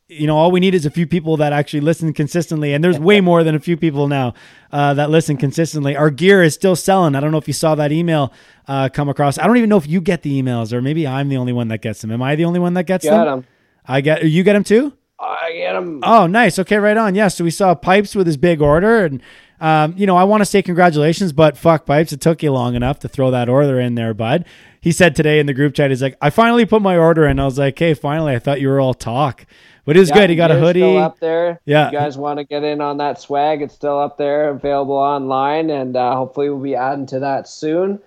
[0.09, 2.99] you know, all we need is a few people that actually listen consistently, and there's
[2.99, 4.33] way more than a few people now
[4.73, 5.97] uh, that listen consistently.
[5.97, 7.15] Our gear is still selling.
[7.15, 8.33] I don't know if you saw that email
[8.67, 9.37] uh, come across.
[9.37, 11.69] I don't even know if you get the emails, or maybe I'm the only one
[11.69, 12.11] that gets them.
[12.11, 13.27] Am I the only one that gets Get them?
[13.27, 13.47] them.
[13.89, 14.25] I get.
[14.25, 14.93] You get them too?
[15.19, 16.01] I get them.
[16.05, 16.59] Oh, nice.
[16.61, 17.15] Okay, right on.
[17.15, 17.29] Yeah.
[17.29, 19.21] So we saw Pipes with his big order, and
[19.61, 22.75] um, you know, I want to say congratulations, but fuck Pipes, it took you long
[22.75, 24.45] enough to throw that order in there, bud.
[24.81, 27.41] He said today in the group chat, he's like, I finally put my order in.
[27.41, 28.35] I was like, hey, finally.
[28.35, 29.45] I thought you were all talk,
[29.85, 30.31] but it was good.
[30.31, 30.81] He got a hoodie.
[30.81, 31.61] Still up there.
[31.65, 31.91] Yeah.
[31.91, 33.61] You guys want to get in on that swag?
[33.63, 37.99] It's still up there, available online, and uh, hopefully we'll be adding to that soon.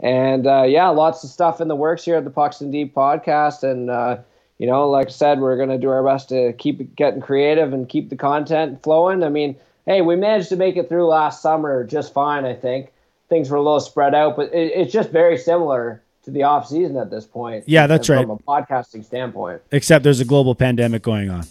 [0.00, 2.94] And uh, yeah, lots of stuff in the works here at the Pucks and Deep
[2.94, 3.62] podcast.
[3.62, 4.18] And uh,
[4.58, 7.88] you know, like I said, we're gonna do our best to keep getting creative and
[7.88, 9.22] keep the content flowing.
[9.22, 9.56] I mean,
[9.86, 12.44] hey, we managed to make it through last summer just fine.
[12.44, 12.92] I think
[13.28, 16.68] things were a little spread out, but it, it's just very similar to the off
[16.68, 17.64] season at this point.
[17.66, 18.20] Yeah, that's right.
[18.20, 19.62] from a podcasting standpoint.
[19.70, 21.44] Except there's a global pandemic going on.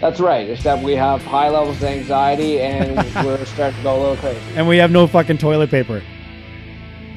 [0.00, 0.50] That's right.
[0.50, 4.40] Except we have high levels of anxiety and we're starting to go a little crazy.
[4.54, 6.02] And we have no fucking toilet paper.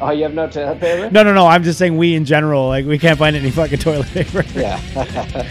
[0.02, 1.10] Oh, you have no toilet paper?
[1.12, 1.46] No, no, no.
[1.46, 4.44] I'm just saying we in general, like we can't find any fucking toilet paper.
[4.56, 4.80] Yeah.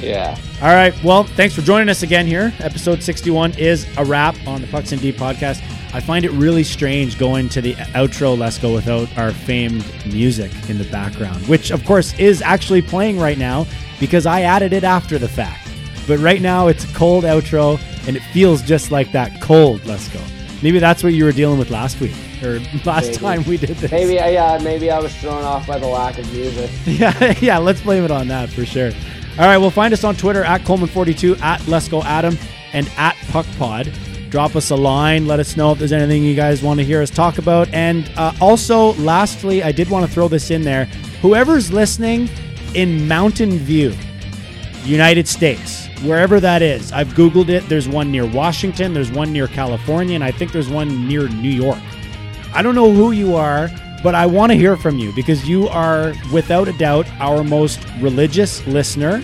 [0.00, 0.36] yeah.
[0.60, 0.94] All right.
[1.04, 2.52] Well, thanks for joining us again here.
[2.58, 5.62] Episode 61 is a wrap on the Pucks and Deep podcast.
[5.94, 10.50] I find it really strange going to the outro Let's Go without our famed music
[10.68, 13.66] in the background, which of course is actually playing right now
[14.00, 15.68] because I added it after the fact.
[16.08, 20.08] But right now it's a cold outro and it feels just like that cold Let's
[20.08, 20.20] Go.
[20.62, 23.16] Maybe that's what you were dealing with last week or last Maybe.
[23.16, 23.90] time we did this.
[23.90, 26.70] Maybe, uh, yeah, maybe I was thrown off by the lack of music.
[26.86, 28.92] Yeah, yeah, let's blame it on that for sure.
[29.38, 32.36] All right, well, find us on Twitter at Coleman42, at Let's Go Adam,
[32.72, 33.92] and at PuckPod.
[34.30, 35.26] Drop us a line.
[35.26, 37.68] Let us know if there's anything you guys want to hear us talk about.
[37.74, 40.84] And uh, also, lastly, I did want to throw this in there.
[41.22, 42.28] Whoever's listening
[42.74, 43.94] in Mountain View,
[44.84, 47.68] United States, wherever that is, I've Googled it.
[47.68, 51.50] There's one near Washington, there's one near California, and I think there's one near New
[51.50, 51.78] York.
[52.54, 53.70] I don't know who you are,
[54.02, 57.86] but I want to hear from you because you are, without a doubt, our most
[58.00, 59.22] religious listener.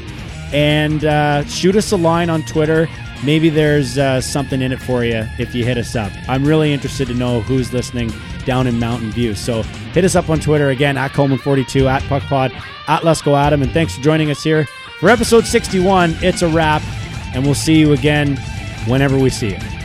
[0.52, 2.88] And uh, shoot us a line on Twitter.
[3.22, 6.10] Maybe there's uh, something in it for you if you hit us up.
[6.26, 8.10] I'm really interested to know who's listening
[8.46, 9.34] down in Mountain View.
[9.34, 12.52] So hit us up on Twitter again at Coleman42, at PuckPod,
[12.86, 13.62] at Let's Adam.
[13.62, 14.66] And thanks for joining us here
[14.98, 16.16] for episode 61.
[16.20, 16.82] It's a wrap,
[17.34, 18.36] and we'll see you again
[18.86, 19.77] whenever we see you.